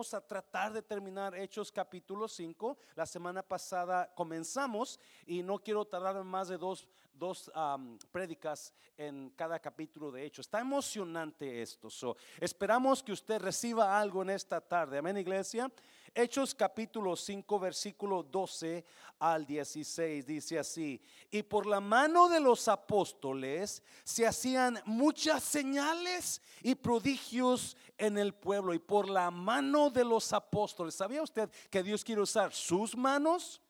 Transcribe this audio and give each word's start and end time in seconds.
Vamos 0.00 0.14
a 0.14 0.20
tratar 0.20 0.72
de 0.72 0.80
terminar 0.80 1.34
Hechos 1.34 1.72
capítulo 1.72 2.28
5. 2.28 2.78
La 2.94 3.04
semana 3.04 3.42
pasada 3.42 4.08
comenzamos 4.14 5.00
y 5.26 5.42
no 5.42 5.58
quiero 5.58 5.84
tardar 5.84 6.22
más 6.22 6.46
de 6.46 6.56
dos, 6.56 6.86
dos 7.12 7.50
prédicas 8.12 8.72
en 8.96 9.30
cada 9.30 9.58
capítulo 9.58 10.12
de 10.12 10.24
Hechos. 10.24 10.46
Está 10.46 10.60
emocionante 10.60 11.62
esto. 11.62 11.88
esperamos 12.38 13.02
que 13.02 13.10
usted 13.10 13.40
reciba 13.40 13.98
algo 13.98 14.22
en 14.22 14.30
esta 14.30 14.60
tarde. 14.60 14.98
Amén, 14.98 15.16
iglesia. 15.16 15.68
Hechos 16.14 16.54
capítulo 16.54 17.16
5, 17.16 17.58
versículo 17.58 18.22
12 18.22 18.84
al 19.18 19.46
16 19.46 20.26
dice 20.26 20.58
así, 20.58 21.00
y 21.30 21.42
por 21.42 21.66
la 21.66 21.80
mano 21.80 22.28
de 22.28 22.40
los 22.40 22.68
apóstoles 22.68 23.82
se 24.04 24.26
hacían 24.26 24.80
muchas 24.84 25.42
señales 25.42 26.40
y 26.62 26.74
prodigios 26.74 27.76
en 27.96 28.18
el 28.18 28.34
pueblo, 28.34 28.74
y 28.74 28.78
por 28.78 29.08
la 29.08 29.30
mano 29.30 29.90
de 29.90 30.04
los 30.04 30.32
apóstoles, 30.32 30.94
¿sabía 30.94 31.22
usted 31.22 31.50
que 31.70 31.82
Dios 31.82 32.04
quiere 32.04 32.22
usar 32.22 32.52
sus 32.52 32.96
manos? 32.96 33.60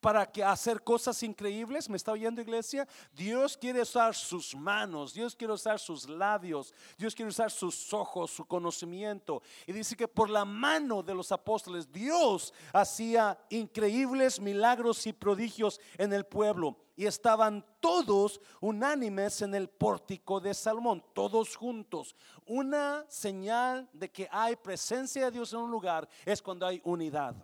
Para 0.00 0.26
que 0.30 0.42
hacer 0.42 0.82
cosas 0.82 1.22
increíbles. 1.22 1.88
¿Me 1.88 1.96
está 1.96 2.12
oyendo 2.12 2.40
iglesia? 2.40 2.86
Dios 3.12 3.56
quiere 3.56 3.82
usar 3.82 4.14
sus 4.14 4.54
manos, 4.54 5.14
Dios 5.14 5.36
quiere 5.36 5.52
usar 5.52 5.78
sus 5.78 6.08
labios, 6.08 6.74
Dios 6.96 7.14
quiere 7.14 7.28
usar 7.28 7.50
sus 7.50 7.92
ojos, 7.92 8.30
su 8.30 8.44
conocimiento. 8.44 9.42
Y 9.66 9.72
dice 9.72 9.96
que 9.96 10.08
por 10.08 10.30
la 10.30 10.44
mano 10.44 11.02
de 11.02 11.14
los 11.14 11.30
apóstoles 11.32 11.90
Dios 11.92 12.52
hacía 12.72 13.38
increíbles 13.50 14.40
milagros 14.40 15.06
y 15.06 15.12
prodigios 15.12 15.80
en 15.98 16.12
el 16.12 16.24
pueblo. 16.24 16.76
Y 16.96 17.06
estaban 17.06 17.64
todos 17.80 18.40
unánimes 18.60 19.40
en 19.40 19.54
el 19.54 19.68
pórtico 19.68 20.38
de 20.38 20.52
Salomón, 20.52 21.02
todos 21.14 21.56
juntos. 21.56 22.14
Una 22.44 23.06
señal 23.08 23.88
de 23.92 24.10
que 24.10 24.28
hay 24.30 24.56
presencia 24.56 25.24
de 25.24 25.30
Dios 25.30 25.52
en 25.54 25.60
un 25.60 25.70
lugar 25.70 26.06
es 26.26 26.42
cuando 26.42 26.66
hay 26.66 26.80
unidad. 26.84 27.34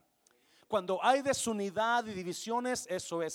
Cuando 0.69 0.99
hay 1.03 1.23
desunidad 1.23 2.05
y 2.07 2.13
divisiones, 2.13 2.87
eso 2.91 3.23
es 3.23 3.35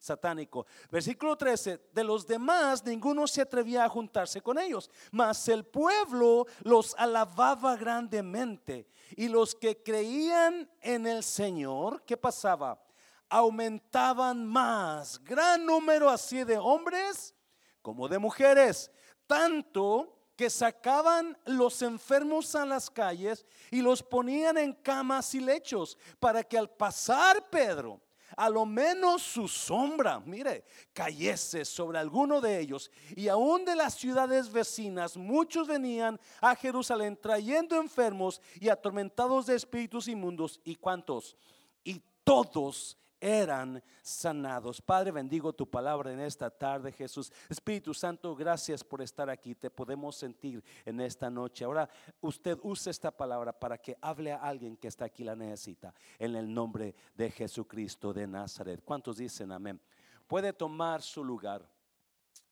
satánico. 0.00 0.66
Versículo 0.90 1.36
13, 1.36 1.88
de 1.92 2.04
los 2.04 2.26
demás 2.26 2.84
ninguno 2.84 3.26
se 3.26 3.42
atrevía 3.42 3.84
a 3.84 3.88
juntarse 3.88 4.40
con 4.40 4.58
ellos, 4.58 4.90
mas 5.10 5.48
el 5.48 5.64
pueblo 5.64 6.46
los 6.62 6.94
alababa 6.96 7.76
grandemente. 7.76 8.88
Y 9.16 9.28
los 9.28 9.54
que 9.54 9.82
creían 9.82 10.70
en 10.80 11.06
el 11.06 11.22
Señor, 11.22 12.02
¿qué 12.04 12.16
pasaba? 12.16 12.82
Aumentaban 13.28 14.46
más, 14.46 15.22
gran 15.22 15.66
número 15.66 16.08
así 16.08 16.44
de 16.44 16.56
hombres 16.56 17.34
como 17.82 18.08
de 18.08 18.18
mujeres, 18.18 18.90
tanto 19.26 20.15
que 20.36 20.50
sacaban 20.50 21.36
los 21.46 21.80
enfermos 21.82 22.54
a 22.54 22.66
las 22.66 22.90
calles 22.90 23.46
y 23.70 23.80
los 23.80 24.02
ponían 24.02 24.58
en 24.58 24.74
camas 24.74 25.34
y 25.34 25.40
lechos 25.40 25.96
para 26.20 26.44
que 26.44 26.58
al 26.58 26.68
pasar 26.68 27.48
Pedro, 27.48 28.00
a 28.36 28.50
lo 28.50 28.66
menos 28.66 29.22
su 29.22 29.48
sombra, 29.48 30.20
mire, 30.20 30.64
cayese 30.92 31.64
sobre 31.64 31.98
alguno 31.98 32.40
de 32.40 32.60
ellos. 32.60 32.90
Y 33.14 33.28
aún 33.28 33.64
de 33.64 33.74
las 33.74 33.94
ciudades 33.94 34.52
vecinas, 34.52 35.16
muchos 35.16 35.66
venían 35.66 36.20
a 36.40 36.54
Jerusalén 36.54 37.16
trayendo 37.16 37.76
enfermos 37.76 38.42
y 38.60 38.68
atormentados 38.68 39.46
de 39.46 39.56
espíritus 39.56 40.06
inmundos. 40.06 40.60
¿Y 40.64 40.74
cuántos? 40.74 41.34
Y 41.82 42.02
todos 42.24 42.98
eran 43.20 43.82
sanados. 44.02 44.80
Padre, 44.80 45.10
bendigo 45.10 45.52
tu 45.52 45.68
palabra 45.68 46.12
en 46.12 46.20
esta 46.20 46.50
tarde, 46.50 46.92
Jesús. 46.92 47.32
Espíritu 47.48 47.94
Santo, 47.94 48.34
gracias 48.34 48.84
por 48.84 49.02
estar 49.02 49.30
aquí. 49.30 49.54
Te 49.54 49.70
podemos 49.70 50.16
sentir 50.16 50.62
en 50.84 51.00
esta 51.00 51.30
noche. 51.30 51.64
Ahora 51.64 51.88
usted 52.20 52.58
use 52.62 52.90
esta 52.90 53.10
palabra 53.10 53.52
para 53.52 53.78
que 53.78 53.96
hable 54.00 54.32
a 54.32 54.36
alguien 54.36 54.76
que 54.76 54.88
está 54.88 55.06
aquí 55.06 55.24
la 55.24 55.36
necesita. 55.36 55.94
En 56.18 56.36
el 56.36 56.52
nombre 56.52 56.94
de 57.14 57.30
Jesucristo 57.30 58.12
de 58.12 58.26
Nazaret. 58.26 58.82
¿Cuántos 58.84 59.16
dicen 59.16 59.52
amén? 59.52 59.80
Puede 60.26 60.52
tomar 60.52 61.02
su 61.02 61.24
lugar. 61.24 61.68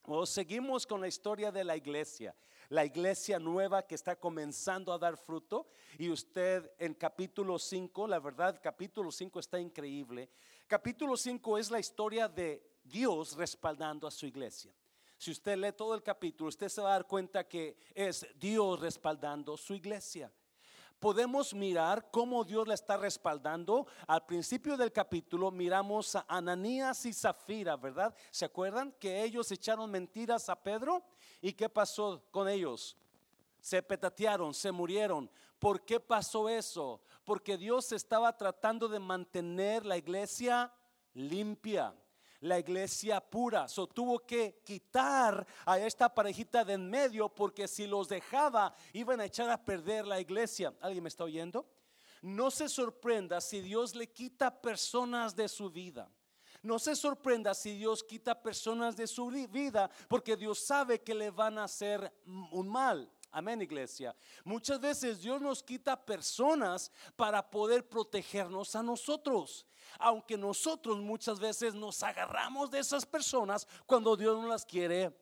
O 0.06 0.26
seguimos 0.26 0.86
con 0.86 1.00
la 1.00 1.08
historia 1.08 1.50
de 1.50 1.64
la 1.64 1.76
iglesia 1.76 2.34
la 2.68 2.84
iglesia 2.84 3.38
nueva 3.38 3.86
que 3.86 3.94
está 3.94 4.16
comenzando 4.16 4.92
a 4.92 4.98
dar 4.98 5.16
fruto. 5.16 5.66
Y 5.98 6.10
usted 6.10 6.70
en 6.78 6.94
capítulo 6.94 7.58
5, 7.58 8.06
la 8.06 8.18
verdad, 8.18 8.60
capítulo 8.62 9.10
5 9.10 9.40
está 9.40 9.60
increíble. 9.60 10.30
Capítulo 10.66 11.16
5 11.16 11.58
es 11.58 11.70
la 11.70 11.80
historia 11.80 12.28
de 12.28 12.62
Dios 12.82 13.36
respaldando 13.36 14.06
a 14.06 14.10
su 14.10 14.26
iglesia. 14.26 14.72
Si 15.16 15.30
usted 15.30 15.56
lee 15.56 15.72
todo 15.72 15.94
el 15.94 16.02
capítulo, 16.02 16.48
usted 16.48 16.68
se 16.68 16.82
va 16.82 16.90
a 16.90 16.92
dar 16.92 17.06
cuenta 17.06 17.46
que 17.46 17.76
es 17.94 18.26
Dios 18.38 18.80
respaldando 18.80 19.56
su 19.56 19.74
iglesia 19.74 20.32
podemos 21.04 21.52
mirar 21.52 22.10
cómo 22.10 22.44
Dios 22.44 22.66
la 22.66 22.72
está 22.72 22.96
respaldando. 22.96 23.86
Al 24.06 24.24
principio 24.24 24.74
del 24.74 24.90
capítulo 24.90 25.50
miramos 25.50 26.16
a 26.16 26.24
Ananías 26.26 27.04
y 27.04 27.12
Zafira, 27.12 27.76
¿verdad? 27.76 28.14
¿Se 28.30 28.46
acuerdan 28.46 28.90
que 28.92 29.22
ellos 29.22 29.52
echaron 29.52 29.90
mentiras 29.90 30.48
a 30.48 30.56
Pedro? 30.56 31.04
¿Y 31.44 31.52
qué 31.52 31.68
pasó 31.68 32.24
con 32.30 32.48
ellos? 32.48 32.96
Se 33.60 33.82
petatearon, 33.82 34.54
se 34.54 34.72
murieron. 34.72 35.30
¿Por 35.58 35.84
qué 35.84 36.00
pasó 36.00 36.48
eso? 36.48 37.02
Porque 37.22 37.58
Dios 37.58 37.92
estaba 37.92 38.34
tratando 38.34 38.88
de 38.88 38.98
mantener 38.98 39.84
la 39.84 39.98
iglesia 39.98 40.72
limpia 41.12 41.94
la 42.40 42.58
iglesia 42.58 43.20
pura. 43.20 43.68
So 43.68 43.86
tuvo 43.86 44.18
que 44.18 44.60
quitar 44.64 45.46
a 45.64 45.78
esta 45.78 46.14
parejita 46.14 46.64
de 46.64 46.74
en 46.74 46.90
medio 46.90 47.28
porque 47.28 47.66
si 47.66 47.86
los 47.86 48.08
dejaba 48.08 48.74
iban 48.92 49.20
a 49.20 49.24
echar 49.26 49.48
a 49.50 49.62
perder 49.62 50.06
la 50.06 50.20
iglesia. 50.20 50.74
¿Alguien 50.80 51.02
me 51.04 51.08
está 51.08 51.24
oyendo? 51.24 51.66
No 52.22 52.50
se 52.50 52.68
sorprenda 52.68 53.40
si 53.40 53.60
Dios 53.60 53.94
le 53.94 54.10
quita 54.10 54.60
personas 54.62 55.34
de 55.34 55.48
su 55.48 55.70
vida. 55.70 56.10
No 56.64 56.78
se 56.78 56.96
sorprenda 56.96 57.52
si 57.52 57.76
Dios 57.76 58.02
quita 58.02 58.42
personas 58.42 58.96
de 58.96 59.06
su 59.06 59.26
vida 59.26 59.90
porque 60.08 60.34
Dios 60.34 60.58
sabe 60.58 61.02
que 61.02 61.14
le 61.14 61.30
van 61.30 61.58
a 61.58 61.64
hacer 61.64 62.10
un 62.24 62.66
mal. 62.66 63.08
Amén, 63.30 63.60
iglesia. 63.60 64.16
Muchas 64.44 64.80
veces 64.80 65.20
Dios 65.20 65.42
nos 65.42 65.62
quita 65.62 65.94
personas 65.94 66.90
para 67.16 67.48
poder 67.50 67.86
protegernos 67.86 68.74
a 68.74 68.82
nosotros. 68.82 69.66
Aunque 69.98 70.38
nosotros 70.38 70.96
muchas 70.98 71.38
veces 71.38 71.74
nos 71.74 72.02
agarramos 72.02 72.70
de 72.70 72.78
esas 72.78 73.04
personas 73.04 73.68
cuando 73.84 74.16
Dios 74.16 74.40
nos 74.40 74.48
las 74.48 74.64
quiere 74.64 75.14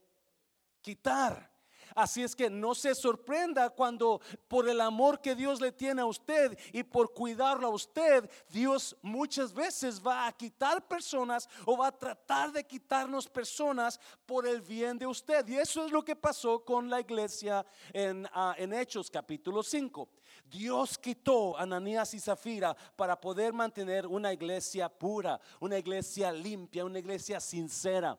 quitar. 0.80 1.51
Así 1.94 2.22
es 2.22 2.34
que 2.34 2.50
no 2.50 2.74
se 2.74 2.94
sorprenda 2.94 3.70
cuando 3.70 4.20
por 4.48 4.68
el 4.68 4.80
amor 4.80 5.20
que 5.20 5.34
Dios 5.34 5.60
le 5.60 5.72
tiene 5.72 6.02
a 6.02 6.06
usted 6.06 6.58
y 6.72 6.82
por 6.82 7.12
cuidarlo 7.12 7.68
a 7.68 7.70
usted, 7.70 8.28
Dios 8.48 8.96
muchas 9.02 9.52
veces 9.52 10.00
va 10.04 10.26
a 10.26 10.32
quitar 10.32 10.86
personas 10.86 11.48
o 11.64 11.76
va 11.76 11.88
a 11.88 11.98
tratar 11.98 12.52
de 12.52 12.64
quitarnos 12.64 13.28
personas 13.28 14.00
por 14.26 14.46
el 14.46 14.60
bien 14.60 14.98
de 14.98 15.06
usted. 15.06 15.46
Y 15.48 15.56
eso 15.56 15.84
es 15.84 15.92
lo 15.92 16.04
que 16.04 16.16
pasó 16.16 16.64
con 16.64 16.88
la 16.88 17.00
iglesia 17.00 17.64
en, 17.92 18.28
ah, 18.32 18.54
en 18.58 18.72
Hechos 18.72 19.10
capítulo 19.10 19.62
5. 19.62 20.08
Dios 20.44 20.98
quitó 20.98 21.56
a 21.56 21.62
Ananías 21.62 22.12
y 22.14 22.20
Zafira 22.20 22.76
para 22.96 23.18
poder 23.20 23.52
mantener 23.52 24.06
una 24.06 24.32
iglesia 24.32 24.88
pura, 24.88 25.40
una 25.60 25.78
iglesia 25.78 26.30
limpia, 26.30 26.84
una 26.84 26.98
iglesia 26.98 27.40
sincera. 27.40 28.18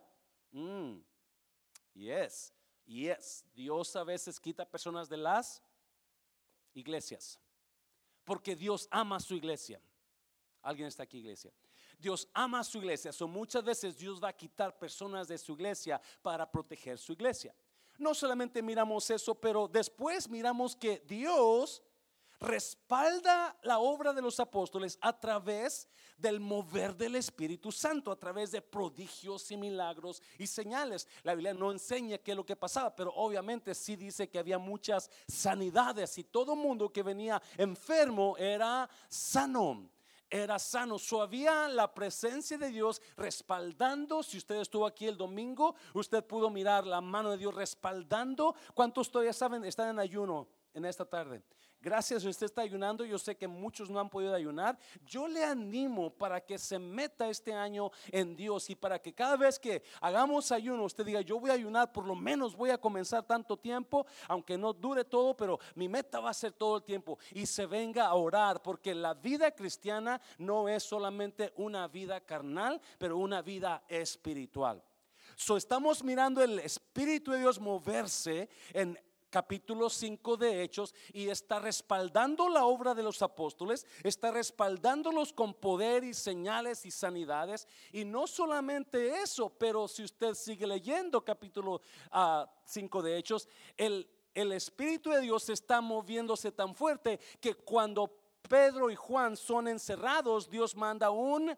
Mm. 0.51 0.97
Yes. 1.94 2.51
Y 2.85 3.07
es, 3.07 3.45
Dios 3.53 3.95
a 3.95 4.03
veces 4.03 4.39
quita 4.39 4.69
personas 4.69 5.07
de 5.09 5.17
las 5.17 5.61
iglesias. 6.73 7.39
Porque 8.23 8.55
Dios 8.55 8.88
ama 8.91 9.17
a 9.17 9.19
su 9.19 9.35
iglesia. 9.35 9.81
¿Alguien 10.61 10.88
está 10.88 11.03
aquí, 11.03 11.17
iglesia? 11.19 11.51
Dios 11.97 12.27
ama 12.33 12.59
a 12.59 12.63
su 12.63 12.77
iglesia. 12.77 13.11
So, 13.11 13.27
muchas 13.27 13.63
veces 13.63 13.97
Dios 13.97 14.21
va 14.21 14.29
a 14.29 14.35
quitar 14.35 14.77
personas 14.77 15.27
de 15.27 15.38
su 15.38 15.53
iglesia 15.53 16.01
para 16.21 16.49
proteger 16.49 16.97
su 16.97 17.13
iglesia. 17.13 17.55
No 17.97 18.13
solamente 18.13 18.61
miramos 18.61 19.09
eso, 19.09 19.35
pero 19.35 19.67
después 19.67 20.29
miramos 20.29 20.75
que 20.75 21.03
Dios 21.05 21.81
respalda 22.43 23.57
la 23.63 23.79
obra 23.79 24.13
de 24.13 24.21
los 24.21 24.39
apóstoles 24.39 24.97
a 25.01 25.18
través 25.18 25.88
del 26.18 26.39
mover 26.39 26.95
del 26.95 27.15
Espíritu 27.15 27.71
Santo, 27.71 28.12
a 28.12 28.19
través 28.19 28.51
de 28.51 28.62
prodigios 28.62 29.50
y 29.50 29.57
milagros 29.57 30.21
y 30.38 30.45
señales. 30.45 31.07
La 31.23 31.33
Biblia 31.33 31.53
no 31.53 31.71
enseña 31.71 32.18
qué 32.18 32.31
es 32.31 32.38
lo 32.38 32.45
que 32.45 32.56
pasaba, 32.56 32.95
pero 32.95 33.12
obviamente 33.15 33.73
sí 33.73 33.95
dice 33.95 34.29
que 34.29 34.39
había 34.39 34.57
muchas 34.57 35.09
sanidades 35.27 36.18
y 36.18 36.25
todo 36.25 36.56
mundo 36.56 36.91
que 36.91 37.01
venía 37.01 37.41
enfermo 37.57 38.35
era 38.38 38.89
sano 39.07 39.89
era 40.29 40.57
sano. 40.57 40.97
So 40.97 41.21
había 41.21 41.68
la 41.68 41.94
presencia 41.94 42.57
de 42.57 42.69
Dios 42.69 43.00
respaldando. 43.15 44.23
Si 44.23 44.38
usted 44.38 44.56
estuvo 44.56 44.88
aquí 44.88 45.06
el 45.06 45.15
domingo, 45.15 45.75
usted 45.94 46.25
pudo 46.25 46.50
mirar 46.50 46.88
la 46.88 47.01
mano 47.01 47.29
de 47.29 47.38
Dios 47.38 47.53
respaldando. 47.53 48.56
¿Cuántos 48.73 49.12
todavía 49.12 49.31
saben? 49.31 49.63
Están 49.63 49.89
en 49.89 50.00
ayuno 50.00 50.47
en 50.73 50.85
esta 50.85 51.06
tarde. 51.06 51.44
Gracias 51.83 52.24
usted 52.24 52.45
está 52.45 52.62
ayunando. 52.62 53.03
Yo 53.03 53.19
sé 53.19 53.35
que 53.35 53.45
muchos 53.45 53.89
no 53.89 54.00
han 54.00 54.09
podido 54.09 54.33
ayunar. 54.33 54.80
Yo 55.06 55.27
le 55.27 55.44
animo 55.44 56.09
para 56.09 56.39
que 56.39 56.57
se 56.57 56.80
meta 56.80 57.27
este 57.27 57.53
año 57.53 57.91
en 58.09 58.38
Dios 58.38 58.69
y 58.69 58.75
para 58.75 59.00
que 59.00 59.13
cada 59.13 59.35
vez 59.35 59.59
que 59.59 59.83
hagamos 60.00 60.53
ayuno, 60.53 60.85
usted 60.85 61.06
diga, 61.06 61.19
yo 61.19 61.41
voy 61.41 61.50
a 61.50 61.56
ayunar, 61.56 61.91
por 61.91 62.06
lo 62.06 62.15
menos 62.15 62.56
voy 62.56 62.69
a 62.69 62.77
comenzar 62.77 63.24
tanto 63.24 63.57
tiempo, 63.57 64.06
aunque 64.30 64.57
no 64.57 64.71
dure 64.71 65.03
todo, 65.03 65.35
pero 65.35 65.59
mi 65.75 65.89
meta 65.89 66.21
va 66.21 66.30
a 66.30 66.33
ser 66.33 66.53
todo 66.53 66.77
el 66.77 66.83
tiempo. 66.83 67.19
Y 67.33 67.45
se 67.45 67.65
venga 67.65 68.06
a 68.06 68.13
orar, 68.13 68.62
porque 68.62 68.95
la 68.95 69.13
vida 69.13 69.51
cristiana 69.51 70.21
no 70.38 70.69
es 70.69 70.83
solamente 70.83 71.51
una 71.57 71.89
vida 71.89 72.21
carnal, 72.21 72.80
pero 72.97 73.18
una 73.18 73.41
vida 73.41 73.83
espiritual. 73.89 74.81
So 75.35 75.57
estamos 75.57 76.01
mirando 76.01 76.41
el 76.41 76.59
Espíritu 76.59 77.31
de 77.31 77.39
Dios 77.39 77.59
moverse 77.59 78.47
en 78.71 78.97
capítulo 79.33 79.89
5 79.89 80.38
de 80.38 80.62
Hechos 80.62 80.94
y 81.12 81.27
está 81.27 81.57
respaldando 81.57 82.47
la 82.50 82.65
obra 82.65 82.94
de 82.94 83.01
los 83.01 83.24
apóstoles, 83.24 83.88
está 84.03 84.30
respaldándolos 84.30 85.33
con 85.33 85.56
poder 85.56 86.03
y 86.03 86.13
señales 86.13 86.85
y 86.85 86.91
sanidades. 86.91 87.68
Y 87.91 88.06
no 88.06 88.27
solamente 88.27 89.24
eso, 89.24 89.50
pero 89.50 89.88
si 89.88 90.03
usted 90.03 90.35
sigue 90.35 90.68
leyendo 90.68 91.25
capítulo 91.25 91.81
5 92.65 93.00
ah, 93.00 93.01
de 93.01 93.18
Hechos, 93.18 93.50
el, 93.75 94.07
el 94.35 94.51
Espíritu 94.51 95.09
de 95.09 95.21
Dios 95.21 95.50
está 95.50 95.81
moviéndose 95.81 96.51
tan 96.51 96.75
fuerte 96.75 97.19
que 97.41 97.56
cuando 97.56 98.15
Pedro 98.47 98.91
y 98.91 98.95
Juan 98.95 99.35
son 99.35 99.68
encerrados, 99.68 100.47
Dios 100.47 100.75
manda 100.75 101.09
un 101.09 101.57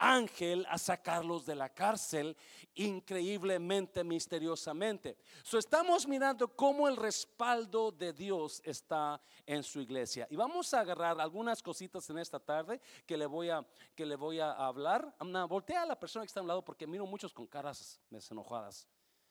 ángel 0.00 0.66
a 0.68 0.78
sacarlos 0.78 1.44
de 1.44 1.54
la 1.54 1.68
cárcel 1.68 2.36
increíblemente, 2.74 4.02
misteriosamente. 4.02 5.18
So, 5.42 5.58
estamos 5.58 6.08
mirando 6.08 6.48
cómo 6.48 6.88
el 6.88 6.96
respaldo 6.96 7.92
de 7.92 8.12
Dios 8.12 8.62
está 8.64 9.20
en 9.46 9.62
su 9.62 9.80
iglesia. 9.80 10.26
Y 10.30 10.36
vamos 10.36 10.72
a 10.72 10.80
agarrar 10.80 11.20
algunas 11.20 11.62
cositas 11.62 12.08
en 12.10 12.18
esta 12.18 12.40
tarde 12.40 12.80
que 13.06 13.16
le 13.16 13.26
voy 13.26 13.50
a, 13.50 13.64
que 13.94 14.06
le 14.06 14.16
voy 14.16 14.40
a 14.40 14.52
hablar. 14.52 15.14
voltea 15.48 15.82
a 15.82 15.86
la 15.86 16.00
persona 16.00 16.24
que 16.24 16.28
está 16.28 16.40
a 16.40 16.42
un 16.42 16.48
lado 16.48 16.64
porque 16.64 16.86
miro 16.86 17.06
muchos 17.06 17.32
con 17.32 17.46
caras 17.46 18.00
enojadas. 18.30 18.88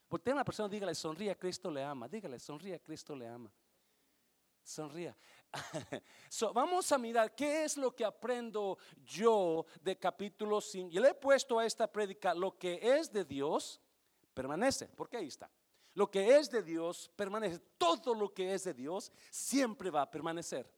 Voltea 0.08 0.34
a 0.34 0.38
la 0.38 0.46
persona, 0.46 0.70
dígale, 0.70 0.96
sonríe, 0.96 1.36
Cristo 1.38 1.70
le 1.72 1.84
ama. 1.84 2.08
Dígale, 2.08 2.40
sonríe, 2.40 2.80
Cristo 2.80 3.16
le 3.16 3.28
ama. 3.28 3.52
Sonría. 4.64 5.16
vamos 6.54 6.92
a 6.92 6.98
mirar 6.98 7.34
qué 7.36 7.64
es 7.64 7.78
lo 7.78 7.96
que 7.96 8.06
aprendo 8.06 8.78
yo 9.04 9.66
de 9.82 9.98
capítulo 9.98 10.62
5. 10.62 10.90
Yo 10.90 11.02
le 11.02 11.10
he 11.10 11.14
puesto 11.14 11.60
a 11.60 11.66
esta 11.66 11.92
prédica 11.92 12.34
lo 12.34 12.58
que 12.58 12.80
es 12.82 13.12
de 13.12 13.26
Dios 13.26 13.82
permanece, 14.34 14.88
porque 14.88 15.18
ahí 15.18 15.28
está. 15.28 15.50
Lo 15.94 16.10
que 16.10 16.38
es 16.38 16.50
de 16.50 16.64
Dios 16.64 17.12
permanece. 17.16 17.60
Todo 17.78 18.14
lo 18.14 18.34
que 18.34 18.54
es 18.54 18.64
de 18.64 18.74
Dios 18.74 19.12
siempre 19.30 19.90
va 19.90 20.04
a 20.04 20.12
permanecer. 20.12 20.72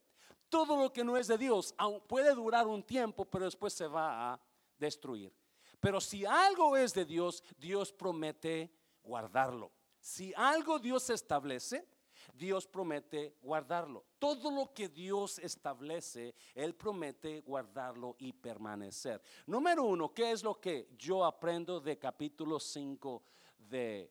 Todo 0.48 0.76
lo 0.76 0.92
que 0.92 1.04
no 1.04 1.16
es 1.16 1.28
de 1.28 1.38
Dios 1.38 1.74
puede 2.06 2.34
durar 2.34 2.66
un 2.66 2.82
tiempo, 2.82 3.24
pero 3.24 3.44
después 3.44 3.72
se 3.72 3.86
va 3.86 4.32
a 4.32 4.40
destruir. 4.78 5.32
Pero 5.80 6.00
si 6.00 6.24
algo 6.24 6.76
es 6.76 6.92
de 6.94 7.04
Dios, 7.04 7.42
Dios 7.56 7.92
promete 7.92 8.72
guardarlo. 9.02 9.72
Si 10.00 10.32
algo 10.36 10.78
Dios 10.78 11.08
establece, 11.10 11.86
Dios 12.34 12.66
promete 12.66 13.36
guardarlo. 13.42 14.04
Todo 14.18 14.50
lo 14.50 14.72
que 14.72 14.88
Dios 14.88 15.38
establece, 15.38 16.34
Él 16.54 16.74
promete 16.74 17.40
guardarlo 17.40 18.16
y 18.18 18.32
permanecer. 18.32 19.20
Número 19.46 19.84
uno, 19.84 20.12
¿qué 20.12 20.32
es 20.32 20.42
lo 20.42 20.60
que 20.60 20.88
yo 20.96 21.24
aprendo 21.24 21.80
de 21.80 21.98
capítulo 21.98 22.58
5 22.58 23.22
de 23.58 24.10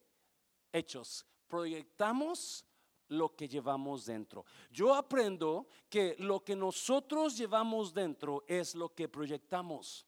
Hechos? 0.72 1.26
Proyectamos 1.48 2.66
lo 3.12 3.36
que 3.36 3.48
llevamos 3.48 4.06
dentro. 4.06 4.46
Yo 4.72 4.94
aprendo 4.94 5.68
que 5.90 6.16
lo 6.20 6.44
que 6.44 6.56
nosotros 6.56 7.38
llevamos 7.38 7.94
dentro 7.94 8.44
es 8.48 8.74
lo 8.74 8.94
que 8.94 9.10
proyectamos. 9.10 10.06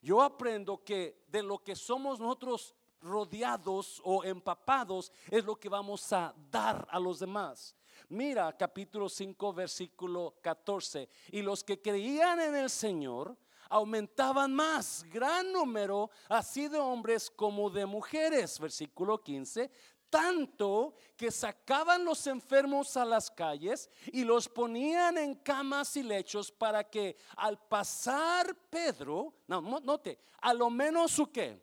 Yo 0.00 0.22
aprendo 0.22 0.84
que 0.84 1.24
de 1.26 1.42
lo 1.42 1.58
que 1.58 1.74
somos 1.74 2.20
nosotros 2.20 2.74
rodeados 3.00 4.00
o 4.04 4.24
empapados 4.24 5.12
es 5.30 5.44
lo 5.44 5.56
que 5.56 5.68
vamos 5.68 6.12
a 6.12 6.34
dar 6.50 6.86
a 6.90 6.98
los 6.98 7.18
demás. 7.18 7.74
Mira 8.10 8.56
capítulo 8.56 9.08
5 9.08 9.52
versículo 9.52 10.34
14. 10.40 11.08
Y 11.32 11.42
los 11.42 11.62
que 11.62 11.80
creían 11.80 12.40
en 12.40 12.54
el 12.54 12.70
Señor 12.70 13.36
aumentaban 13.68 14.54
más, 14.54 15.04
gran 15.12 15.52
número, 15.52 16.10
así 16.28 16.68
de 16.68 16.78
hombres 16.78 17.30
como 17.30 17.68
de 17.68 17.84
mujeres. 17.84 18.58
Versículo 18.58 19.22
15. 19.22 19.70
Tanto 20.08 20.94
que 21.18 21.30
sacaban 21.30 22.02
los 22.02 22.26
enfermos 22.26 22.96
a 22.96 23.04
las 23.04 23.30
calles 23.30 23.90
y 24.06 24.24
los 24.24 24.48
ponían 24.48 25.18
en 25.18 25.34
camas 25.34 25.94
y 25.98 26.02
lechos 26.02 26.50
para 26.50 26.82
que 26.84 27.18
al 27.36 27.58
pasar 27.58 28.56
Pedro, 28.70 29.34
no, 29.46 29.60
note, 29.60 30.18
a 30.40 30.54
lo 30.54 30.70
menos 30.70 31.12
su 31.12 31.30
qué, 31.30 31.60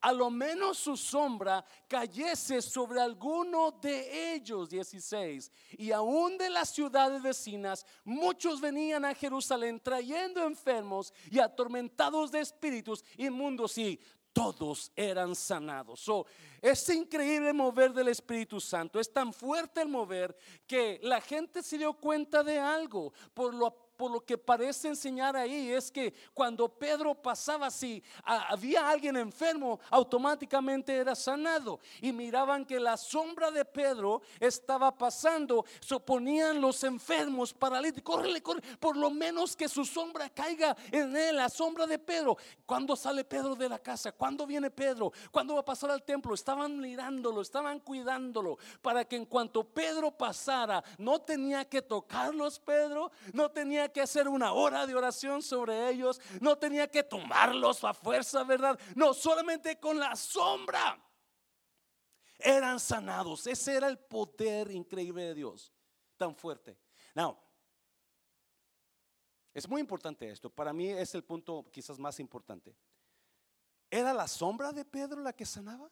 a 0.00 0.12
lo 0.12 0.30
menos 0.30 0.78
su 0.78 0.96
sombra 0.96 1.64
cayese 1.86 2.62
sobre 2.62 3.00
alguno 3.00 3.72
de 3.72 4.34
ellos. 4.34 4.70
16. 4.70 5.50
Y 5.78 5.92
aún 5.92 6.38
de 6.38 6.50
las 6.50 6.70
ciudades 6.70 7.22
vecinas, 7.22 7.84
muchos 8.04 8.60
venían 8.60 9.04
a 9.04 9.14
Jerusalén 9.14 9.80
trayendo 9.80 10.44
enfermos 10.44 11.12
y 11.30 11.38
atormentados 11.38 12.30
de 12.30 12.40
espíritus 12.40 13.04
inmundos 13.16 13.76
y 13.78 14.00
todos 14.32 14.92
eran 14.94 15.34
sanados. 15.34 16.00
So, 16.00 16.26
es 16.62 16.88
increíble 16.88 17.52
mover 17.52 17.92
del 17.92 18.08
Espíritu 18.08 18.60
Santo. 18.60 19.00
Es 19.00 19.12
tan 19.12 19.32
fuerte 19.32 19.82
el 19.82 19.88
mover 19.88 20.36
que 20.66 21.00
la 21.02 21.20
gente 21.20 21.62
se 21.62 21.78
dio 21.78 21.94
cuenta 21.94 22.42
de 22.42 22.58
algo 22.58 23.12
por 23.34 23.54
lo 23.54 23.89
por 24.00 24.10
lo 24.10 24.24
que 24.24 24.38
parece 24.38 24.88
enseñar 24.88 25.36
ahí 25.36 25.72
es 25.72 25.92
que 25.92 26.14
cuando 26.32 26.70
Pedro 26.70 27.14
pasaba, 27.14 27.70
si 27.70 28.02
había 28.24 28.88
alguien 28.88 29.14
enfermo, 29.18 29.78
automáticamente 29.90 30.96
era 30.96 31.14
sanado. 31.14 31.78
Y 32.00 32.10
miraban 32.10 32.64
que 32.64 32.80
la 32.80 32.96
sombra 32.96 33.50
de 33.50 33.62
Pedro 33.62 34.22
estaba 34.38 34.96
pasando, 34.96 35.66
se 35.80 36.00
ponían 36.00 36.62
los 36.62 36.82
enfermos 36.82 37.52
paralíticos, 37.52 38.16
córrele, 38.16 38.42
corre, 38.42 38.62
por 38.78 38.96
lo 38.96 39.10
menos 39.10 39.54
que 39.54 39.68
su 39.68 39.84
sombra 39.84 40.30
caiga 40.30 40.74
en 40.90 41.14
él, 41.14 41.36
la 41.36 41.50
sombra 41.50 41.86
de 41.86 41.98
Pedro. 41.98 42.38
Cuando 42.64 42.96
sale 42.96 43.22
Pedro 43.22 43.54
de 43.54 43.68
la 43.68 43.78
casa? 43.78 44.12
¿Cuándo 44.12 44.46
viene 44.46 44.70
Pedro? 44.70 45.12
¿Cuándo 45.30 45.52
va 45.52 45.60
a 45.60 45.64
pasar 45.66 45.90
al 45.90 46.04
templo? 46.04 46.32
Estaban 46.32 46.80
mirándolo, 46.80 47.42
estaban 47.42 47.80
cuidándolo, 47.80 48.56
para 48.80 49.04
que 49.04 49.16
en 49.16 49.26
cuanto 49.26 49.62
Pedro 49.62 50.10
pasara, 50.10 50.82
no 50.96 51.20
tenía 51.20 51.66
que 51.66 51.82
tocarlos 51.82 52.58
Pedro, 52.58 53.10
no 53.34 53.50
tenía 53.50 53.89
que 53.92 54.00
hacer 54.00 54.28
una 54.28 54.52
hora 54.52 54.86
de 54.86 54.94
oración 54.94 55.42
sobre 55.42 55.88
ellos, 55.88 56.20
no 56.40 56.56
tenía 56.56 56.90
que 56.90 57.02
tomarlos 57.02 57.84
a 57.84 57.94
fuerza, 57.94 58.44
¿verdad? 58.44 58.78
No, 58.94 59.14
solamente 59.14 59.78
con 59.78 59.98
la 59.98 60.16
sombra 60.16 60.98
eran 62.38 62.80
sanados. 62.80 63.46
Ese 63.46 63.74
era 63.74 63.88
el 63.88 63.98
poder 63.98 64.70
increíble 64.70 65.22
de 65.22 65.34
Dios, 65.34 65.72
tan 66.16 66.34
fuerte. 66.34 66.78
Now, 67.14 67.36
es 69.52 69.68
muy 69.68 69.80
importante 69.80 70.30
esto. 70.30 70.50
Para 70.50 70.72
mí 70.72 70.88
es 70.88 71.14
el 71.14 71.24
punto 71.24 71.68
quizás 71.72 71.98
más 71.98 72.20
importante. 72.20 72.76
¿Era 73.90 74.14
la 74.14 74.28
sombra 74.28 74.72
de 74.72 74.84
Pedro 74.84 75.20
la 75.20 75.32
que 75.32 75.44
sanaba? 75.44 75.90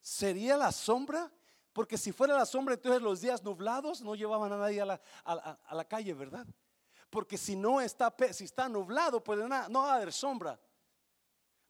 ¿Sería 0.00 0.56
la 0.56 0.70
sombra? 0.70 1.32
Porque 1.72 1.96
si 1.96 2.12
fuera 2.12 2.36
la 2.36 2.46
sombra, 2.46 2.74
entonces 2.74 3.00
los 3.00 3.20
días 3.20 3.42
nublados 3.42 4.02
no 4.02 4.14
llevaban 4.14 4.52
a 4.52 4.58
nadie 4.58 4.80
a 4.82 4.86
la, 4.86 5.00
a, 5.24 5.74
la 5.74 5.84
calle, 5.84 6.12
¿verdad? 6.12 6.46
Porque 7.08 7.38
si 7.38 7.56
no 7.56 7.80
está, 7.80 8.14
si 8.32 8.44
está 8.44 8.68
nublado, 8.68 9.22
pues 9.22 9.38
no, 9.38 9.68
no 9.68 9.82
va 9.82 9.92
a 9.92 9.96
haber 9.96 10.12
sombra. 10.12 10.60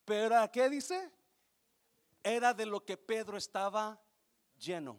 Pero 0.04 0.36
¿qué 0.50 0.68
dice? 0.68 1.10
Era 2.22 2.52
de 2.52 2.66
lo 2.66 2.84
que 2.84 2.96
Pedro 2.96 3.36
estaba 3.36 4.00
lleno. 4.58 4.98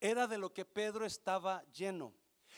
Era 0.00 0.26
de 0.26 0.38
lo 0.38 0.52
que 0.52 0.64
Pedro 0.64 1.06
estaba 1.06 1.64
lleno. 1.72 2.12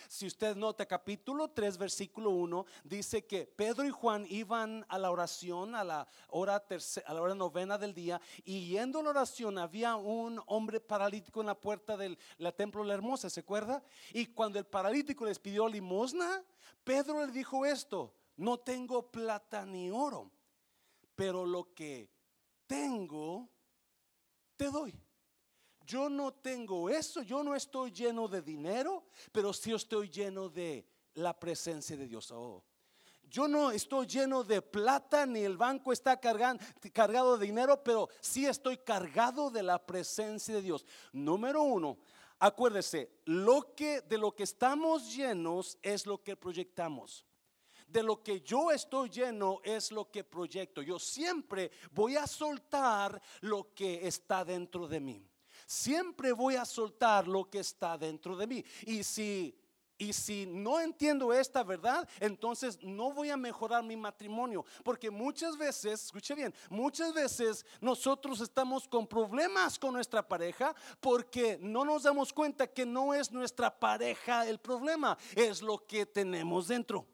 Si 0.08 0.26
usted 0.26 0.56
nota 0.56 0.86
capítulo 0.86 1.48
3 1.48 1.78
versículo 1.78 2.30
1 2.30 2.64
dice 2.84 3.26
que 3.26 3.46
Pedro 3.46 3.84
y 3.84 3.90
Juan 3.90 4.26
iban 4.28 4.84
a 4.88 4.98
la 4.98 5.10
oración 5.10 5.74
a 5.74 5.84
la 5.84 6.08
hora 6.28 6.64
a 7.06 7.14
la 7.14 7.22
hora 7.22 7.34
novena 7.34 7.78
del 7.78 7.94
día 7.94 8.20
y 8.44 8.68
yendo 8.68 9.00
a 9.00 9.02
la 9.02 9.10
oración 9.10 9.58
había 9.58 9.96
un 9.96 10.40
hombre 10.46 10.80
paralítico 10.80 11.40
en 11.40 11.46
la 11.46 11.58
puerta 11.60 11.96
del 11.96 12.18
templo 12.56 12.82
de 12.82 12.88
la 12.88 12.94
hermosa, 12.94 13.30
¿se 13.30 13.40
acuerda? 13.40 13.82
Y 14.12 14.26
cuando 14.26 14.58
el 14.58 14.66
paralítico 14.66 15.24
les 15.24 15.38
pidió 15.38 15.68
limosna, 15.68 16.42
Pedro 16.84 17.24
le 17.24 17.32
dijo 17.32 17.66
esto, 17.66 18.14
no 18.36 18.58
tengo 18.58 19.10
plata 19.10 19.64
ni 19.66 19.90
oro, 19.90 20.30
pero 21.14 21.44
lo 21.44 21.74
que 21.74 22.08
tengo 22.66 23.48
te 24.56 24.70
doy. 24.70 24.94
Yo 25.86 26.10
no 26.10 26.32
tengo 26.32 26.90
eso, 26.90 27.22
yo 27.22 27.42
no 27.44 27.54
estoy 27.54 27.92
lleno 27.92 28.26
de 28.26 28.42
dinero, 28.42 29.04
pero 29.32 29.52
sí 29.52 29.72
estoy 29.72 30.10
lleno 30.10 30.48
de 30.48 30.84
la 31.14 31.38
presencia 31.38 31.96
de 31.96 32.08
Dios. 32.08 32.30
Oh. 32.32 32.64
Yo 33.22 33.46
no 33.48 33.70
estoy 33.70 34.06
lleno 34.06 34.42
de 34.44 34.62
plata, 34.62 35.26
ni 35.26 35.40
el 35.40 35.56
banco 35.56 35.92
está 35.92 36.18
cargado 36.18 37.38
de 37.38 37.46
dinero, 37.46 37.82
pero 37.82 38.08
sí 38.20 38.46
estoy 38.46 38.78
cargado 38.78 39.50
de 39.50 39.62
la 39.62 39.84
presencia 39.84 40.56
de 40.56 40.62
Dios. 40.62 40.84
Número 41.12 41.62
uno, 41.62 41.98
Acuérdese, 42.38 43.22
lo 43.24 43.74
que 43.74 44.02
de 44.02 44.18
lo 44.18 44.34
que 44.34 44.42
estamos 44.42 45.14
llenos 45.14 45.78
es 45.80 46.06
lo 46.06 46.22
que 46.22 46.36
proyectamos. 46.36 47.24
De 47.86 48.02
lo 48.02 48.22
que 48.22 48.42
yo 48.42 48.70
estoy 48.70 49.08
lleno 49.08 49.60
es 49.64 49.90
lo 49.90 50.10
que 50.10 50.22
proyecto. 50.22 50.82
Yo 50.82 50.98
siempre 50.98 51.70
voy 51.92 52.16
a 52.16 52.26
soltar 52.26 53.22
lo 53.40 53.72
que 53.72 54.06
está 54.06 54.44
dentro 54.44 54.86
de 54.86 55.00
mí. 55.00 55.26
Siempre 55.66 56.32
voy 56.32 56.56
a 56.56 56.64
soltar 56.64 57.28
lo 57.28 57.50
que 57.50 57.58
está 57.58 57.98
dentro 57.98 58.36
de 58.36 58.46
mí. 58.46 58.64
Y 58.86 59.02
si 59.02 59.54
y 59.98 60.12
si 60.12 60.44
no 60.46 60.78
entiendo 60.78 61.32
esta 61.32 61.62
verdad, 61.62 62.06
entonces 62.20 62.78
no 62.82 63.12
voy 63.12 63.30
a 63.30 63.36
mejorar 63.36 63.82
mi 63.82 63.96
matrimonio. 63.96 64.64
Porque 64.84 65.10
muchas 65.10 65.56
veces, 65.56 66.04
escuche 66.04 66.34
bien, 66.34 66.54
muchas 66.68 67.14
veces 67.14 67.64
nosotros 67.80 68.40
estamos 68.40 68.86
con 68.86 69.06
problemas 69.06 69.78
con 69.78 69.94
nuestra 69.94 70.26
pareja 70.26 70.74
porque 71.00 71.58
no 71.62 71.84
nos 71.84 72.02
damos 72.02 72.32
cuenta 72.32 72.66
que 72.66 72.84
no 72.84 73.14
es 73.14 73.32
nuestra 73.32 73.78
pareja 73.78 74.46
el 74.46 74.58
problema, 74.58 75.16
es 75.34 75.62
lo 75.62 75.86
que 75.86 76.04
tenemos 76.04 76.68
dentro. 76.68 77.06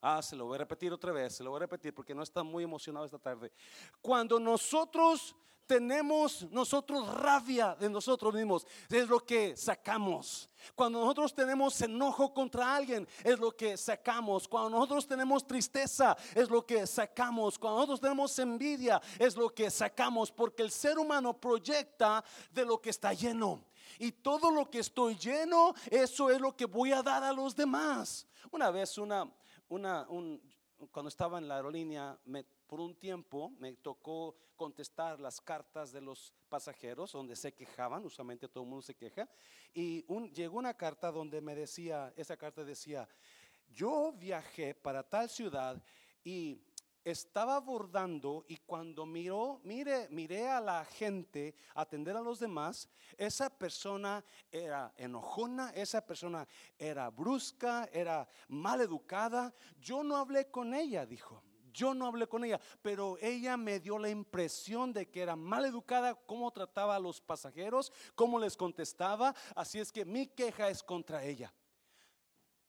Ah, 0.00 0.22
se 0.22 0.34
lo 0.34 0.46
voy 0.46 0.54
a 0.54 0.58
repetir 0.58 0.90
otra 0.94 1.12
vez, 1.12 1.36
se 1.36 1.44
lo 1.44 1.50
voy 1.50 1.58
a 1.58 1.60
repetir 1.60 1.92
porque 1.92 2.14
no 2.14 2.22
está 2.22 2.42
muy 2.42 2.64
emocionado 2.64 3.04
esta 3.04 3.18
tarde. 3.18 3.52
Cuando 4.00 4.40
nosotros 4.40 5.36
tenemos 5.70 6.50
nosotros 6.50 7.06
rabia 7.14 7.76
de 7.78 7.88
nosotros 7.88 8.34
mismos, 8.34 8.66
es 8.88 9.08
lo 9.08 9.24
que 9.24 9.56
sacamos. 9.56 10.50
Cuando 10.74 10.98
nosotros 10.98 11.32
tenemos 11.32 11.80
enojo 11.80 12.34
contra 12.34 12.74
alguien, 12.74 13.06
es 13.22 13.38
lo 13.38 13.52
que 13.52 13.76
sacamos. 13.76 14.48
Cuando 14.48 14.70
nosotros 14.70 15.06
tenemos 15.06 15.46
tristeza, 15.46 16.16
es 16.34 16.50
lo 16.50 16.66
que 16.66 16.88
sacamos. 16.88 17.56
Cuando 17.56 17.76
nosotros 17.76 18.00
tenemos 18.00 18.36
envidia, 18.40 19.00
es 19.16 19.36
lo 19.36 19.54
que 19.54 19.70
sacamos. 19.70 20.32
Porque 20.32 20.64
el 20.64 20.72
ser 20.72 20.98
humano 20.98 21.38
proyecta 21.38 22.24
de 22.50 22.64
lo 22.64 22.80
que 22.80 22.90
está 22.90 23.12
lleno. 23.12 23.64
Y 24.00 24.10
todo 24.10 24.50
lo 24.50 24.68
que 24.68 24.80
estoy 24.80 25.14
lleno, 25.14 25.72
eso 25.88 26.30
es 26.30 26.40
lo 26.40 26.56
que 26.56 26.64
voy 26.64 26.90
a 26.90 27.00
dar 27.00 27.22
a 27.22 27.32
los 27.32 27.54
demás. 27.54 28.26
Una 28.50 28.72
vez 28.72 28.98
una, 28.98 29.30
una, 29.68 30.04
un, 30.08 30.42
cuando 30.90 31.10
estaba 31.10 31.38
en 31.38 31.46
la 31.46 31.54
aerolínea, 31.54 32.18
por 32.70 32.80
un 32.80 32.94
tiempo 32.94 33.50
me 33.58 33.72
tocó 33.72 34.36
contestar 34.54 35.18
las 35.18 35.40
cartas 35.40 35.90
de 35.90 36.00
los 36.00 36.32
pasajeros 36.48 37.10
donde 37.10 37.34
se 37.34 37.52
quejaban, 37.52 38.04
usualmente 38.04 38.46
todo 38.46 38.62
el 38.62 38.70
mundo 38.70 38.82
se 38.82 38.94
queja, 38.94 39.28
y 39.74 40.04
un, 40.06 40.32
llegó 40.32 40.58
una 40.58 40.74
carta 40.74 41.10
donde 41.10 41.40
me 41.40 41.56
decía, 41.56 42.14
esa 42.16 42.36
carta 42.36 42.62
decía, 42.62 43.08
yo 43.72 44.12
viajé 44.12 44.72
para 44.76 45.02
tal 45.02 45.28
ciudad 45.28 45.82
y 46.22 46.62
estaba 47.02 47.56
abordando 47.56 48.44
y 48.46 48.58
cuando 48.58 49.04
miró, 49.04 49.60
mire, 49.64 50.06
miré 50.10 50.48
a 50.48 50.60
la 50.60 50.84
gente 50.84 51.56
atender 51.74 52.16
a 52.16 52.20
los 52.20 52.38
demás, 52.38 52.88
esa 53.18 53.50
persona 53.50 54.24
era 54.48 54.94
enojona, 54.96 55.70
esa 55.70 56.06
persona 56.06 56.46
era 56.78 57.10
brusca, 57.10 57.88
era 57.92 58.28
mal 58.46 58.80
educada. 58.80 59.52
Yo 59.80 60.04
no 60.04 60.16
hablé 60.16 60.52
con 60.52 60.72
ella, 60.72 61.04
dijo. 61.04 61.42
Yo 61.72 61.94
no 61.94 62.06
hablé 62.06 62.26
con 62.26 62.44
ella, 62.44 62.60
pero 62.82 63.16
ella 63.20 63.56
me 63.56 63.80
dio 63.80 63.98
la 63.98 64.10
impresión 64.10 64.92
de 64.92 65.08
que 65.08 65.22
era 65.22 65.36
mal 65.36 65.64
educada, 65.64 66.14
cómo 66.26 66.50
trataba 66.50 66.96
a 66.96 67.00
los 67.00 67.20
pasajeros, 67.20 67.92
cómo 68.14 68.38
les 68.38 68.56
contestaba. 68.56 69.34
Así 69.54 69.78
es 69.78 69.92
que 69.92 70.04
mi 70.04 70.26
queja 70.26 70.68
es 70.68 70.82
contra 70.82 71.24
ella. 71.24 71.52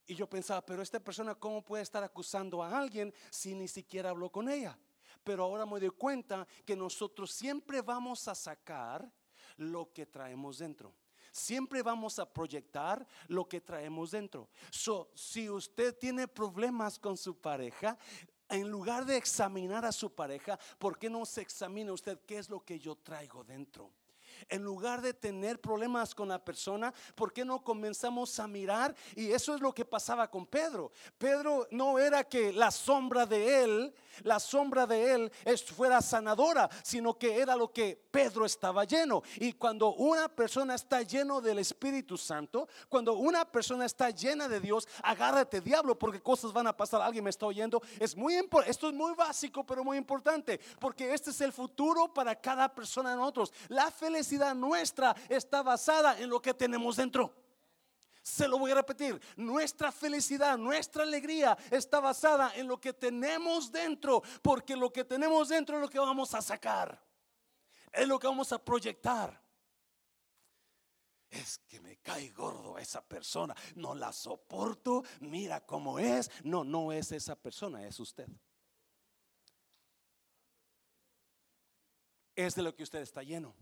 Y 0.06 0.14
yo 0.14 0.28
pensaba, 0.28 0.64
pero 0.64 0.82
esta 0.82 1.00
persona, 1.00 1.34
¿cómo 1.34 1.62
puede 1.62 1.82
estar 1.82 2.02
acusando 2.02 2.62
a 2.62 2.76
alguien 2.76 3.14
si 3.30 3.54
ni 3.54 3.68
siquiera 3.68 4.10
habló 4.10 4.30
con 4.30 4.48
ella? 4.48 4.78
Pero 5.22 5.44
ahora 5.44 5.64
me 5.64 5.78
doy 5.78 5.90
cuenta 5.90 6.46
que 6.64 6.74
nosotros 6.74 7.30
siempre 7.30 7.80
vamos 7.80 8.26
a 8.26 8.34
sacar 8.34 9.10
lo 9.56 9.92
que 9.92 10.06
traemos 10.06 10.58
dentro. 10.58 10.94
Siempre 11.30 11.82
vamos 11.82 12.18
a 12.18 12.30
proyectar 12.30 13.06
lo 13.28 13.48
que 13.48 13.60
traemos 13.60 14.10
dentro. 14.10 14.50
So, 14.70 15.10
si 15.14 15.48
usted 15.48 15.96
tiene 15.96 16.28
problemas 16.28 16.98
con 16.98 17.16
su 17.16 17.40
pareja, 17.40 17.96
en 18.52 18.68
lugar 18.70 19.06
de 19.06 19.16
examinar 19.16 19.84
a 19.84 19.92
su 19.92 20.14
pareja, 20.14 20.58
¿por 20.78 20.98
qué 20.98 21.08
no 21.08 21.24
se 21.24 21.40
examina 21.40 21.92
usted 21.92 22.20
qué 22.26 22.38
es 22.38 22.50
lo 22.50 22.60
que 22.60 22.78
yo 22.78 22.96
traigo 22.96 23.42
dentro? 23.42 23.90
En 24.48 24.62
lugar 24.62 25.00
de 25.00 25.14
tener 25.14 25.60
problemas 25.60 26.14
con 26.14 26.28
la 26.28 26.42
persona, 26.42 26.92
¿por 27.14 27.32
qué 27.32 27.44
no 27.44 27.62
comenzamos 27.62 28.38
a 28.38 28.46
mirar? 28.46 28.94
Y 29.16 29.30
eso 29.32 29.54
es 29.54 29.60
lo 29.60 29.74
que 29.74 29.84
pasaba 29.84 30.30
con 30.30 30.46
Pedro. 30.46 30.92
Pedro 31.18 31.66
no 31.70 31.98
era 31.98 32.24
que 32.24 32.52
la 32.52 32.70
sombra 32.70 33.26
de 33.26 33.64
él, 33.64 33.94
la 34.22 34.38
sombra 34.38 34.86
de 34.86 35.14
él 35.14 35.32
fuera 35.74 36.00
sanadora, 36.00 36.68
sino 36.82 37.18
que 37.18 37.40
era 37.40 37.56
lo 37.56 37.72
que 37.72 38.00
Pedro 38.10 38.44
estaba 38.44 38.84
lleno. 38.84 39.22
Y 39.36 39.54
cuando 39.54 39.94
una 39.94 40.28
persona 40.28 40.74
está 40.74 41.02
lleno 41.02 41.40
del 41.40 41.58
Espíritu 41.58 42.16
Santo, 42.16 42.68
cuando 42.88 43.14
una 43.14 43.44
persona 43.44 43.86
está 43.86 44.10
llena 44.10 44.48
de 44.48 44.60
Dios, 44.60 44.86
agárrate 45.02 45.60
diablo 45.60 45.98
porque 45.98 46.20
cosas 46.20 46.52
van 46.52 46.66
a 46.66 46.76
pasar. 46.76 47.00
Alguien 47.00 47.24
me 47.24 47.30
está 47.30 47.46
oyendo. 47.46 47.82
Es 47.98 48.16
muy 48.16 48.42
esto 48.66 48.88
es 48.88 48.94
muy 48.94 49.14
básico, 49.14 49.64
pero 49.64 49.84
muy 49.84 49.96
importante, 49.96 50.60
porque 50.78 51.14
este 51.14 51.30
es 51.30 51.40
el 51.40 51.52
futuro 51.52 52.12
para 52.12 52.34
cada 52.34 52.68
persona 52.68 53.10
de 53.10 53.16
nosotros. 53.16 53.52
La 53.68 53.90
felicidad 53.90 54.31
nuestra 54.54 55.14
está 55.28 55.62
basada 55.62 56.18
en 56.18 56.30
lo 56.30 56.40
que 56.40 56.54
tenemos 56.54 56.96
dentro. 56.96 57.34
Se 58.22 58.46
lo 58.46 58.58
voy 58.58 58.70
a 58.70 58.76
repetir, 58.76 59.20
nuestra 59.36 59.90
felicidad, 59.90 60.56
nuestra 60.56 61.02
alegría 61.02 61.58
está 61.70 61.98
basada 61.98 62.52
en 62.54 62.68
lo 62.68 62.80
que 62.80 62.92
tenemos 62.92 63.72
dentro, 63.72 64.22
porque 64.42 64.76
lo 64.76 64.92
que 64.92 65.04
tenemos 65.04 65.48
dentro 65.48 65.76
es 65.76 65.82
lo 65.82 65.88
que 65.88 65.98
vamos 65.98 66.32
a 66.34 66.40
sacar, 66.40 67.02
es 67.92 68.06
lo 68.06 68.18
que 68.20 68.28
vamos 68.28 68.52
a 68.52 68.64
proyectar. 68.64 69.42
Es 71.28 71.58
que 71.66 71.80
me 71.80 71.96
cae 71.96 72.28
gordo 72.30 72.78
esa 72.78 73.02
persona, 73.02 73.56
no 73.74 73.94
la 73.94 74.12
soporto, 74.12 75.02
mira 75.20 75.64
cómo 75.64 75.98
es. 75.98 76.30
No, 76.44 76.62
no 76.62 76.92
es 76.92 77.10
esa 77.10 77.34
persona, 77.34 77.86
es 77.86 77.98
usted. 77.98 78.28
Es 82.36 82.54
de 82.54 82.62
lo 82.62 82.74
que 82.74 82.82
usted 82.82 83.00
está 83.00 83.22
lleno. 83.22 83.54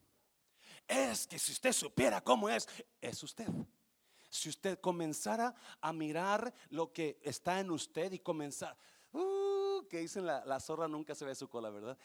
Es 0.90 1.28
que 1.28 1.38
si 1.38 1.52
usted 1.52 1.72
supiera 1.72 2.20
cómo 2.20 2.48
es, 2.48 2.68
es 3.00 3.22
usted. 3.22 3.46
Si 4.28 4.48
usted 4.48 4.80
comenzara 4.80 5.54
a 5.80 5.92
mirar 5.92 6.52
lo 6.68 6.92
que 6.92 7.20
está 7.22 7.60
en 7.60 7.70
usted 7.70 8.10
y 8.10 8.18
comenzar, 8.18 8.76
uh, 9.12 9.86
que 9.88 9.98
dicen 9.98 10.26
la, 10.26 10.44
la 10.44 10.58
zorra 10.58 10.88
nunca 10.88 11.14
se 11.14 11.24
ve 11.24 11.36
su 11.36 11.48
cola, 11.48 11.70
¿verdad? 11.70 11.96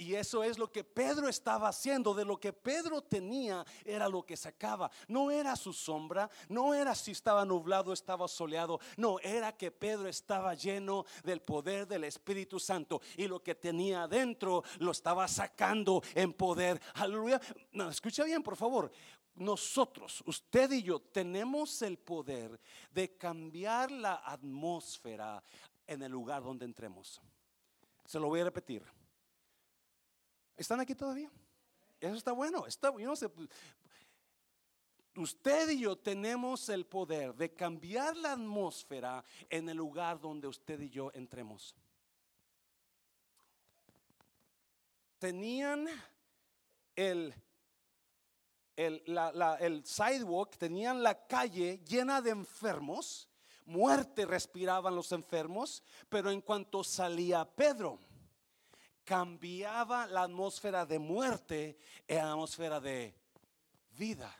Y 0.00 0.14
eso 0.14 0.44
es 0.44 0.58
lo 0.58 0.70
que 0.70 0.84
Pedro 0.84 1.28
estaba 1.28 1.68
haciendo. 1.68 2.14
De 2.14 2.24
lo 2.24 2.38
que 2.38 2.52
Pedro 2.52 3.02
tenía 3.02 3.66
era 3.84 4.08
lo 4.08 4.24
que 4.24 4.36
sacaba. 4.36 4.88
No 5.08 5.28
era 5.28 5.56
su 5.56 5.72
sombra, 5.72 6.30
no 6.48 6.72
era 6.72 6.94
si 6.94 7.10
estaba 7.10 7.44
nublado, 7.44 7.92
estaba 7.92 8.28
soleado. 8.28 8.78
No, 8.96 9.18
era 9.18 9.56
que 9.56 9.72
Pedro 9.72 10.08
estaba 10.08 10.54
lleno 10.54 11.04
del 11.24 11.42
poder 11.42 11.88
del 11.88 12.04
Espíritu 12.04 12.60
Santo. 12.60 13.02
Y 13.16 13.26
lo 13.26 13.42
que 13.42 13.56
tenía 13.56 14.04
adentro 14.04 14.62
lo 14.78 14.92
estaba 14.92 15.26
sacando 15.26 16.00
en 16.14 16.32
poder. 16.32 16.80
Aleluya. 16.94 17.40
No, 17.72 17.90
escucha 17.90 18.22
bien, 18.22 18.40
por 18.40 18.54
favor. 18.54 18.92
Nosotros, 19.34 20.22
usted 20.26 20.70
y 20.70 20.82
yo, 20.82 21.00
tenemos 21.00 21.82
el 21.82 21.98
poder 21.98 22.60
de 22.92 23.16
cambiar 23.16 23.90
la 23.90 24.22
atmósfera 24.24 25.42
en 25.88 26.02
el 26.04 26.12
lugar 26.12 26.44
donde 26.44 26.66
entremos. 26.66 27.20
Se 28.04 28.20
lo 28.20 28.28
voy 28.28 28.40
a 28.40 28.44
repetir 28.44 28.97
¿Están 30.58 30.80
aquí 30.80 30.94
todavía? 30.94 31.30
Eso 32.00 32.16
está 32.16 32.32
bueno. 32.32 32.66
Está, 32.66 32.90
yo 32.90 33.06
no 33.06 33.16
sé, 33.16 33.30
usted 35.16 35.70
y 35.70 35.80
yo 35.80 35.96
tenemos 35.96 36.68
el 36.68 36.84
poder 36.84 37.34
de 37.34 37.54
cambiar 37.54 38.16
la 38.16 38.32
atmósfera 38.32 39.24
en 39.48 39.68
el 39.68 39.76
lugar 39.76 40.20
donde 40.20 40.48
usted 40.48 40.80
y 40.80 40.90
yo 40.90 41.12
entremos. 41.14 41.76
Tenían 45.20 45.86
el, 46.96 47.34
el, 48.76 49.02
el 49.60 49.84
sidewalk, 49.86 50.56
tenían 50.56 51.02
la 51.02 51.26
calle 51.26 51.80
llena 51.84 52.20
de 52.20 52.30
enfermos, 52.30 53.28
muerte 53.64 54.26
respiraban 54.26 54.94
los 54.94 55.12
enfermos, 55.12 55.84
pero 56.08 56.30
en 56.32 56.40
cuanto 56.40 56.82
salía 56.82 57.44
Pedro, 57.44 57.98
cambiaba 59.08 60.06
la 60.06 60.24
atmósfera 60.24 60.84
de 60.84 60.98
muerte 60.98 61.78
en 62.06 62.18
la 62.18 62.32
atmósfera 62.32 62.78
de 62.78 63.14
vida. 63.96 64.30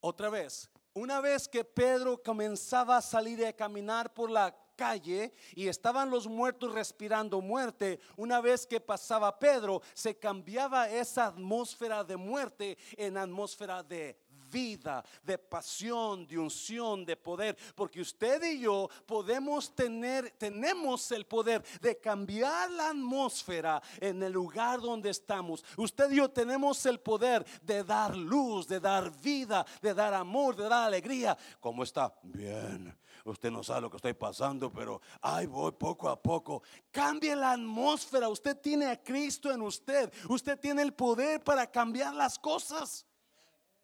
Otra 0.00 0.28
vez, 0.28 0.68
una 0.92 1.22
vez 1.22 1.48
que 1.48 1.64
Pedro 1.64 2.22
comenzaba 2.22 2.98
a 2.98 3.02
salir 3.02 3.46
a 3.46 3.52
caminar 3.54 4.12
por 4.12 4.30
la 4.30 4.54
calle 4.76 5.32
y 5.54 5.66
estaban 5.66 6.10
los 6.10 6.26
muertos 6.26 6.74
respirando 6.74 7.40
muerte, 7.40 7.98
una 8.18 8.42
vez 8.42 8.66
que 8.66 8.82
pasaba 8.82 9.38
Pedro, 9.38 9.80
se 9.94 10.14
cambiaba 10.18 10.90
esa 10.90 11.28
atmósfera 11.28 12.04
de 12.04 12.18
muerte 12.18 12.76
en 12.98 13.16
atmósfera 13.16 13.82
de 13.82 14.20
vida, 14.50 15.04
de 15.22 15.38
pasión, 15.38 16.26
de 16.26 16.38
unción, 16.38 17.04
de 17.04 17.16
poder, 17.16 17.56
porque 17.74 18.00
usted 18.00 18.42
y 18.44 18.60
yo 18.60 18.88
podemos 19.06 19.74
tener, 19.74 20.30
tenemos 20.38 21.10
el 21.12 21.26
poder 21.26 21.64
de 21.80 21.98
cambiar 21.98 22.70
la 22.70 22.90
atmósfera 22.90 23.82
en 24.00 24.22
el 24.22 24.32
lugar 24.32 24.80
donde 24.80 25.10
estamos. 25.10 25.64
Usted 25.76 26.10
y 26.10 26.16
yo 26.16 26.30
tenemos 26.30 26.84
el 26.86 27.00
poder 27.00 27.44
de 27.62 27.84
dar 27.84 28.16
luz, 28.16 28.66
de 28.68 28.80
dar 28.80 29.10
vida, 29.20 29.64
de 29.80 29.94
dar 29.94 30.14
amor, 30.14 30.56
de 30.56 30.68
dar 30.68 30.86
alegría. 30.86 31.36
¿Cómo 31.60 31.82
está? 31.82 32.14
Bien. 32.22 32.96
Usted 33.24 33.50
no 33.50 33.62
sabe 33.62 33.82
lo 33.82 33.90
que 33.90 33.96
estoy 33.96 34.14
pasando, 34.14 34.72
pero 34.72 35.00
ahí 35.20 35.46
voy 35.46 35.72
poco 35.72 36.08
a 36.08 36.20
poco. 36.20 36.62
Cambie 36.90 37.34
la 37.36 37.52
atmósfera. 37.52 38.28
Usted 38.28 38.56
tiene 38.56 38.86
a 38.86 39.02
Cristo 39.02 39.52
en 39.52 39.62
usted. 39.62 40.12
Usted 40.28 40.58
tiene 40.58 40.82
el 40.82 40.94
poder 40.94 41.42
para 41.42 41.70
cambiar 41.70 42.14
las 42.14 42.38
cosas. 42.38 43.07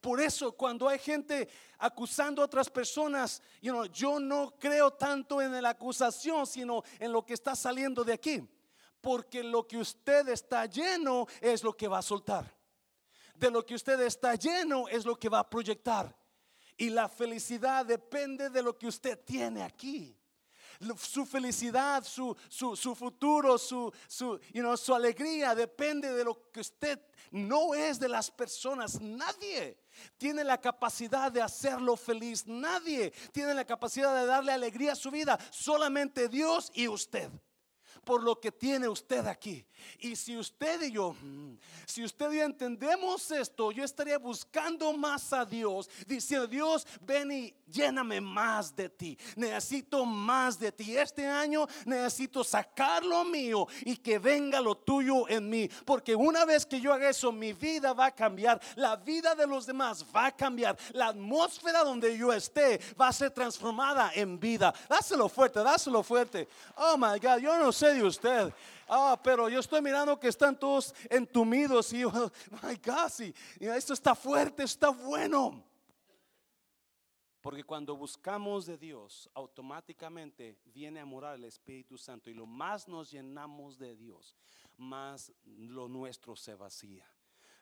Por 0.04 0.20
eso 0.20 0.52
cuando 0.52 0.86
hay 0.86 0.98
gente 0.98 1.48
acusando 1.78 2.42
a 2.42 2.44
otras 2.44 2.68
personas, 2.68 3.40
yo 3.62 4.20
no 4.20 4.54
creo 4.58 4.90
tanto 4.90 5.40
en 5.40 5.62
la 5.62 5.70
acusación, 5.70 6.46
sino 6.46 6.82
en 6.98 7.10
lo 7.10 7.24
que 7.24 7.32
está 7.32 7.56
saliendo 7.56 8.04
de 8.04 8.12
aquí. 8.12 8.46
Porque 9.00 9.42
lo 9.42 9.66
que 9.66 9.78
usted 9.78 10.28
está 10.28 10.66
lleno 10.66 11.26
es 11.40 11.64
lo 11.64 11.74
que 11.74 11.88
va 11.88 12.00
a 12.00 12.02
soltar. 12.02 12.54
De 13.34 13.50
lo 13.50 13.64
que 13.64 13.76
usted 13.76 13.98
está 14.02 14.34
lleno 14.34 14.88
es 14.88 15.06
lo 15.06 15.16
que 15.16 15.30
va 15.30 15.38
a 15.38 15.48
proyectar. 15.48 16.14
Y 16.76 16.90
la 16.90 17.08
felicidad 17.08 17.86
depende 17.86 18.50
de 18.50 18.62
lo 18.62 18.76
que 18.76 18.88
usted 18.88 19.18
tiene 19.24 19.62
aquí 19.62 20.14
su 20.98 21.24
felicidad, 21.26 22.04
su, 22.04 22.36
su, 22.48 22.94
futuro, 22.94 23.58
su, 23.58 23.92
su, 24.06 24.40
su 24.76 24.94
alegría 24.94 25.54
depende 25.54 26.12
de 26.12 26.24
lo 26.24 26.50
que 26.50 26.60
usted 26.60 27.00
no 27.30 27.74
es 27.74 27.98
de 27.98 28.08
las 28.08 28.30
personas. 28.30 29.00
Nadie 29.00 29.76
tiene 30.16 30.44
la 30.44 30.60
capacidad 30.60 31.30
de 31.32 31.42
hacerlo 31.42 31.96
feliz. 31.96 32.46
Nadie 32.46 33.12
tiene 33.32 33.54
la 33.54 33.64
capacidad 33.64 34.14
de 34.14 34.26
darle 34.26 34.52
alegría 34.52 34.92
a 34.92 34.96
su 34.96 35.10
vida. 35.10 35.38
Solamente 35.50 36.28
Dios 36.28 36.70
y 36.74 36.88
usted 36.88 37.30
por 38.04 38.22
lo 38.22 38.40
que 38.40 38.52
tiene 38.52 38.88
usted 38.88 39.26
aquí. 39.26 39.66
Y 39.98 40.16
si 40.16 40.36
usted 40.36 40.82
y 40.82 40.92
yo, 40.92 41.14
mm, 41.20 41.56
si 41.86 42.04
usted 42.04 42.32
y 42.32 42.36
yo 42.38 42.44
entendemos 42.44 43.30
esto, 43.30 43.72
yo 43.72 43.84
estaría 43.84 44.18
buscando 44.18 44.92
más 44.92 45.32
a 45.32 45.44
Dios, 45.44 45.88
diciendo, 46.06 46.46
Dios, 46.46 46.86
ven 47.00 47.32
y 47.32 47.54
lléname 47.66 48.20
más 48.20 48.74
de 48.74 48.88
ti. 48.88 49.18
Necesito 49.36 50.04
más 50.04 50.58
de 50.58 50.72
ti. 50.72 50.96
Este 50.96 51.26
año 51.26 51.66
necesito 51.84 52.44
sacar 52.44 53.04
lo 53.04 53.24
mío 53.24 53.66
y 53.82 53.96
que 53.96 54.18
venga 54.18 54.60
lo 54.60 54.76
tuyo 54.76 55.28
en 55.28 55.48
mí. 55.48 55.68
Porque 55.84 56.14
una 56.14 56.44
vez 56.44 56.66
que 56.66 56.80
yo 56.80 56.92
haga 56.92 57.10
eso, 57.10 57.32
mi 57.32 57.52
vida 57.52 57.92
va 57.92 58.06
a 58.06 58.14
cambiar. 58.14 58.60
La 58.76 58.96
vida 58.96 59.34
de 59.34 59.46
los 59.46 59.66
demás 59.66 60.04
va 60.14 60.26
a 60.26 60.36
cambiar. 60.36 60.76
La 60.92 61.08
atmósfera 61.08 61.82
donde 61.82 62.16
yo 62.16 62.32
esté 62.32 62.80
va 63.00 63.08
a 63.08 63.12
ser 63.12 63.30
transformada 63.30 64.12
en 64.14 64.38
vida. 64.38 64.74
Dáselo 64.88 65.28
fuerte, 65.28 65.62
dáselo 65.62 66.02
fuerte. 66.02 66.48
Oh 66.76 66.96
my 66.96 67.18
God, 67.18 67.38
yo 67.38 67.58
no 67.58 67.72
sé 67.72 67.93
de 67.94 68.04
usted. 68.04 68.52
Ah, 68.88 69.18
pero 69.22 69.48
yo 69.48 69.60
estoy 69.60 69.80
mirando 69.80 70.18
que 70.18 70.28
están 70.28 70.58
todos 70.58 70.94
entumidos 71.08 71.92
y, 71.92 72.04
oh 72.04 72.12
my 72.62 72.76
God, 72.84 73.10
esto 73.60 73.92
está 73.92 74.14
fuerte, 74.14 74.62
está 74.64 74.90
bueno. 74.90 75.64
Porque 77.40 77.62
cuando 77.62 77.94
buscamos 77.94 78.64
de 78.64 78.78
Dios, 78.78 79.28
automáticamente 79.34 80.58
viene 80.64 81.00
a 81.00 81.04
morar 81.04 81.34
el 81.36 81.44
Espíritu 81.44 81.98
Santo. 81.98 82.30
Y 82.30 82.34
lo 82.34 82.46
más 82.46 82.88
nos 82.88 83.10
llenamos 83.10 83.78
de 83.78 83.94
Dios, 83.94 84.34
más 84.78 85.30
lo 85.44 85.88
nuestro 85.88 86.36
se 86.36 86.54
vacía 86.54 87.13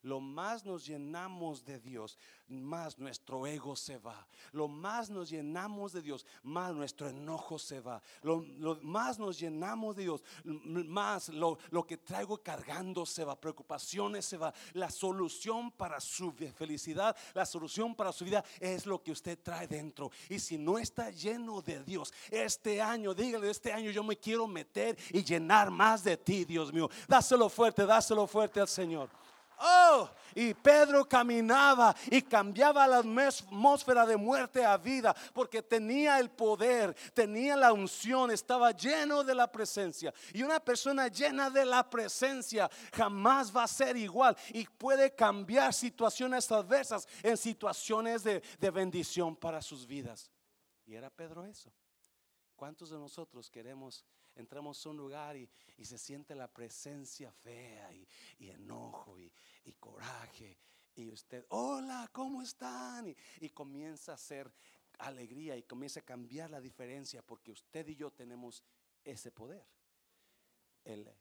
lo 0.02 0.20
más 0.20 0.64
nos 0.64 0.86
llenamos 0.86 1.64
de 1.64 1.78
Dios, 1.78 2.18
más 2.48 2.98
nuestro 2.98 3.46
ego 3.46 3.76
se 3.76 3.98
va. 3.98 4.26
Lo 4.50 4.66
más 4.66 5.10
nos 5.10 5.30
llenamos 5.30 5.92
de 5.92 6.02
Dios, 6.02 6.26
más 6.42 6.74
nuestro 6.74 7.08
enojo 7.08 7.58
se 7.58 7.80
va. 7.80 8.02
Lo, 8.22 8.44
más 8.82 9.18
nos 9.18 9.38
llenamos 9.38 9.96
de 9.96 10.02
Dios, 10.02 10.24
más 10.44 11.28
lo, 11.28 11.56
que 11.86 11.96
traigo 11.96 12.38
cargando 12.38 13.06
se 13.06 13.24
va. 13.24 13.40
Preocupaciones 13.40 14.26
se 14.26 14.36
va. 14.36 14.52
La 14.72 14.90
solución 14.90 15.70
para 15.70 16.00
su 16.00 16.32
felicidad, 16.32 17.16
la 17.34 17.46
solución 17.46 17.94
para 17.94 18.12
su 18.12 18.24
vida 18.24 18.44
es 18.58 18.86
lo 18.86 19.02
que 19.02 19.12
usted 19.12 19.38
trae 19.40 19.68
dentro. 19.68 20.10
Y 20.28 20.38
si 20.40 20.58
no 20.58 20.78
está 20.78 21.10
lleno 21.10 21.62
de 21.62 21.82
Dios, 21.84 22.12
este 22.30 22.82
año, 22.82 23.14
dígale, 23.14 23.50
este 23.50 23.72
año 23.72 23.90
yo 23.90 24.02
me 24.02 24.16
quiero 24.16 24.48
meter 24.48 24.98
y 25.10 25.22
llenar 25.22 25.70
más 25.70 26.02
de 26.02 26.16
ti, 26.16 26.44
Dios 26.44 26.72
mío. 26.72 26.90
Dáselo 27.06 27.48
fuerte, 27.48 27.86
dáselo 27.86 28.26
fuerte 28.26 28.60
al 28.60 28.68
Señor. 28.68 29.21
Oh, 29.64 30.10
y 30.34 30.54
Pedro 30.54 31.04
caminaba 31.08 31.94
y 32.10 32.22
cambiaba 32.22 32.86
la 32.88 32.98
atmósfera 32.98 34.04
de 34.04 34.16
muerte 34.16 34.64
a 34.64 34.76
vida 34.76 35.14
porque 35.32 35.62
tenía 35.62 36.18
el 36.18 36.30
poder, 36.30 36.94
tenía 37.14 37.54
la 37.54 37.72
unción, 37.72 38.30
estaba 38.32 38.72
lleno 38.72 39.22
de 39.22 39.34
la 39.34 39.50
presencia. 39.50 40.12
Y 40.32 40.42
una 40.42 40.58
persona 40.58 41.06
llena 41.06 41.48
de 41.48 41.64
la 41.64 41.88
presencia 41.88 42.68
jamás 42.92 43.54
va 43.54 43.64
a 43.64 43.68
ser 43.68 43.96
igual 43.96 44.36
y 44.52 44.64
puede 44.64 45.14
cambiar 45.14 45.72
situaciones 45.72 46.50
adversas 46.50 47.06
en 47.22 47.36
situaciones 47.36 48.24
de, 48.24 48.42
de 48.58 48.70
bendición 48.70 49.36
para 49.36 49.62
sus 49.62 49.86
vidas. 49.86 50.30
Y 50.86 50.94
era 50.94 51.08
Pedro 51.08 51.44
eso. 51.44 51.72
¿Cuántos 52.56 52.90
de 52.90 52.98
nosotros 52.98 53.48
queremos 53.48 54.04
entramos 54.36 54.84
a 54.84 54.88
un 54.88 54.96
lugar 54.96 55.36
y, 55.36 55.48
se 55.82 55.98
siente 55.98 56.36
la 56.36 56.46
presencia 56.46 57.32
fea 57.32 57.92
y, 58.38 58.48
enojo 58.48 59.18
y, 59.18 59.32
coraje. 59.74 60.58
Y 60.94 61.10
usted, 61.10 61.46
hola, 61.50 62.10
¿cómo 62.12 62.42
están? 62.42 63.08
Y, 63.08 63.16
y 63.40 63.50
comienza 63.50 64.12
a 64.12 64.14
hacer 64.16 64.52
alegría 64.98 65.56
y 65.56 65.62
comienza 65.62 66.00
a 66.00 66.04
cambiar 66.04 66.50
la 66.50 66.60
diferencia 66.60 67.22
porque 67.22 67.52
usted 67.52 67.86
y 67.88 67.96
yo 67.96 68.12
tenemos 68.12 68.62
ese 69.04 69.30
poder. 69.30 69.66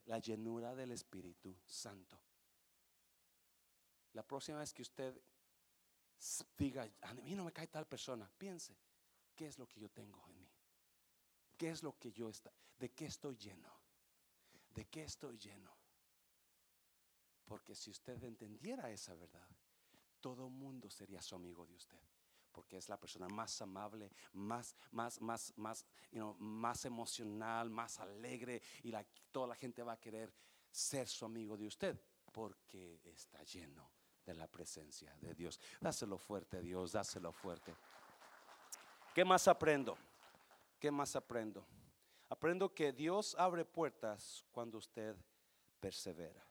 la 0.05 0.19
llenura 0.19 0.73
del 0.75 0.91
Espíritu 0.91 1.55
Santo. 1.65 2.19
La 4.13 4.23
próxima 4.23 4.59
vez 4.59 4.73
que 4.73 4.81
usted 4.81 5.21
diga, 6.57 6.89
a 7.01 7.13
mí 7.13 7.35
no 7.35 7.45
me 7.45 7.53
cae 7.53 7.67
tal 7.67 7.87
persona, 7.87 8.29
piense, 8.37 8.75
¿qué 9.35 9.47
es 9.47 9.57
lo 9.57 9.67
que 9.67 9.79
yo 9.79 9.89
tengo 9.89 10.23
en 10.27 10.39
mí? 10.39 10.49
¿Qué 11.57 11.69
es 11.69 11.83
lo 11.83 11.97
que 11.97 12.11
yo 12.11 12.29
está? 12.29 12.51
¿De 12.77 12.91
qué 12.91 13.05
estoy 13.05 13.37
lleno? 13.37 13.71
¿De 14.73 14.85
qué 14.85 15.03
estoy 15.03 15.37
lleno? 15.37 15.80
Porque 17.51 17.75
si 17.75 17.89
usted 17.89 18.23
entendiera 18.23 18.89
esa 18.89 19.13
verdad, 19.13 19.45
todo 20.21 20.49
mundo 20.49 20.89
sería 20.89 21.21
su 21.21 21.35
amigo 21.35 21.65
de 21.65 21.75
usted. 21.75 21.99
Porque 22.49 22.77
es 22.77 22.87
la 22.87 22.97
persona 22.97 23.27
más 23.27 23.61
amable, 23.61 24.09
más, 24.31 24.73
más, 24.91 25.19
más, 25.19 25.53
más, 25.57 25.85
más 26.39 26.85
emocional, 26.85 27.69
más 27.69 27.99
alegre. 27.99 28.61
Y 28.83 28.93
toda 29.33 29.47
la 29.47 29.55
gente 29.55 29.83
va 29.83 29.91
a 29.91 29.99
querer 29.99 30.33
ser 30.71 31.09
su 31.09 31.25
amigo 31.25 31.57
de 31.57 31.67
usted. 31.67 32.01
Porque 32.31 33.01
está 33.03 33.43
lleno 33.43 33.91
de 34.25 34.33
la 34.33 34.47
presencia 34.47 35.13
de 35.17 35.35
Dios. 35.35 35.59
Dáselo 35.81 36.17
fuerte, 36.17 36.61
Dios, 36.61 36.93
dáselo 36.93 37.33
fuerte. 37.33 37.75
¿Qué 39.13 39.25
más 39.25 39.45
aprendo? 39.49 39.97
¿Qué 40.79 40.89
más 40.89 41.17
aprendo? 41.17 41.67
Aprendo 42.29 42.73
que 42.73 42.93
Dios 42.93 43.35
abre 43.37 43.65
puertas 43.65 44.45
cuando 44.53 44.77
usted 44.77 45.17
persevera. 45.81 46.47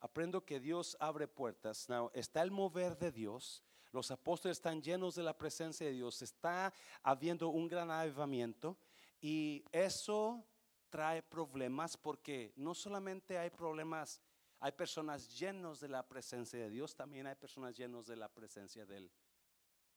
Aprendo 0.00 0.44
que 0.44 0.60
Dios 0.60 0.96
abre 1.00 1.26
puertas. 1.26 1.88
está 2.14 2.42
el 2.42 2.50
mover 2.50 2.96
de 2.96 3.10
Dios. 3.10 3.64
Los 3.90 4.10
apóstoles 4.10 4.58
están 4.58 4.82
llenos 4.82 5.14
de 5.14 5.22
la 5.22 5.36
presencia 5.36 5.86
de 5.86 5.92
Dios. 5.92 6.22
Está 6.22 6.72
habiendo 7.02 7.48
un 7.48 7.68
gran 7.68 7.90
avivamiento. 7.90 8.76
Y 9.20 9.64
eso 9.72 10.46
trae 10.88 11.22
problemas 11.22 11.96
porque 11.96 12.52
no 12.56 12.74
solamente 12.74 13.38
hay 13.38 13.50
problemas, 13.50 14.20
hay 14.60 14.72
personas 14.72 15.38
llenos 15.38 15.80
de 15.80 15.88
la 15.88 16.06
presencia 16.06 16.58
de 16.58 16.70
Dios, 16.70 16.94
también 16.94 17.26
hay 17.26 17.34
personas 17.34 17.76
llenos 17.76 18.06
de 18.06 18.16
la 18.16 18.28
presencia 18.28 18.86
del 18.86 19.10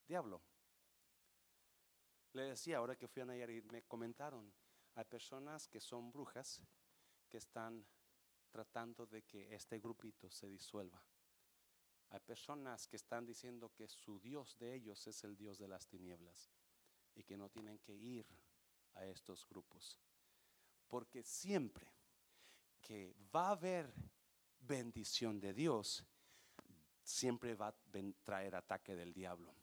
diablo. 0.08 0.42
Le 2.34 2.44
decía 2.44 2.78
ahora 2.78 2.96
que 2.96 3.08
fui 3.08 3.22
a 3.22 3.26
Nayarit, 3.26 3.72
me 3.72 3.84
comentaron, 3.84 4.52
hay 4.96 5.06
personas 5.06 5.68
que 5.68 5.80
son 5.80 6.12
brujas 6.12 6.62
que 7.30 7.38
están 7.38 7.86
tratando 8.52 9.06
de 9.06 9.24
que 9.24 9.54
este 9.56 9.80
grupito 9.80 10.30
se 10.30 10.48
disuelva. 10.48 11.02
Hay 12.10 12.20
personas 12.20 12.88
que 12.88 12.98
están 12.98 13.26
diciendo 13.26 13.72
que 13.74 13.88
su 13.88 14.20
Dios 14.20 14.58
de 14.60 14.76
ellos 14.76 15.08
es 15.08 15.24
el 15.24 15.36
Dios 15.36 15.58
de 15.58 15.68
las 15.68 15.88
tinieblas 15.88 16.52
y 17.16 17.24
que 17.24 17.38
no 17.38 17.50
tienen 17.50 17.80
que 17.80 17.96
ir 17.96 18.28
a 18.96 19.06
estos 19.06 19.48
grupos. 19.48 19.98
Porque 20.88 21.24
siempre 21.24 21.88
que 22.82 23.16
va 23.34 23.48
a 23.48 23.52
haber 23.52 23.94
bendición 24.60 25.40
de 25.40 25.54
Dios, 25.54 26.06
siempre 27.02 27.56
va 27.56 27.70
a 27.70 27.76
traer 28.24 28.56
ataque 28.56 28.96
del 28.96 29.14
diablo. 29.14 29.54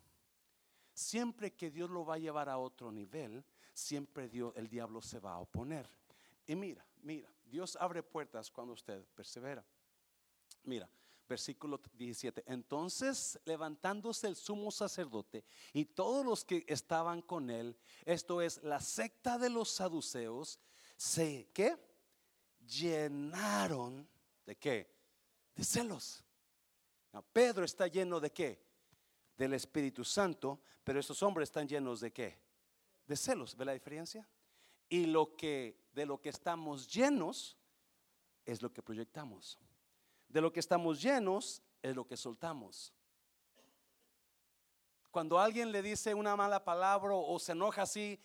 Siempre 0.95 1.55
que 1.55 1.71
Dios 1.71 1.91
lo 1.91 2.05
va 2.05 2.15
a 2.15 2.19
llevar 2.19 2.49
a 2.49 2.59
otro 2.59 2.91
nivel, 2.91 3.45
siempre 3.73 4.29
Dios, 4.29 4.53
el 4.57 4.69
diablo 4.69 5.01
se 5.01 5.21
va 5.21 5.35
a 5.35 5.39
oponer. 5.39 5.89
Y 6.47 6.57
mira, 6.57 6.85
mira, 7.03 7.31
Dios 7.49 7.77
abre 7.81 8.03
puertas 8.03 8.51
cuando 8.51 8.73
usted 8.73 9.05
persevera. 9.15 9.65
Mira, 10.65 10.89
Versículo 11.29 11.79
17. 11.93 12.43
Entonces, 12.47 13.39
levantándose 13.45 14.27
el 14.29 14.35
sumo 14.35 14.71
sacerdote 14.71 15.45
y 15.75 15.85
todos 15.85 16.25
los 16.25 16.43
que 16.43 16.65
estaban 16.67 17.21
con 17.21 17.51
él, 17.51 17.77
esto 18.07 18.41
es 18.41 18.63
la 18.63 18.81
secta 18.81 19.37
de 19.37 19.51
los 19.51 19.69
saduceos, 19.69 20.59
se 20.97 21.51
¿qué? 21.53 21.77
llenaron 22.67 24.09
de 24.47 24.57
qué? 24.57 24.91
De 25.55 25.65
celos. 25.65 26.25
Pedro 27.33 27.65
está 27.65 27.89
lleno 27.89 28.21
de 28.21 28.33
qué? 28.33 28.65
Del 29.37 29.53
Espíritu 29.53 30.05
Santo, 30.05 30.61
pero 30.83 30.99
estos 30.99 31.23
hombres 31.23 31.49
están 31.49 31.69
llenos 31.69 32.01
de 32.01 32.11
qué? 32.11 32.39
De 33.07 33.17
celos. 33.17 33.55
¿Ve 33.55 33.67
la 33.67 33.73
diferencia? 33.73 34.27
Y 34.89 35.07
lo 35.07 35.37
que 35.37 35.77
de 35.99 36.07
lo 36.07 36.21
que 36.21 36.29
estamos 36.29 36.87
llenos 36.93 37.57
es 38.45 38.63
lo 38.63 38.73
que 38.73 38.83
proyectamos. 38.83 39.59
De 40.29 40.41
lo 40.41 40.53
que 40.53 40.61
estamos 40.61 41.03
llenos 41.03 41.61
es 41.83 41.97
lo 41.97 42.07
que 42.07 42.17
soltamos. 42.17 42.93
Cuando 45.11 45.39
alguien 45.41 45.73
le 45.73 45.83
dice 45.83 46.15
una 46.15 46.37
mala 46.37 46.65
palabra 46.65 47.15
o 47.15 47.39
se 47.41 47.53
enoja 47.53 47.83
así 47.83 48.21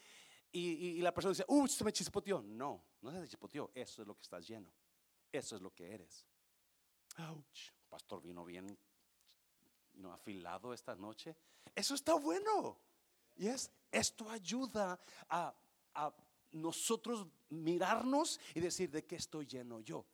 y, 0.51 1.01
la 1.01 1.11
persona 1.11 1.31
dice, 1.31 1.45
uy, 1.47 1.67
se 1.67 1.83
me 1.83 1.91
chispoteó. 1.91 2.43
No, 2.43 2.85
no 3.01 3.11
se 3.11 3.27
chispoteó. 3.27 3.71
Eso 3.73 4.03
es 4.03 4.07
lo 4.07 4.13
que 4.15 4.21
estás 4.21 4.47
lleno. 4.47 4.71
Eso 5.31 5.55
es 5.55 5.61
lo 5.63 5.73
que 5.73 5.91
eres. 5.91 6.27
Ouch, 7.17 7.71
pastor 7.89 8.21
vino 8.21 8.45
bien 8.45 8.77
afilado 10.11 10.73
esta 10.73 10.95
noche. 10.95 11.35
Eso 11.73 11.95
está 11.95 12.13
bueno. 12.13 12.79
Y 13.35 13.47
es, 13.47 13.71
esto 13.91 14.29
ayuda 14.29 14.99
a 15.27 16.13
nosotros 16.53 17.27
mirarnos 17.49 18.39
y 18.55 18.59
decir 18.59 18.89
de 18.89 19.03
qué 19.03 19.17
estoy 19.17 19.45
lleno 19.45 19.79
yo. 19.81 20.05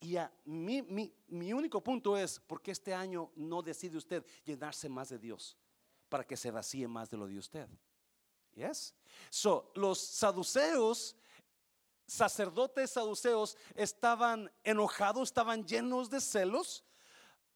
Y 0.00 0.16
a 0.16 0.30
mi, 0.44 0.82
mi, 0.82 1.52
único 1.52 1.82
punto 1.82 2.16
es, 2.16 2.38
porque 2.38 2.70
este 2.70 2.94
año 2.94 3.32
no 3.34 3.62
decide 3.62 3.96
usted 3.96 4.24
llenarse 4.44 4.88
más 4.88 5.08
de 5.08 5.18
Dios 5.18 5.56
para 6.08 6.24
que 6.24 6.36
se 6.36 6.50
vacíe 6.50 6.86
más 6.86 7.10
de 7.10 7.16
lo 7.16 7.26
de 7.26 7.38
usted? 7.38 7.66
Yes? 8.54 8.94
So, 9.30 9.72
los 9.74 9.98
saduceos, 9.98 11.16
sacerdotes 12.06 12.90
saduceos, 12.90 13.56
estaban 13.74 14.50
enojados, 14.64 15.28
estaban 15.28 15.66
llenos 15.66 16.10
de 16.10 16.20
celos. 16.20 16.84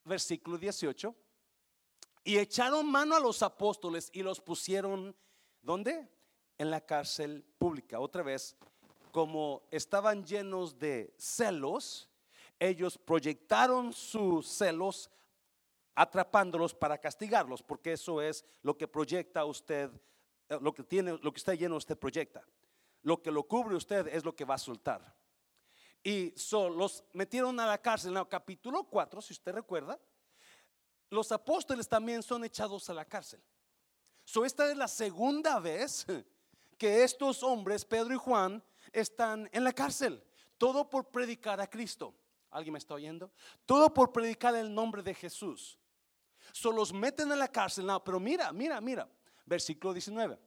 Versículo 0.03 0.57
18. 0.57 1.15
Y 2.23 2.37
echaron 2.37 2.89
mano 2.89 3.15
a 3.15 3.19
los 3.19 3.43
apóstoles 3.43 4.09
y 4.13 4.23
los 4.23 4.41
pusieron, 4.41 5.15
¿dónde? 5.61 6.09
En 6.61 6.69
la 6.69 6.79
cárcel 6.79 7.43
pública. 7.57 7.99
Otra 7.99 8.21
vez, 8.21 8.55
como 9.11 9.63
estaban 9.71 10.23
llenos 10.23 10.77
de 10.77 11.11
celos, 11.17 12.07
ellos 12.59 12.99
proyectaron 12.99 13.91
sus 13.91 14.47
celos 14.47 15.09
atrapándolos 15.95 16.75
para 16.75 16.99
castigarlos, 16.99 17.63
porque 17.63 17.93
eso 17.93 18.21
es 18.21 18.45
lo 18.61 18.77
que 18.77 18.87
proyecta 18.87 19.43
usted, 19.43 19.89
eh, 20.49 20.59
lo 20.61 20.71
que 20.71 20.83
tiene, 20.83 21.17
lo 21.19 21.33
que 21.33 21.39
está 21.39 21.55
lleno 21.55 21.77
usted 21.77 21.97
proyecta. 21.97 22.45
Lo 23.01 23.23
que 23.23 23.31
lo 23.31 23.41
cubre 23.41 23.75
usted 23.75 24.07
es 24.09 24.23
lo 24.23 24.35
que 24.35 24.45
va 24.45 24.53
a 24.53 24.59
soltar. 24.59 25.15
Y 26.03 26.31
los 26.51 27.03
metieron 27.13 27.59
a 27.59 27.65
la 27.65 27.79
cárcel. 27.79 28.11
En 28.11 28.17
el 28.17 28.27
capítulo 28.27 28.83
4, 28.83 29.19
si 29.19 29.33
usted 29.33 29.51
recuerda, 29.51 29.99
los 31.09 31.31
apóstoles 31.31 31.87
también 31.87 32.21
son 32.21 32.45
echados 32.45 32.87
a 32.87 32.93
la 32.93 33.05
cárcel. 33.05 33.41
So, 34.23 34.45
esta 34.45 34.69
es 34.69 34.77
la 34.77 34.87
segunda 34.87 35.59
vez 35.59 36.05
que 36.81 37.03
estos 37.03 37.43
hombres, 37.43 37.85
Pedro 37.85 38.11
y 38.11 38.17
Juan, 38.17 38.63
están 38.91 39.47
en 39.53 39.63
la 39.63 39.71
cárcel. 39.71 40.19
Todo 40.57 40.89
por 40.89 41.11
predicar 41.11 41.61
a 41.61 41.67
Cristo. 41.67 42.11
¿Alguien 42.49 42.73
me 42.73 42.79
está 42.79 42.95
oyendo? 42.95 43.31
Todo 43.67 43.93
por 43.93 44.11
predicar 44.11 44.55
el 44.55 44.73
nombre 44.73 45.03
de 45.03 45.13
Jesús. 45.13 45.77
Solo 46.51 46.77
los 46.77 46.91
meten 46.91 47.31
en 47.31 47.37
la 47.37 47.49
cárcel. 47.49 47.85
No, 47.85 48.03
pero 48.03 48.19
mira, 48.19 48.51
mira, 48.51 48.81
mira. 48.81 49.07
Versículo 49.45 49.93
19. 49.93 50.39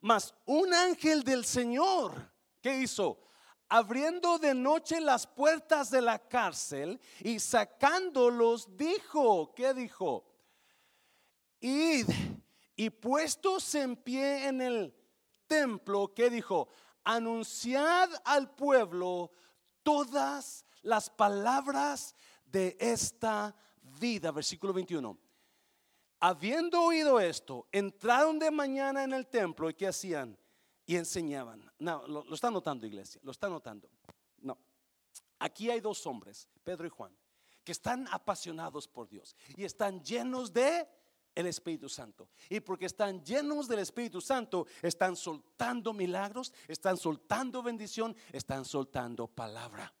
Mas 0.00 0.32
un 0.44 0.72
ángel 0.72 1.24
del 1.24 1.44
Señor, 1.44 2.32
¿qué 2.62 2.78
hizo? 2.78 3.20
Abriendo 3.68 4.38
de 4.38 4.54
noche 4.54 5.00
las 5.00 5.26
puertas 5.26 5.90
de 5.90 6.02
la 6.02 6.20
cárcel 6.20 7.00
y 7.18 7.40
sacándolos, 7.40 8.76
dijo, 8.76 9.52
¿qué 9.56 9.74
dijo? 9.74 10.24
Id 11.58 12.08
y 12.76 12.90
puestos 12.90 13.74
en 13.74 13.96
pie 13.96 14.46
en 14.46 14.60
el 14.60 14.94
templo, 15.46 16.12
¿qué 16.14 16.30
dijo? 16.30 16.68
Anunciad 17.04 18.10
al 18.24 18.54
pueblo 18.54 19.32
todas 19.82 20.64
las 20.82 21.10
palabras 21.10 22.14
de 22.44 22.76
esta 22.80 23.54
vida. 24.00 24.30
Versículo 24.32 24.72
21. 24.72 25.18
Habiendo 26.20 26.82
oído 26.82 27.20
esto, 27.20 27.68
entraron 27.70 28.38
de 28.38 28.50
mañana 28.50 29.04
en 29.04 29.12
el 29.12 29.26
templo 29.26 29.68
y 29.68 29.74
¿qué 29.74 29.86
hacían? 29.86 30.38
Y 30.86 30.96
enseñaban. 30.96 31.70
No, 31.78 32.06
lo, 32.06 32.24
lo 32.24 32.34
está 32.34 32.50
notando 32.50 32.86
iglesia, 32.86 33.20
lo 33.22 33.32
está 33.32 33.48
notando. 33.48 33.90
No, 34.38 34.58
aquí 35.38 35.70
hay 35.70 35.80
dos 35.80 36.06
hombres, 36.06 36.48
Pedro 36.64 36.86
y 36.86 36.90
Juan, 36.90 37.16
que 37.62 37.72
están 37.72 38.08
apasionados 38.10 38.88
por 38.88 39.08
Dios 39.08 39.36
y 39.56 39.64
están 39.64 40.02
llenos 40.02 40.52
de 40.52 40.88
el 41.36 41.46
Espíritu 41.46 41.88
Santo. 41.88 42.28
Y 42.50 42.58
porque 42.58 42.86
están 42.86 43.22
llenos 43.24 43.68
del 43.68 43.78
Espíritu 43.78 44.20
Santo, 44.20 44.66
están 44.82 45.14
soltando 45.14 45.92
milagros, 45.92 46.52
están 46.66 46.96
soltando 46.96 47.62
bendición, 47.62 48.16
están 48.32 48.64
soltando 48.64 49.28
palabra 49.28 49.94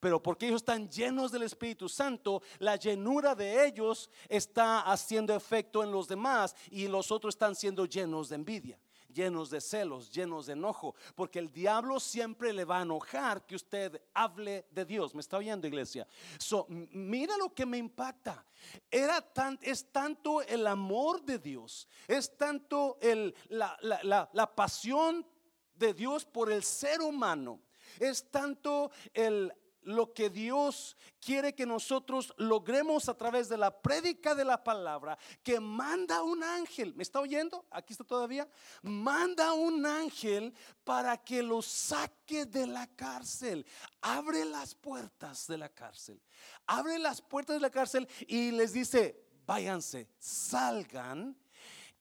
pero 0.00 0.20
porque 0.20 0.48
ellos 0.48 0.62
están 0.62 0.88
llenos 0.88 1.30
del 1.30 1.44
Espíritu 1.44 1.88
Santo, 1.88 2.42
la 2.58 2.74
llenura 2.74 3.36
de 3.36 3.64
ellos 3.64 4.10
está 4.28 4.80
haciendo 4.80 5.32
efecto 5.32 5.84
en 5.84 5.92
los 5.92 6.08
demás 6.08 6.56
y 6.72 6.88
los 6.88 7.12
otros 7.12 7.36
están 7.36 7.54
siendo 7.54 7.86
llenos 7.86 8.28
de 8.28 8.34
envidia 8.34 8.80
llenos 9.12 9.50
de 9.50 9.60
celos, 9.60 10.10
llenos 10.10 10.46
de 10.46 10.54
enojo, 10.54 10.94
porque 11.14 11.38
el 11.38 11.52
diablo 11.52 12.00
siempre 12.00 12.52
le 12.52 12.64
va 12.64 12.78
a 12.78 12.82
enojar 12.82 13.46
que 13.46 13.54
usted 13.54 14.00
hable 14.14 14.66
de 14.70 14.84
Dios. 14.84 15.14
¿Me 15.14 15.20
está 15.20 15.36
oyendo, 15.36 15.66
iglesia? 15.66 16.06
So, 16.38 16.66
mira 16.68 17.36
lo 17.36 17.52
que 17.54 17.66
me 17.66 17.78
impacta. 17.78 18.44
Era 18.90 19.20
tan, 19.20 19.58
es 19.62 19.90
tanto 19.90 20.42
el 20.42 20.66
amor 20.66 21.22
de 21.22 21.38
Dios, 21.38 21.88
es 22.06 22.36
tanto 22.36 22.98
el, 23.00 23.34
la, 23.48 23.76
la, 23.80 24.30
la 24.32 24.54
pasión 24.54 25.26
de 25.74 25.92
Dios 25.92 26.24
por 26.24 26.50
el 26.50 26.62
ser 26.62 27.00
humano, 27.00 27.60
es 27.98 28.30
tanto 28.30 28.90
el 29.12 29.52
lo 29.84 30.12
que 30.12 30.30
Dios 30.30 30.96
quiere 31.20 31.54
que 31.54 31.66
nosotros 31.66 32.32
logremos 32.36 33.08
a 33.08 33.16
través 33.16 33.48
de 33.48 33.56
la 33.56 33.82
prédica 33.82 34.34
de 34.34 34.44
la 34.44 34.62
palabra, 34.62 35.18
que 35.42 35.60
manda 35.60 36.22
un 36.22 36.42
ángel, 36.42 36.94
¿me 36.94 37.02
está 37.02 37.20
oyendo? 37.20 37.66
Aquí 37.70 37.92
está 37.92 38.04
todavía, 38.04 38.48
manda 38.82 39.52
un 39.52 39.84
ángel 39.86 40.54
para 40.84 41.16
que 41.16 41.42
lo 41.42 41.62
saque 41.62 42.46
de 42.46 42.66
la 42.66 42.86
cárcel, 42.86 43.66
abre 44.00 44.44
las 44.44 44.74
puertas 44.74 45.46
de 45.46 45.58
la 45.58 45.68
cárcel, 45.68 46.20
abre 46.66 46.98
las 46.98 47.20
puertas 47.20 47.56
de 47.56 47.60
la 47.60 47.70
cárcel 47.70 48.08
y 48.26 48.50
les 48.50 48.72
dice, 48.72 49.24
váyanse, 49.46 50.08
salgan 50.18 51.36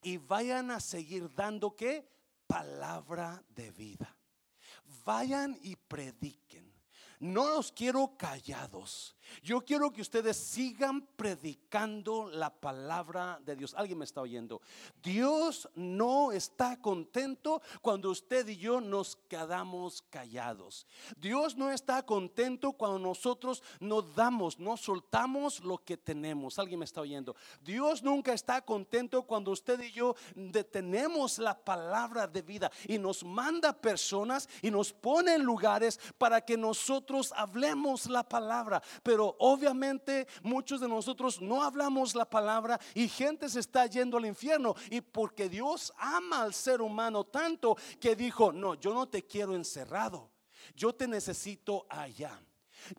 y 0.02 0.18
vayan 0.18 0.72
a 0.72 0.80
seguir 0.80 1.34
dando 1.34 1.76
qué? 1.76 2.10
Palabra 2.48 3.44
de 3.50 3.72
vida. 3.72 4.18
Vayan 5.06 5.58
y 5.62 5.76
prediquen 5.76 6.71
no 7.22 7.48
los 7.56 7.72
quiero 7.72 8.18
callados. 8.18 9.16
Yo 9.44 9.62
quiero 9.62 9.92
que 9.92 10.02
ustedes 10.02 10.38
sigan 10.38 11.02
predicando 11.16 12.30
la 12.30 12.50
palabra 12.50 13.40
de 13.46 13.56
Dios. 13.56 13.74
¿Alguien 13.76 14.00
me 14.00 14.06
está 14.06 14.22
oyendo? 14.22 14.62
Dios 15.02 15.70
no 15.76 16.32
está 16.32 16.80
contento 16.80 17.62
cuando 17.82 18.10
usted 18.10 18.48
y 18.48 18.58
yo 18.58 18.82
nos 18.82 19.16
quedamos 19.28 20.02
callados. 20.10 20.86
Dios 21.18 21.56
no 21.56 21.72
está 21.72 22.04
contento 22.04 22.74
cuando 22.74 23.00
nosotros 23.00 23.64
nos 23.80 24.16
damos, 24.16 24.60
no 24.60 24.78
soltamos 24.78 25.64
lo 25.64 25.78
que 25.78 25.98
tenemos. 25.98 26.60
¿Alguien 26.60 26.80
me 26.80 26.86
está 26.86 27.02
oyendo? 27.02 27.36
Dios 27.62 28.04
nunca 28.04 28.34
está 28.34 28.62
contento 28.62 29.24
cuando 29.24 29.52
usted 29.52 29.80
y 29.82 29.92
yo 29.92 30.16
detenemos 30.36 31.40
la 31.40 31.58
palabra 31.58 32.28
de 32.28 32.42
vida 32.42 32.72
y 32.88 32.98
nos 32.98 33.24
manda 33.24 33.74
personas 33.74 34.48
y 34.62 34.72
nos 34.72 34.94
pone 34.94 35.36
en 35.36 35.44
lugares 35.44 36.00
para 36.18 36.42
que 36.42 36.58
nosotros 36.58 37.34
hablemos 37.36 38.08
la 38.08 38.28
palabra. 38.28 38.82
Pero 39.04 39.21
obviamente 39.40 40.28
muchos 40.44 40.82
de 40.82 40.88
nosotros 40.88 41.42
no 41.42 41.64
hablamos 41.64 42.16
la 42.16 42.30
palabra 42.30 42.80
y 42.94 43.08
gente 43.08 43.50
se 43.50 43.60
está 43.60 43.86
yendo 43.86 44.18
al 44.18 44.26
infierno. 44.26 44.76
Y 44.90 45.02
porque 45.02 45.50
Dios 45.50 45.94
ama 45.98 46.44
al 46.44 46.54
ser 46.54 46.82
humano 46.82 47.24
tanto 47.24 47.78
que 48.00 48.16
dijo, 48.16 48.52
no, 48.52 48.76
yo 48.76 48.94
no 48.94 49.08
te 49.08 49.26
quiero 49.26 49.56
encerrado, 49.56 50.30
yo 50.76 50.94
te 50.94 51.08
necesito 51.08 51.86
allá. 51.90 52.40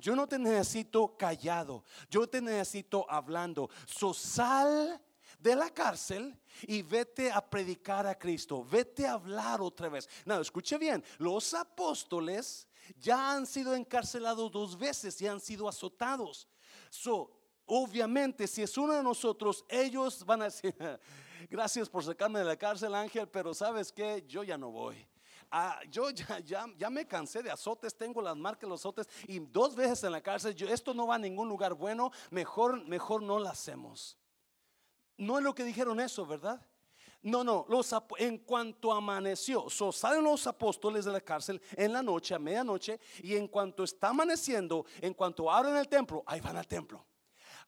Yo 0.00 0.14
no 0.14 0.28
te 0.28 0.38
necesito 0.38 1.16
callado, 1.16 1.84
yo 2.08 2.28
te 2.28 2.40
necesito 2.40 3.04
hablando. 3.10 3.68
So 3.84 4.14
sal 4.14 5.00
de 5.40 5.56
la 5.56 5.70
cárcel 5.70 6.38
y 6.62 6.82
vete 6.82 7.30
a 7.30 7.40
predicar 7.40 8.06
a 8.06 8.16
Cristo, 8.16 8.64
vete 8.64 9.06
a 9.06 9.14
hablar 9.14 9.60
otra 9.60 9.88
vez. 9.88 10.08
No, 10.24 10.40
escuche 10.40 10.78
bien, 10.78 11.02
los 11.18 11.52
apóstoles 11.52 12.68
ya 12.96 13.32
han 13.32 13.46
sido 13.46 13.74
encarcelados 13.74 14.50
dos 14.50 14.78
veces 14.78 15.20
y 15.20 15.26
han 15.26 15.40
sido 15.40 15.68
azotados. 15.68 16.48
Obviamente, 17.66 18.46
si 18.46 18.62
es 18.62 18.76
uno 18.76 18.92
de 18.92 19.02
nosotros, 19.02 19.64
ellos 19.68 20.24
van 20.26 20.42
a 20.42 20.44
decir, 20.46 20.74
gracias 21.50 21.88
por 21.88 22.04
sacarme 22.04 22.40
de 22.40 22.44
la 22.44 22.56
cárcel, 22.56 22.94
Ángel, 22.94 23.28
pero 23.28 23.54
sabes 23.54 23.92
que 23.92 24.24
yo 24.26 24.42
ya 24.42 24.58
no 24.58 24.70
voy. 24.70 25.06
Ah, 25.50 25.80
yo 25.90 26.10
ya, 26.10 26.38
ya, 26.40 26.66
ya, 26.76 26.90
me 26.90 27.06
cansé 27.06 27.42
de 27.42 27.50
azotes, 27.50 27.96
tengo 27.96 28.22
las 28.22 28.36
marcas 28.36 28.62
de 28.62 28.68
los 28.68 28.80
azotes 28.80 29.08
y 29.28 29.38
dos 29.38 29.74
veces 29.74 30.02
en 30.04 30.12
la 30.12 30.22
cárcel, 30.22 30.56
esto 30.68 30.94
no 30.94 31.06
va 31.06 31.16
a 31.16 31.18
ningún 31.18 31.48
lugar 31.48 31.74
bueno, 31.74 32.10
mejor, 32.30 32.84
mejor 32.86 33.22
no 33.22 33.38
lo 33.38 33.48
hacemos. 33.48 34.16
No 35.18 35.38
es 35.38 35.44
lo 35.44 35.54
que 35.54 35.64
dijeron 35.64 36.00
eso, 36.00 36.26
¿verdad? 36.26 36.66
No, 37.22 37.44
no, 37.44 37.66
en 38.18 38.38
cuanto 38.38 38.92
amaneció, 38.92 39.70
salen 39.70 40.24
los 40.24 40.46
apóstoles 40.46 41.04
de 41.04 41.12
la 41.12 41.20
cárcel 41.20 41.62
en 41.76 41.92
la 41.92 42.02
noche, 42.02 42.34
a 42.34 42.38
medianoche, 42.38 42.98
y 43.22 43.36
en 43.36 43.46
cuanto 43.46 43.84
está 43.84 44.08
amaneciendo, 44.08 44.84
en 45.00 45.14
cuanto 45.14 45.50
abren 45.50 45.76
el 45.76 45.88
templo, 45.88 46.24
ahí 46.26 46.40
van 46.40 46.56
al 46.56 46.66
templo 46.66 47.06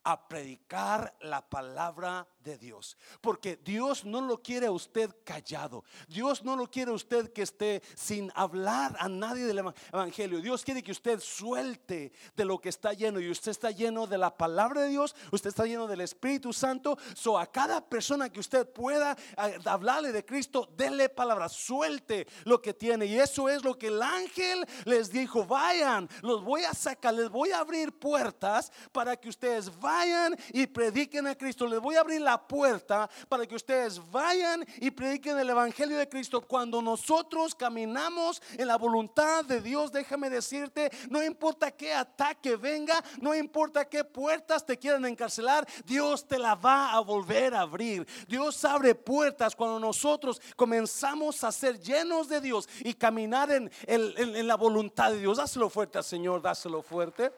a 0.05 0.29
predicar 0.29 1.17
la 1.21 1.41
palabra 1.49 2.29
de 2.45 2.59
Dios. 2.59 2.97
Porque 3.21 3.57
Dios 3.57 4.05
no 4.05 4.21
lo 4.21 4.43
quiere 4.43 4.67
a 4.67 4.71
usted 4.71 5.11
callado. 5.25 5.85
Dios 6.07 6.45
no 6.45 6.55
lo 6.55 6.71
quiere 6.71 6.93
a 6.93 6.95
usted 6.95 7.33
que 7.33 7.43
esté 7.43 7.83
sin 7.97 8.31
hablar 8.35 8.95
a 9.01 9.09
nadie 9.09 9.45
del 9.45 9.73
Evangelio. 9.93 10.41
Dios 10.41 10.63
quiere 10.63 10.83
que 10.83 10.93
usted 10.93 11.19
suelte 11.21 12.13
de 12.37 12.45
lo 12.45 12.61
que 12.61 12.69
está 12.69 12.93
lleno. 12.93 13.19
Y 13.19 13.31
usted 13.31 13.51
está 13.51 13.71
lleno 13.71 14.07
de 14.07 14.19
la 14.19 14.37
palabra 14.37 14.83
de 14.83 14.91
Dios. 14.91 15.17
Usted 15.33 15.49
está 15.49 15.65
lleno 15.65 15.87
del 15.87 16.03
Espíritu 16.03 16.53
Santo. 16.53 16.99
So 17.15 17.39
a 17.39 17.51
cada 17.51 17.81
persona 17.81 18.31
que 18.31 18.41
usted 18.41 18.69
pueda 18.69 19.17
hablarle 19.65 20.13
de 20.13 20.25
Cristo, 20.25 20.69
denle 20.77 21.09
palabra. 21.09 21.49
Suelte 21.49 22.27
lo 22.45 22.61
que 22.61 22.75
tiene. 22.75 23.07
Y 23.07 23.19
eso 23.19 23.49
es 23.49 23.65
lo 23.65 23.79
que 23.79 23.89
el 23.89 24.03
ángel 24.03 24.67
les 24.85 25.11
dijo. 25.11 25.47
Vayan, 25.47 26.09
los 26.21 26.45
voy 26.45 26.65
a 26.65 26.75
sacar, 26.75 27.15
les 27.15 27.31
voy 27.31 27.51
a 27.51 27.61
abrir 27.61 27.99
puertas 27.99 28.71
para 28.93 29.17
que 29.17 29.31
ustedes 29.31 29.77
vayan 29.81 30.37
y 30.53 30.67
prediquen 30.67 31.27
a 31.27 31.35
Cristo. 31.35 31.67
Les 31.67 31.81
voy 31.81 31.97
a 31.97 32.01
abrir 32.01 32.21
la 32.21 32.34
puerta 32.39 33.09
para 33.29 33.47
que 33.47 33.55
ustedes 33.55 34.01
vayan 34.11 34.65
y 34.77 34.91
prediquen 34.91 35.39
el 35.39 35.51
Evangelio 35.51 35.97
de 35.97 36.09
Cristo. 36.09 36.41
Cuando 36.41 36.83
nosotros 36.83 37.55
caminamos 37.55 38.43
en 38.59 38.69
la 38.69 38.77
voluntad 38.77 39.45
de 39.45 39.61
Dios, 39.61 39.93
déjame 39.93 40.31
decirte, 40.31 40.91
no 41.09 41.23
importa 41.23 41.71
qué 41.71 41.95
ataque 41.95 42.57
venga, 42.57 43.03
no 43.21 43.35
importa 43.35 43.89
qué 43.89 44.05
puertas 44.05 44.67
te 44.67 44.79
quieran 44.79 45.07
encarcelar, 45.07 45.67
Dios 45.85 46.27
te 46.27 46.39
la 46.39 46.55
va 46.55 46.93
a 46.93 47.01
volver 47.01 47.55
a 47.55 47.61
abrir. 47.61 48.07
Dios 48.29 48.65
abre 48.65 48.95
puertas 48.95 49.57
cuando 49.57 49.79
nosotros 49.79 50.41
comenzamos 50.57 51.43
a 51.45 51.53
ser 51.53 51.81
llenos 51.81 52.29
de 52.29 52.41
Dios 52.41 52.69
y 52.81 52.95
caminar 52.95 53.51
en, 53.51 53.71
en 53.87 54.47
la 54.47 54.57
voluntad 54.57 55.11
de 55.11 55.21
Dios. 55.21 55.39
Dáselo 55.39 55.71
fuerte 55.71 55.95
Señor, 56.03 56.43
dáselo 56.43 56.83
fuerte. 56.83 57.33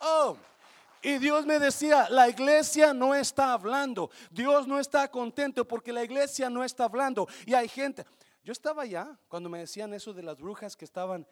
Oh. 0.00 0.36
Y 1.02 1.18
Dios 1.18 1.46
me 1.46 1.58
decía, 1.58 2.08
la 2.10 2.28
iglesia 2.28 2.92
no 2.92 3.14
está 3.14 3.52
hablando. 3.52 4.10
Dios 4.30 4.66
no 4.66 4.78
está 4.78 5.10
contento 5.10 5.66
porque 5.66 5.92
la 5.92 6.04
iglesia 6.04 6.50
no 6.50 6.62
está 6.62 6.84
hablando. 6.84 7.26
Y 7.46 7.54
hay 7.54 7.68
gente. 7.68 8.04
Yo 8.42 8.52
estaba 8.52 8.82
allá 8.82 9.18
cuando 9.28 9.48
me 9.48 9.60
decían 9.60 9.92
eso 9.94 10.12
de 10.12 10.22
las 10.22 10.38
brujas 10.38 10.76
que 10.76 10.84
estaban, 10.84 11.26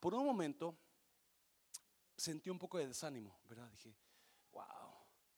por 0.00 0.14
un 0.14 0.24
momento, 0.24 0.76
sentí 2.16 2.50
un 2.50 2.58
poco 2.58 2.78
de 2.78 2.88
desánimo, 2.88 3.38
¿verdad? 3.48 3.68
Dije, 3.70 3.94
wow, 4.52 4.64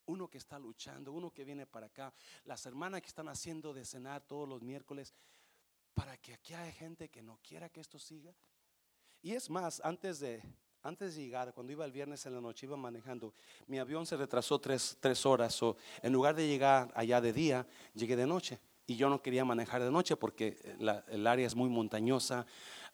uno 0.06 0.28
que 0.28 0.38
está 0.38 0.58
luchando, 0.58 1.12
uno 1.12 1.30
que 1.30 1.44
viene 1.44 1.66
para 1.66 1.86
acá, 1.86 2.12
las 2.44 2.64
hermanas 2.66 3.00
que 3.02 3.08
están 3.08 3.28
haciendo 3.28 3.72
de 3.72 3.84
cenar 3.84 4.22
todos 4.26 4.48
los 4.48 4.62
miércoles, 4.62 5.14
para 5.94 6.16
que 6.16 6.34
aquí 6.34 6.54
haya 6.54 6.72
gente 6.72 7.08
que 7.08 7.22
no 7.22 7.38
quiera 7.42 7.68
que 7.68 7.80
esto 7.80 7.98
siga. 7.98 8.34
Y 9.22 9.32
es 9.32 9.48
más, 9.48 9.80
antes 9.84 10.18
de, 10.20 10.42
antes 10.84 11.16
de 11.16 11.22
llegar, 11.22 11.54
cuando 11.54 11.72
iba 11.72 11.84
el 11.86 11.92
viernes 11.92 12.24
en 12.26 12.34
la 12.34 12.42
noche, 12.42 12.66
iba 12.66 12.76
manejando, 12.76 13.32
mi 13.66 13.78
avión 13.78 14.04
se 14.04 14.18
retrasó 14.18 14.60
tres, 14.60 15.26
horas. 15.26 15.60
O 15.62 15.78
en 16.02 16.12
lugar 16.12 16.36
de 16.36 16.46
llegar 16.46 16.92
allá 16.94 17.22
de 17.22 17.32
día, 17.32 17.66
llegué 17.94 18.16
de 18.16 18.26
noche. 18.26 18.60
Y 18.86 18.96
yo 18.96 19.08
no 19.08 19.22
quería 19.22 19.46
manejar 19.46 19.82
de 19.82 19.90
noche 19.90 20.14
porque 20.14 20.58
el 21.08 21.26
área 21.26 21.46
es 21.46 21.56
muy 21.56 21.70
montañosa, 21.70 22.44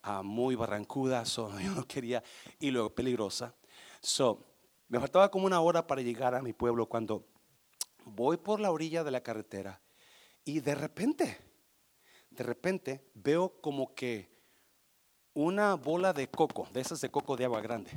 ah, 0.02 0.22
muy 0.22 0.54
barrancuda, 0.54 1.24
so, 1.26 1.50
yo 1.58 1.72
no 1.72 1.84
quería, 1.84 2.22
y 2.60 2.70
luego 2.70 2.94
peligrosa. 2.94 3.54
So, 4.00 4.46
me 4.88 5.00
faltaba 5.00 5.28
como 5.28 5.46
una 5.46 5.60
hora 5.60 5.84
para 5.84 6.00
llegar 6.00 6.36
a 6.36 6.42
mi 6.42 6.52
pueblo 6.52 6.86
cuando 6.86 7.26
voy 8.04 8.36
por 8.36 8.60
la 8.60 8.70
orilla 8.70 9.02
de 9.02 9.10
la 9.10 9.20
carretera 9.20 9.80
y 10.44 10.60
de 10.60 10.74
repente, 10.76 11.38
de 12.30 12.44
repente 12.44 13.10
veo 13.14 13.60
como 13.60 13.94
que 13.94 14.39
una 15.44 15.74
bola 15.74 16.12
de 16.12 16.28
coco, 16.28 16.68
de 16.72 16.80
esas 16.80 17.00
de 17.00 17.10
coco 17.10 17.36
de 17.36 17.44
agua 17.44 17.60
grande. 17.60 17.90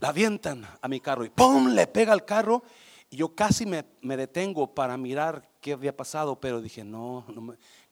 La 0.00 0.08
avientan 0.08 0.66
a 0.80 0.88
mi 0.88 1.00
carro 1.00 1.24
y 1.24 1.30
¡pum! 1.30 1.68
le 1.68 1.86
pega 1.86 2.12
al 2.12 2.24
carro. 2.24 2.62
Y 3.10 3.16
yo 3.16 3.34
casi 3.34 3.66
me, 3.66 3.84
detengo 4.02 4.74
para 4.74 4.96
mirar 4.96 5.48
qué 5.60 5.72
había 5.72 5.96
pasado, 5.96 6.38
pero 6.38 6.60
dije, 6.60 6.84
no, 6.84 7.24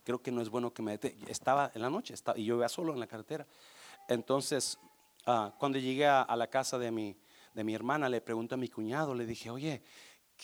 creo 0.05 0.21
que 0.21 0.31
no 0.31 0.43
es 0.43 0.51
bueno 0.51 0.73
que 0.73 0.83
me 0.83 0.93
detenga. 0.93 1.27
Estaba 1.29 1.73
en 1.75 1.83
la 1.83 1.91
noche 1.91 2.15
estaba, 2.15 2.39
y 2.39 2.45
yo 2.45 2.57
iba 2.57 2.69
solo 2.69 2.93
en 2.93 3.01
la 3.01 3.07
carretera. 3.07 3.47
Entonces, 4.09 4.79
ah, 5.25 5.53
cuando 5.59 5.79
llegué 5.79 6.07
a, 6.07 6.23
a, 6.23 6.37
la 6.37 6.47
casa 6.49 6.79
de 6.79 6.91
mi, 6.91 7.17
de 7.55 7.65
mi 7.65 7.75
hermana, 7.75 8.09
le 8.09 8.21
pregunté 8.21 8.55
a 8.55 8.59
mi 8.59 8.69
cuñado, 8.69 9.15
le 9.15 9.27
dije, 9.27 9.51
oye, 9.51 9.83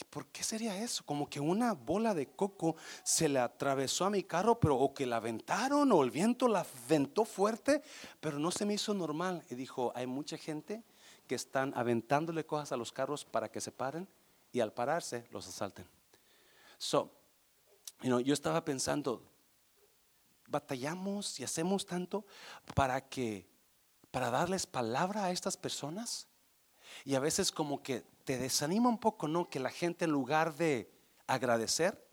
¿Por 0.08 0.26
qué 0.28 0.42
sería 0.42 0.76
eso? 0.82 1.04
Como 1.04 1.28
que 1.28 1.38
una 1.38 1.74
bola 1.74 2.14
de 2.14 2.26
coco 2.26 2.76
se 3.04 3.28
le 3.28 3.38
atravesó 3.38 4.06
a 4.06 4.10
mi 4.10 4.22
carro, 4.22 4.58
pero 4.58 4.76
o 4.76 4.94
que 4.94 5.06
la 5.06 5.16
aventaron 5.16 5.92
o 5.92 6.02
el 6.02 6.10
viento 6.10 6.48
la 6.48 6.66
aventó 6.86 7.24
fuerte, 7.24 7.82
pero 8.20 8.38
no 8.38 8.50
se 8.50 8.64
me 8.64 8.74
hizo 8.74 8.94
normal. 8.94 9.44
Y 9.50 9.54
dijo, 9.54 9.92
hay 9.94 10.06
mucha 10.06 10.38
gente 10.38 10.82
que 11.26 11.34
están 11.34 11.72
aventándole 11.76 12.46
cosas 12.46 12.72
a 12.72 12.76
los 12.76 12.90
carros 12.90 13.24
para 13.24 13.50
que 13.50 13.60
se 13.60 13.70
paren 13.70 14.08
y 14.50 14.60
al 14.60 14.72
pararse 14.72 15.26
los 15.30 15.46
asalten. 15.46 15.86
So, 16.78 17.12
yo 18.02 18.34
estaba 18.34 18.64
pensando, 18.64 19.22
batallamos 20.48 21.38
y 21.38 21.44
hacemos 21.44 21.86
tanto 21.86 22.24
para 22.74 23.08
que, 23.08 23.46
para 24.10 24.30
darles 24.30 24.66
palabra 24.66 25.26
a 25.26 25.30
estas 25.30 25.56
personas. 25.56 26.26
Y 27.04 27.14
a 27.14 27.20
veces 27.20 27.52
como 27.52 27.82
que 27.82 28.04
te 28.24 28.38
desanima 28.38 28.88
un 28.88 28.98
poco, 28.98 29.28
¿no? 29.28 29.48
Que 29.48 29.60
la 29.60 29.70
gente 29.70 30.04
en 30.04 30.12
lugar 30.12 30.54
de 30.54 30.90
agradecer, 31.26 32.06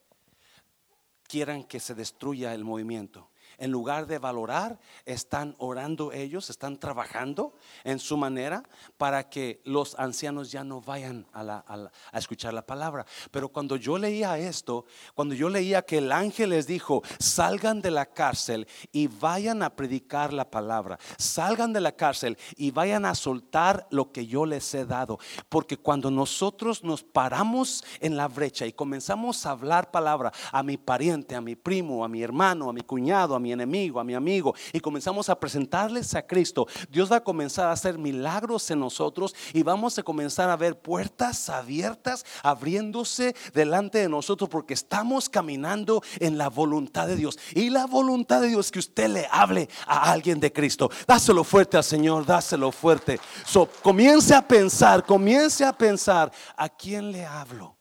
quieran 1.24 1.64
que 1.64 1.80
se 1.80 1.96
destruya 1.96 2.54
el 2.54 2.64
movimiento 2.64 3.30
en 3.60 3.72
lugar 3.72 4.08
de 4.08 4.18
valorar, 4.18 4.80
están 5.06 5.56
orando 5.58 6.12
ellos, 6.12 6.50
están 6.50 6.78
trabajando 6.78 7.54
en 7.84 8.00
su 8.00 8.18
manera 8.18 8.64
para 8.98 9.30
que 9.30 9.62
los 9.66 9.98
ancianos 10.00 10.52
ya 10.52 10.64
no 10.64 10.82
vayan 10.82 11.26
a, 11.34 11.90
escuchar 12.14 12.54
la 12.54 12.66
palabra. 12.66 13.06
Pero 13.32 13.50
cuando 13.50 13.76
yo 13.76 13.98
leía 13.98 14.38
esto, 14.38 14.86
cuando 15.14 15.36
yo 15.36 15.50
leía 15.50 15.82
que 15.82 16.00
el 16.00 16.12
ángel 16.12 16.52
les 16.52 16.68
dijo, 16.68 17.04
salgan 17.20 17.82
de 17.82 17.92
la 17.92 18.06
cárcel 18.06 18.68
y 18.92 19.08
vayan 19.08 19.64
a 19.64 19.76
predicar 19.76 20.34
la 20.34 20.50
palabra, 20.50 20.98
salgan 21.18 21.74
de 21.74 21.82
la 21.82 21.92
cárcel 21.92 22.38
y 22.56 22.72
vayan 22.72 23.06
a 23.06 23.16
soltar 23.16 23.88
lo 23.92 24.12
que 24.12 24.26
yo 24.26 24.46
les 24.46 24.74
he 24.74 24.86
dado. 24.86 25.20
Porque 25.50 25.78
cuando 25.78 26.10
nosotros 26.12 26.84
nos 26.84 27.04
paramos 27.04 27.84
en 28.00 28.16
la 28.16 28.28
brecha 28.28 28.66
y 28.66 28.74
comenzamos 28.74 29.46
a 29.46 29.52
hablar 29.52 29.92
palabra 29.92 30.32
a 30.52 30.64
mi 30.64 30.78
pariente, 30.78 31.36
a 31.36 31.42
mi 31.42 31.56
primo, 31.56 32.04
a 32.04 32.08
mi 32.08 32.24
hermano, 32.24 32.70
a 32.70 32.74
mi 32.74 32.82
cuñado, 32.82 33.36
a 33.36 33.40
mi 33.40 33.49
enemigo, 33.52 34.00
a 34.00 34.04
mi 34.04 34.14
amigo, 34.14 34.54
y 34.74 34.80
comenzamos 34.80 35.30
a 35.30 35.40
presentarles 35.40 36.16
a 36.16 36.26
Cristo, 36.26 36.68
Dios 36.90 37.12
va 37.12 37.18
a 37.18 37.24
comenzar 37.24 37.68
a 37.68 37.72
hacer 37.72 37.98
milagros 37.98 38.70
en 38.72 38.80
nosotros 38.80 39.36
y 39.54 39.64
vamos 39.64 39.98
a 39.98 40.04
comenzar 40.04 40.50
a 40.50 40.56
ver 40.56 40.80
puertas 40.80 41.50
abiertas 41.50 42.26
abriéndose 42.44 43.36
delante 43.54 44.00
de 44.00 44.10
nosotros 44.10 44.50
porque 44.50 44.74
estamos 44.74 45.30
caminando 45.30 46.02
en 46.20 46.38
la 46.38 46.50
voluntad 46.50 47.08
de 47.08 47.16
Dios. 47.16 47.38
Y 47.54 47.70
la 47.70 47.86
voluntad 47.86 48.42
de 48.42 48.50
Dios 48.50 48.68
es 48.68 48.72
que 48.72 48.80
usted 48.80 49.10
le 49.10 49.28
hable 49.32 49.70
a 49.86 50.12
alguien 50.12 50.40
de 50.40 50.52
Cristo. 50.52 50.90
Dáselo 51.08 51.44
fuerte 51.44 51.78
al 51.78 51.84
Señor, 51.84 52.26
dáselo 52.26 52.72
fuerte. 52.72 53.20
So, 53.46 53.70
comience 53.82 54.34
a 54.34 54.48
pensar, 54.48 55.06
comience 55.06 55.64
a 55.64 55.74
pensar, 55.74 56.32
¿a 56.56 56.70
quién 56.70 57.12
le 57.12 57.26
hablo? 57.26 57.79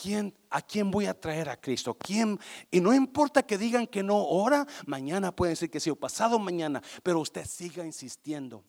¿Quién, 0.00 0.36
¿A 0.50 0.60
quién 0.60 0.90
voy 0.90 1.06
a 1.06 1.18
traer 1.18 1.48
a 1.48 1.58
Cristo? 1.58 1.94
¿Quién? 1.94 2.38
Y 2.70 2.82
no 2.82 2.92
importa 2.92 3.46
que 3.46 3.56
digan 3.56 3.86
que 3.86 4.02
no, 4.02 4.16
ahora, 4.16 4.66
mañana 4.86 5.34
puede 5.34 5.52
decir 5.52 5.70
que 5.70 5.80
sí, 5.80 5.88
o 5.88 5.96
pasado 5.96 6.38
mañana, 6.38 6.82
pero 7.02 7.18
usted 7.18 7.46
siga 7.46 7.82
insistiendo. 7.82 8.62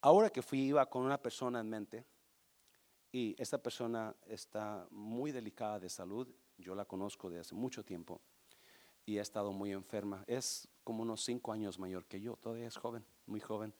Ahora 0.00 0.28
que 0.30 0.42
fui, 0.42 0.58
iba 0.62 0.84
con 0.90 1.04
una 1.04 1.22
persona 1.22 1.60
en 1.60 1.70
mente 1.70 2.04
y 3.12 3.36
esta 3.38 3.58
persona 3.62 4.12
está 4.26 4.88
muy 4.90 5.30
delicada 5.30 5.78
de 5.78 5.88
salud, 5.88 6.26
yo 6.58 6.74
la 6.74 6.84
conozco 6.84 7.30
de 7.30 7.38
hace 7.38 7.54
mucho 7.54 7.84
tiempo 7.84 8.20
y 9.06 9.18
ha 9.18 9.22
estado 9.22 9.52
muy 9.52 9.70
enferma. 9.70 10.24
Es 10.26 10.66
como 10.82 11.02
unos 11.02 11.22
cinco 11.22 11.52
años 11.52 11.78
mayor 11.78 12.06
que 12.06 12.20
yo, 12.20 12.34
todavía 12.34 12.66
es 12.66 12.76
joven, 12.76 13.04
muy 13.26 13.38
joven. 13.38 13.72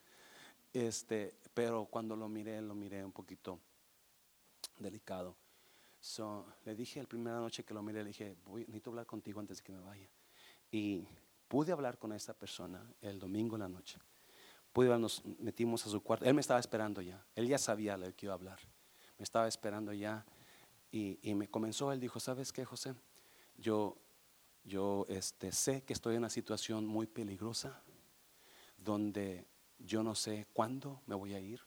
Este, 0.72 1.35
pero 1.52 1.87
cuando 1.87 2.14
lo 2.14 2.28
miré, 2.28 2.62
lo 2.62 2.76
miré 2.76 3.04
un 3.04 3.12
poquito 3.12 3.58
delicado. 4.78 5.41
So, 6.02 6.44
le 6.64 6.74
dije 6.74 7.00
la 7.00 7.08
primera 7.08 7.38
noche 7.38 7.62
que 7.62 7.72
lo 7.72 7.80
miré, 7.80 8.00
le 8.02 8.08
dije, 8.08 8.34
voy, 8.44 8.62
necesito 8.62 8.90
hablar 8.90 9.06
contigo 9.06 9.38
antes 9.38 9.58
de 9.58 9.62
que 9.62 9.70
me 9.70 9.78
vaya. 9.78 10.10
Y 10.68 11.06
pude 11.46 11.70
hablar 11.70 11.96
con 11.96 12.12
esa 12.12 12.34
persona 12.34 12.84
el 13.00 13.20
domingo 13.20 13.54
en 13.54 13.60
la 13.60 13.68
noche. 13.68 14.00
Pude, 14.72 14.98
nos 14.98 15.24
metimos 15.38 15.86
a 15.86 15.90
su 15.90 16.02
cuarto. 16.02 16.24
Él 16.24 16.34
me 16.34 16.40
estaba 16.40 16.58
esperando 16.58 17.00
ya. 17.00 17.24
Él 17.36 17.46
ya 17.46 17.56
sabía 17.56 17.96
lo 17.96 18.12
que 18.16 18.26
iba 18.26 18.32
a 18.32 18.36
hablar. 18.36 18.58
me 19.16 19.22
estaba 19.22 19.46
esperando 19.46 19.92
ya 19.92 20.26
y, 20.90 21.20
y 21.22 21.34
me 21.36 21.48
comenzó, 21.48 21.92
él 21.92 22.00
dijo, 22.00 22.18
¿sabes 22.18 22.52
qué, 22.52 22.64
José? 22.64 22.94
Yo, 23.56 23.96
yo 24.64 25.06
este, 25.08 25.52
sé 25.52 25.84
que 25.84 25.92
estoy 25.92 26.14
en 26.14 26.22
una 26.22 26.30
situación 26.30 26.84
muy 26.84 27.06
peligrosa 27.06 27.80
donde 28.76 29.46
yo 29.78 30.02
no 30.02 30.16
sé 30.16 30.48
cuándo 30.52 31.00
me 31.06 31.14
voy 31.14 31.34
a 31.34 31.38
ir, 31.38 31.60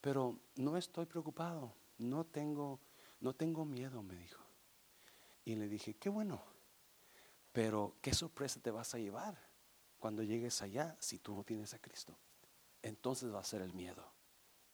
pero 0.00 0.40
no 0.56 0.76
estoy 0.76 1.06
preocupado, 1.06 1.72
no 1.98 2.24
tengo, 2.24 2.80
no 3.24 3.34
tengo 3.34 3.64
miedo, 3.64 4.02
me 4.02 4.14
dijo. 4.14 4.44
Y 5.46 5.54
le 5.54 5.66
dije, 5.66 5.94
qué 5.94 6.10
bueno, 6.10 6.42
pero 7.52 7.96
qué 8.02 8.12
sorpresa 8.12 8.60
te 8.60 8.70
vas 8.70 8.94
a 8.94 8.98
llevar 8.98 9.38
cuando 9.98 10.22
llegues 10.22 10.60
allá 10.60 10.94
si 11.00 11.18
tú 11.18 11.34
no 11.34 11.42
tienes 11.42 11.72
a 11.72 11.78
Cristo. 11.78 12.14
Entonces 12.82 13.32
va 13.32 13.40
a 13.40 13.44
ser 13.44 13.62
el 13.62 13.72
miedo, 13.72 14.04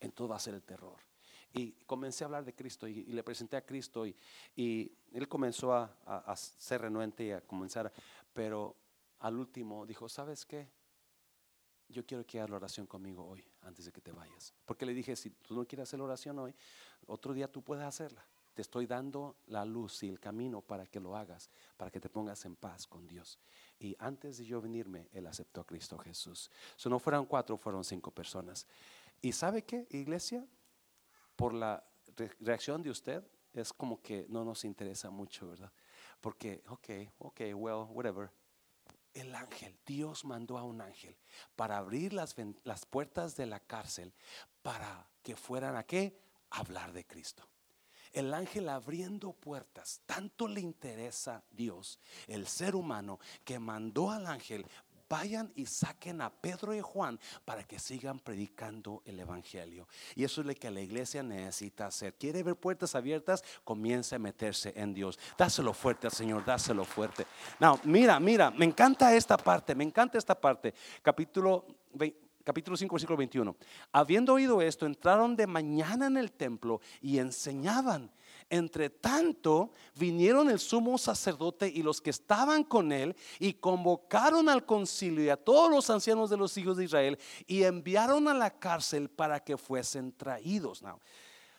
entonces 0.01 0.33
va 0.33 0.37
a 0.37 0.41
ser 0.41 0.55
el 0.55 0.65
terror. 0.65 0.99
Y 1.53 1.73
comencé 1.87 2.25
a 2.25 2.27
hablar 2.27 2.45
de 2.45 2.53
Cristo 2.53 2.89
y, 2.89 3.05
le 3.05 3.23
presenté 3.23 3.57
a 3.57 3.65
Cristo 3.65 4.05
y, 4.05 4.17
él 4.57 5.29
comenzó 5.29 5.73
a, 5.73 5.97
a, 6.05 6.37
ser 6.37 6.81
renuente 6.81 7.25
y 7.25 7.31
a 7.31 7.41
comenzar, 7.41 7.93
pero 8.33 8.75
al 9.21 9.37
último 9.37 9.87
dijo, 9.87 10.09
¿sabes 10.09 10.45
qué? 10.45 10.69
Yo 11.89 12.05
quiero 12.05 12.27
que 12.27 12.39
hagas 12.39 12.51
la 12.51 12.57
oración 12.57 12.87
conmigo 12.87 13.25
hoy, 13.25 13.45
antes 13.63 13.85
de 13.85 13.93
que 13.93 14.01
te 14.01 14.11
vayas. 14.11 14.55
Porque 14.65 14.87
le 14.87 14.95
dije, 14.95 15.15
si 15.15 15.31
tú 15.31 15.55
no 15.55 15.65
quieres 15.67 15.89
hacer 15.89 16.01
la 16.01 16.07
oración 16.07 16.37
hoy, 16.41 16.55
otro 17.07 17.33
día 17.33 17.51
tú 17.51 17.63
puedes 17.63 17.85
hacerla. 17.85 18.25
Te 18.61 18.63
estoy 18.63 18.87
dando 18.87 19.37
la 19.47 19.65
luz 19.65 20.03
y 20.03 20.11
el 20.11 20.21
camino 20.21 20.61
para 20.61 20.87
que 20.87 21.01
lo 21.01 21.17
hagas, 21.17 21.49
para 21.79 21.91
que 21.91 21.99
te 21.99 22.11
pongas 22.11 22.45
en 22.45 22.57
paz 22.57 22.87
con 22.87 23.07
Dios. 23.07 23.39
Y 23.79 23.97
antes 23.99 24.37
de 24.37 24.45
yo 24.45 24.61
venirme, 24.61 25.09
Él 25.15 25.27
aceptó 25.27 25.63
a 25.63 25.67
Cristo 25.67 25.97
Jesús. 25.97 26.51
Si 26.77 26.87
no 26.91 26.99
fueron 26.99 27.25
cuatro, 27.25 27.57
fueron 27.57 27.83
cinco 27.85 28.11
personas. 28.11 28.67
¿Y 29.23 29.33
sabe 29.33 29.65
qué, 29.65 29.87
iglesia? 29.93 30.47
Por 31.37 31.55
la 31.55 31.83
reacción 32.41 32.83
de 32.83 32.91
usted, 32.91 33.27
es 33.55 33.73
como 33.73 34.03
que 34.03 34.27
no 34.29 34.45
nos 34.45 34.67
interesa 34.67 35.09
mucho, 35.09 35.49
¿verdad? 35.49 35.73
Porque, 36.21 36.63
ok, 36.69 36.89
ok, 37.17 37.41
well, 37.55 37.87
whatever. 37.89 38.31
El 39.15 39.35
ángel, 39.35 39.75
Dios 39.87 40.23
mandó 40.27 40.59
a 40.59 40.65
un 40.65 40.83
ángel 40.83 41.17
para 41.57 41.79
abrir 41.79 42.13
las 42.13 42.85
puertas 42.85 43.37
de 43.37 43.47
la 43.47 43.61
cárcel 43.61 44.13
para 44.61 45.09
que 45.23 45.35
fueran 45.35 45.77
a 45.77 45.85
qué? 45.85 46.21
Hablar 46.51 46.93
de 46.93 47.07
Cristo 47.07 47.49
el 48.13 48.35
ángel 48.35 48.69
abriendo 48.69 49.33
puertas. 49.33 50.01
Tanto 50.07 50.49
le 50.49 50.61
interesa 50.61 51.43
Dios, 51.51 51.99
el 52.27 52.47
ser 52.47 52.75
humano, 52.75 53.19
que 53.45 53.59
mandó 53.59 54.11
al 54.11 54.27
ángel 54.27 54.67
vayan 55.11 55.53
y 55.57 55.67
saquen 55.67 56.21
a 56.21 56.31
Pedro 56.31 56.73
y 56.73 56.81
Juan 56.81 57.19
para 57.45 57.65
que 57.65 57.81
sigan 57.81 58.21
predicando 58.21 59.03
el 59.05 59.19
Evangelio. 59.19 59.89
Y 60.15 60.23
eso 60.23 60.41
es 60.41 60.47
lo 60.47 60.55
que 60.55 60.71
la 60.71 60.81
iglesia 60.81 61.23
necesita 61.23 61.87
hacer. 61.87 62.15
Quiere 62.15 62.45
ver 62.45 62.55
puertas 62.55 62.95
abiertas, 62.95 63.43
comienza 63.65 64.17
a 64.17 64.21
meterse 64.21 64.73
en 64.77 64.95
Dios. 64.95 65.19
Dáselo 65.37 65.75
fuerte 65.75 66.07
al 66.07 66.13
Señor, 66.13 66.45
dáselo 66.45 66.85
fuerte. 66.85 67.27
No, 67.59 67.79
mira, 67.85 68.21
mira, 68.21 68.53
me 68.53 68.65
encanta 68.65 69.15
esta 69.15 69.37
parte, 69.37 69.75
me 69.75 69.83
encanta 69.83 70.17
esta 70.17 70.41
parte. 70.41 70.73
Capítulo 71.03 71.67
20 71.95 72.30
capítulo 72.51 72.77
5, 72.77 72.93
versículo 72.93 73.17
21. 73.17 73.57
Habiendo 73.93 74.33
oído 74.33 74.61
esto, 74.61 74.85
entraron 74.85 75.37
de 75.37 75.47
mañana 75.47 76.09
en 76.09 76.17
el 76.17 76.33
templo 76.33 76.81
y 77.01 77.19
enseñaban. 77.19 78.11
Entre 78.49 78.91
tanto, 78.91 79.71
vinieron 79.95 80.51
el 80.51 80.59
sumo 80.59 80.99
sacerdote 80.99 81.69
y 81.69 81.85
los 81.85 82.01
que 82.01 82.11
estaban 82.11 82.65
con 82.65 82.91
él 82.91 83.15
y 83.39 83.53
convocaron 83.53 84.49
al 84.49 84.67
concilio 84.67 85.23
y 85.23 85.29
a 85.29 85.37
todos 85.37 85.71
los 85.71 85.89
ancianos 85.91 86.29
de 86.29 86.39
los 86.39 86.59
hijos 86.59 86.77
de 86.77 86.87
Israel 86.87 87.21
y 87.47 87.63
enviaron 87.63 88.27
a 88.27 88.35
la 88.35 88.51
cárcel 88.51 89.09
para 89.09 89.39
que 89.39 89.57
fuesen 89.57 90.11
traídos. 90.11 90.83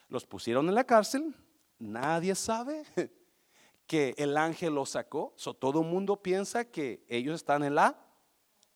los 0.10 0.26
pusieron 0.26 0.68
en 0.68 0.76
la 0.76 0.84
cárcel, 0.84 1.34
nadie 1.80 2.36
sabe 2.36 2.84
que 3.88 4.14
el 4.18 4.36
ángel 4.36 4.76
los 4.76 4.90
sacó, 4.90 5.34
todo 5.58 5.80
el 5.80 5.88
mundo 5.88 6.22
piensa 6.22 6.66
que 6.66 7.06
ellos 7.08 7.36
están 7.36 7.64
en 7.64 7.76
la 7.76 8.12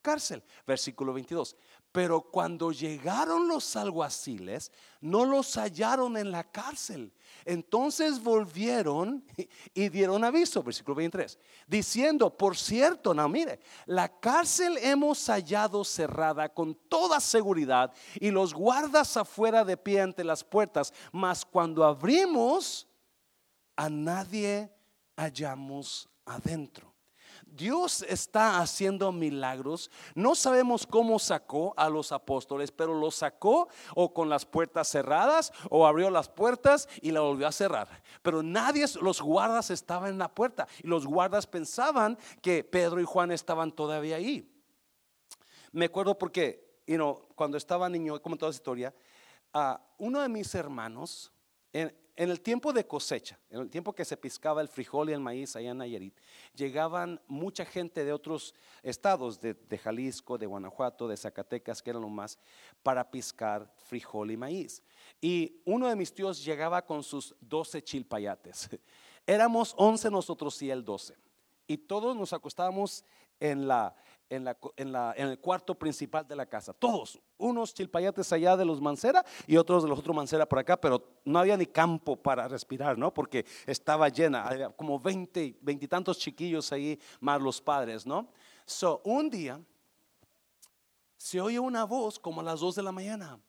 cárcel. 0.05 0.43
Versículo 0.67 1.13
22. 1.13 1.57
Pero 1.95 2.19
cuando 2.19 2.73
llegaron 2.73 3.47
los 3.47 3.73
alguaciles, 3.77 4.69
no 4.99 5.23
los 5.23 5.55
hallaron 5.55 6.17
en 6.17 6.29
la 6.29 6.43
cárcel. 6.43 7.13
Entonces 7.45 8.21
volvieron 8.21 9.23
y 9.73 9.87
dieron 9.87 10.25
aviso, 10.25 10.61
versículo 10.61 10.95
23, 10.95 11.39
diciendo, 11.65 12.35
por 12.35 12.57
cierto, 12.57 13.13
no, 13.13 13.29
mire, 13.29 13.61
la 13.85 14.09
cárcel 14.19 14.77
hemos 14.81 15.25
hallado 15.27 15.85
cerrada 15.85 16.49
con 16.49 16.75
toda 16.89 17.21
seguridad 17.21 17.93
y 18.19 18.29
los 18.29 18.53
guardas 18.53 19.15
afuera 19.15 19.63
de 19.63 19.77
pie 19.77 20.01
ante 20.01 20.25
las 20.25 20.43
puertas, 20.43 20.93
mas 21.13 21.45
cuando 21.45 21.85
abrimos, 21.85 22.89
a 23.77 23.89
nadie 23.89 24.69
hallamos 25.15 26.09
adentro. 26.25 26.94
Dios 27.55 28.03
está 28.03 28.59
haciendo 28.59 29.11
milagros. 29.11 29.89
No 30.13 30.35
sabemos 30.35 30.85
cómo 30.85 31.19
sacó 31.19 31.73
a 31.77 31.89
los 31.89 32.11
apóstoles, 32.11 32.71
pero 32.71 32.93
los 32.99 33.15
sacó 33.15 33.69
o 33.95 34.13
con 34.13 34.29
las 34.29 34.45
puertas 34.45 34.89
cerradas 34.89 35.53
o 35.69 35.87
abrió 35.87 36.09
las 36.09 36.29
puertas 36.29 36.87
y 37.01 37.11
la 37.11 37.21
volvió 37.21 37.47
a 37.47 37.51
cerrar. 37.51 37.87
Pero 38.21 38.43
nadie, 38.43 38.85
los 39.01 39.21
guardas 39.21 39.69
estaban 39.71 40.09
en 40.09 40.17
la 40.17 40.33
puerta 40.33 40.67
y 40.83 40.87
los 40.87 41.05
guardas 41.05 41.47
pensaban 41.47 42.17
que 42.41 42.63
Pedro 42.63 42.99
y 42.99 43.05
Juan 43.05 43.31
estaban 43.31 43.71
todavía 43.71 44.17
ahí. 44.17 44.51
Me 45.71 45.85
acuerdo 45.85 46.17
porque, 46.17 46.81
you 46.87 47.27
cuando 47.35 47.57
estaba 47.57 47.89
niño, 47.89 48.21
como 48.21 48.37
toda 48.37 48.51
esa 48.51 48.59
historia, 48.59 48.93
a 49.53 49.81
uno 49.97 50.21
de 50.21 50.29
mis 50.29 50.53
hermanos, 50.55 51.31
en, 51.73 51.93
en 52.17 52.29
el 52.29 52.39
tiempo 52.39 52.71
de 52.71 52.87
cosecha, 52.87 53.37
en 53.49 53.59
el 53.61 53.69
tiempo 53.69 53.93
que 53.93 54.05
se 54.05 54.15
piscaba 54.15 54.61
el 54.61 54.69
frijol 54.69 55.09
y 55.09 55.13
el 55.13 55.19
maíz 55.19 55.55
allá 55.55 55.71
en 55.71 55.79
Nayarit, 55.79 56.17
llegaban 56.55 57.19
mucha 57.27 57.65
gente 57.65 58.05
de 58.05 58.13
otros 58.13 58.53
estados, 58.83 59.39
de, 59.41 59.77
Jalisco, 59.77 60.37
de 60.37 60.45
Guanajuato, 60.45 61.07
de 61.07 61.17
Zacatecas, 61.17 61.81
que 61.81 61.89
eran 61.89 62.01
lo 62.01 62.09
más, 62.09 62.39
para 62.83 63.09
piscar 63.11 63.69
frijol 63.75 64.31
y 64.31 64.37
maíz. 64.37 64.81
Y 65.19 65.61
uno 65.65 65.89
de 65.89 65.95
mis 65.95 66.13
tíos 66.13 66.43
llegaba 66.43 66.85
con 66.85 67.03
sus 67.03 67.35
12 67.41 67.83
chilpayates. 67.83 68.69
Éramos 69.27 69.73
11 69.77 70.09
nosotros 70.09 70.61
y 70.61 70.69
él 70.69 70.85
12. 70.85 71.17
Y 71.67 71.77
todos 71.77 72.15
nos 72.15 72.31
acostábamos 72.31 73.03
en 73.39 73.67
la, 73.67 73.95
en, 74.29 74.43
la, 74.43 74.57
en, 74.75 74.91
la, 74.91 75.13
en, 75.17 75.27
el 75.27 75.39
cuarto 75.39 75.75
principal 75.75 76.27
de 76.27 76.35
la 76.35 76.45
casa. 76.45 76.73
Todos, 76.73 77.19
unos 77.37 77.73
chilpayates 77.73 78.31
allá 78.33 78.57
de 78.57 78.65
los 78.65 78.81
Mancera 78.81 79.23
y 79.47 79.57
otros 79.57 79.83
de 79.83 79.89
los 79.89 79.99
otros 79.99 80.15
Mancera 80.15 80.47
por 80.47 80.59
acá, 80.59 80.79
pero 80.79 81.01
no 81.23 81.39
había 81.39 81.57
ni 81.57 81.65
campo 81.65 82.15
para 82.15 82.47
respirar, 82.47 82.97
¿no? 82.97 83.13
Porque 83.13 83.45
estaba 83.65 84.09
llena, 84.09 84.47
había 84.47 84.69
como 84.69 84.99
20, 84.99 85.57
veintitantos 85.61 86.17
chiquillos 86.17 86.71
ahí, 86.71 86.99
más 87.19 87.41
los 87.41 87.61
padres, 87.61 88.05
¿no? 88.05 88.27
So, 88.65 89.01
un 89.03 89.29
día 89.29 89.61
se 91.17 91.41
oye 91.41 91.59
una 91.59 91.85
voz 91.85 92.19
como 92.19 92.41
a 92.41 92.43
las 92.43 92.59
2 92.59 92.75
de 92.75 92.83
la 92.83 92.91
mañana. 92.91 93.39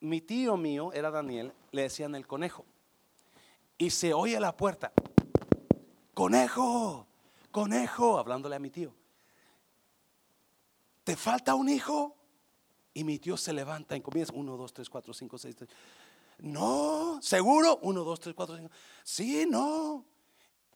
Mi 0.00 0.20
tío 0.20 0.56
mío, 0.56 0.92
era 0.92 1.10
Daniel, 1.10 1.52
le 1.72 1.82
decían 1.82 2.14
el 2.14 2.26
conejo. 2.26 2.64
Y 3.78 3.90
se 3.90 4.14
oye 4.14 4.38
la 4.40 4.56
puerta, 4.56 4.92
conejo, 6.14 7.06
conejo, 7.50 8.18
hablándole 8.18 8.56
a 8.56 8.58
mi 8.58 8.70
tío. 8.70 8.94
¿Te 11.06 11.14
falta 11.14 11.54
un 11.54 11.68
hijo? 11.68 12.16
Y 12.92 13.04
mi 13.04 13.20
tío 13.20 13.36
se 13.36 13.52
levanta 13.52 13.96
y 13.96 14.00
comienza, 14.00 14.32
uno, 14.34 14.56
dos, 14.56 14.72
tres, 14.72 14.90
cuatro, 14.90 15.14
cinco, 15.14 15.38
seis, 15.38 15.54
No, 16.38 17.20
seguro, 17.22 17.78
uno, 17.82 18.02
dos, 18.02 18.18
tres, 18.18 18.34
cuatro, 18.34 18.56
cinco. 18.56 18.72
Sí, 19.04 19.46
no. 19.48 20.04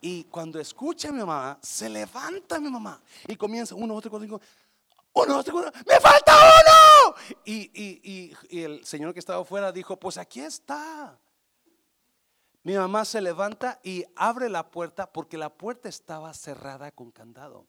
Y 0.01 0.25
cuando 0.25 0.61
escucha 0.61 1.09
a 1.09 1.13
mi 1.13 1.19
mamá, 1.19 1.59
se 1.61 1.89
levanta 1.89 2.61
mi 2.61 2.71
mamá 2.71 3.03
y 3.27 3.35
comienza, 3.35 3.75
uno, 3.75 3.93
dos, 3.95 4.03
tres, 4.05 4.11
cuatro, 4.11 4.29
cinco. 4.29 4.41
Uno, 5.15 5.35
dos, 5.35 5.45
tres, 5.45 5.53
cuatro, 5.53 5.73
¡me 5.85 5.99
falta 5.99 6.33
uno! 6.33 7.17
Y, 7.45 8.33
y 8.53 8.63
el 8.63 8.85
señor 8.85 9.13
que 9.13 9.19
estaba 9.19 9.43
afuera 9.43 9.73
dijo, 9.73 9.99
pues 9.99 10.17
aquí 10.17 10.41
está. 10.41 11.19
Mi 12.63 12.75
mamá 12.75 13.05
se 13.05 13.21
levanta 13.21 13.81
y 13.83 14.05
abre 14.15 14.49
la 14.49 14.71
puerta 14.71 15.11
porque 15.13 15.37
la 15.37 15.49
puerta 15.49 15.89
estaba 15.89 16.33
cerrada 16.35 16.93
con 16.93 17.11
candado. 17.11 17.67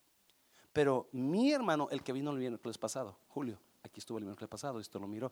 Pero 0.74 1.10
mi 1.12 1.52
hermano, 1.52 1.88
el 1.92 2.04
que 2.04 2.14
vino 2.14 2.32
el 2.32 2.38
miércoles 2.38 2.78
pasado, 2.78 3.18
Julio, 3.30 3.60
aquí 3.84 4.00
estuvo 4.00 4.18
el 4.18 4.26
miércoles 4.26 4.50
pasado, 4.50 4.80
esto 4.80 5.00
lo 5.00 5.08
miró. 5.08 5.32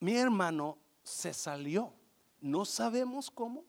Mi 0.00 0.16
hermano 0.16 0.78
se 1.02 1.32
salió. 1.32 1.92
No 2.40 2.64
sabemos 2.64 3.30
cómo. 3.30 3.64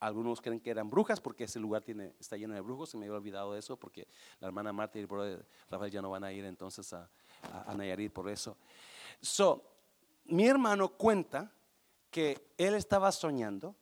Algunos 0.00 0.40
creen 0.40 0.58
que 0.58 0.70
eran 0.70 0.90
brujas 0.90 1.20
porque 1.20 1.44
ese 1.44 1.60
lugar 1.60 1.82
tiene, 1.82 2.14
está 2.18 2.36
lleno 2.36 2.54
de 2.54 2.60
brujos. 2.60 2.90
Se 2.90 2.96
me 2.96 3.06
había 3.06 3.18
olvidado 3.18 3.56
eso 3.56 3.76
porque 3.76 4.08
la 4.40 4.48
hermana 4.48 4.72
Marta 4.72 4.98
y 4.98 5.02
el 5.02 5.06
brother 5.06 5.46
Rafael 5.70 5.92
ya 5.92 6.02
no 6.02 6.10
van 6.10 6.24
a 6.24 6.32
ir 6.32 6.44
entonces 6.44 6.92
a, 6.92 7.08
a, 7.66 7.74
Nayarit 7.74 8.12
por 8.12 8.28
eso. 8.28 8.56
So, 9.20 9.62
mi 10.24 10.46
hermano 10.48 10.88
cuenta 10.88 11.52
que 12.10 12.52
él 12.58 12.74
estaba 12.74 13.12
soñando 13.12 13.76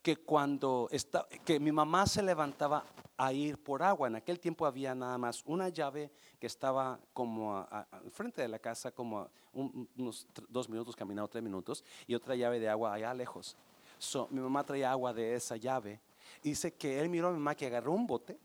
que 0.00 0.16
cuando 0.16 0.88
está, 0.92 1.26
que 1.44 1.60
mi 1.60 1.72
mamá 1.72 2.06
se 2.06 2.22
levantaba 2.22 2.84
a 3.16 3.32
ir 3.32 3.58
por 3.58 3.82
agua. 3.82 4.08
En 4.08 4.16
aquel 4.16 4.38
tiempo 4.38 4.66
había 4.66 4.94
nada 4.94 5.16
más 5.18 5.42
una 5.46 5.68
llave 5.68 6.10
que 6.38 6.46
estaba 6.46 6.98
como 7.12 7.56
al 7.56 8.10
frente 8.10 8.42
de 8.42 8.48
la 8.48 8.58
casa, 8.58 8.92
como 8.92 9.28
unos 9.52 10.26
dos 10.48 10.68
minutos 10.68 10.94
caminado, 10.94 11.28
tres 11.28 11.42
minutos, 11.42 11.84
y 12.06 12.14
otra 12.14 12.34
llave 12.34 12.60
de 12.60 12.68
agua 12.68 12.92
allá 12.92 13.14
lejos. 13.14 13.56
So, 13.98 14.28
mi 14.30 14.40
mamá 14.40 14.64
traía 14.64 14.90
agua 14.90 15.12
de 15.12 15.34
esa 15.34 15.56
llave. 15.56 16.00
Dice 16.42 16.74
que 16.74 17.00
él 17.00 17.08
miró 17.08 17.28
a 17.28 17.30
mi 17.30 17.38
mamá 17.38 17.54
que 17.54 17.66
agarró 17.66 17.92
un 17.92 18.06
bote, 18.06 18.38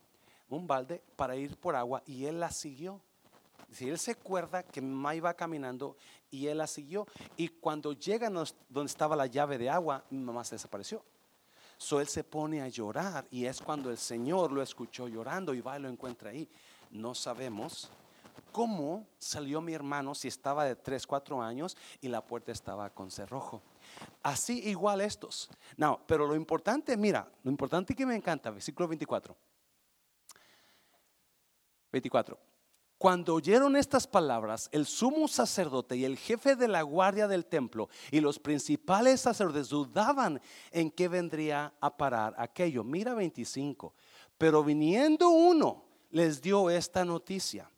un 0.49 0.67
balde, 0.67 1.01
para 1.15 1.35
ir 1.35 1.57
por 1.57 1.75
agua 1.75 2.01
y 2.05 2.25
él 2.25 2.39
la 2.39 2.51
siguió. 2.51 3.01
Si 3.71 3.89
él 3.89 3.97
se 3.97 4.11
acuerda 4.11 4.63
que 4.63 4.81
mi 4.81 4.89
mamá 4.89 5.15
iba 5.15 5.33
caminando 5.33 5.95
y 6.29 6.47
él 6.47 6.57
la 6.57 6.67
siguió. 6.67 7.05
Y 7.37 7.47
cuando 7.47 7.93
llega 7.93 8.29
donde 8.29 8.85
estaba 8.85 9.15
la 9.15 9.27
llave 9.27 9.57
de 9.57 9.69
agua, 9.69 10.03
mi 10.09 10.19
mamá 10.19 10.43
se 10.43 10.55
desapareció. 10.55 11.03
So 11.81 11.99
él 11.99 12.07
se 12.07 12.23
pone 12.23 12.61
a 12.61 12.67
llorar 12.67 13.25
y 13.31 13.45
es 13.45 13.59
cuando 13.59 13.89
el 13.89 13.97
Señor 13.97 14.51
lo 14.51 14.61
escuchó 14.61 15.07
llorando 15.07 15.51
y 15.51 15.61
va 15.61 15.79
y 15.79 15.81
lo 15.81 15.89
encuentra 15.89 16.29
ahí. 16.29 16.47
No 16.91 17.15
sabemos 17.15 17.89
cómo 18.51 19.07
salió 19.17 19.61
mi 19.61 19.73
hermano 19.73 20.13
si 20.13 20.27
estaba 20.27 20.63
de 20.63 20.75
3, 20.75 21.07
4 21.07 21.41
años 21.41 21.75
y 21.99 22.07
la 22.07 22.23
puerta 22.23 22.51
estaba 22.51 22.91
con 22.91 23.09
cerrojo. 23.09 23.63
Así 24.21 24.61
igual 24.69 25.01
estos. 25.01 25.49
No, 25.75 25.99
pero 26.05 26.27
lo 26.27 26.35
importante, 26.35 26.95
mira, 26.95 27.27
lo 27.43 27.49
importante 27.49 27.95
que 27.95 28.05
me 28.05 28.15
encanta, 28.15 28.51
versículo 28.51 28.87
24. 28.87 29.35
24. 31.91 32.50
Cuando 33.01 33.33
oyeron 33.33 33.75
estas 33.75 34.05
palabras, 34.05 34.69
el 34.71 34.85
sumo 34.85 35.27
sacerdote 35.27 35.97
y 35.97 36.05
el 36.05 36.19
jefe 36.19 36.55
de 36.55 36.67
la 36.67 36.83
guardia 36.83 37.27
del 37.27 37.47
templo 37.47 37.89
y 38.11 38.19
los 38.19 38.37
principales 38.37 39.21
sacerdotes 39.21 39.69
dudaban 39.69 40.39
en 40.69 40.91
qué 40.91 41.07
vendría 41.07 41.73
a 41.81 41.97
parar 41.97 42.35
aquello. 42.37 42.83
Mira 42.83 43.15
25. 43.15 43.95
Pero 44.37 44.63
viniendo 44.63 45.29
uno, 45.29 45.83
les 46.11 46.43
dio 46.43 46.69
esta 46.69 47.03
noticia. 47.03 47.71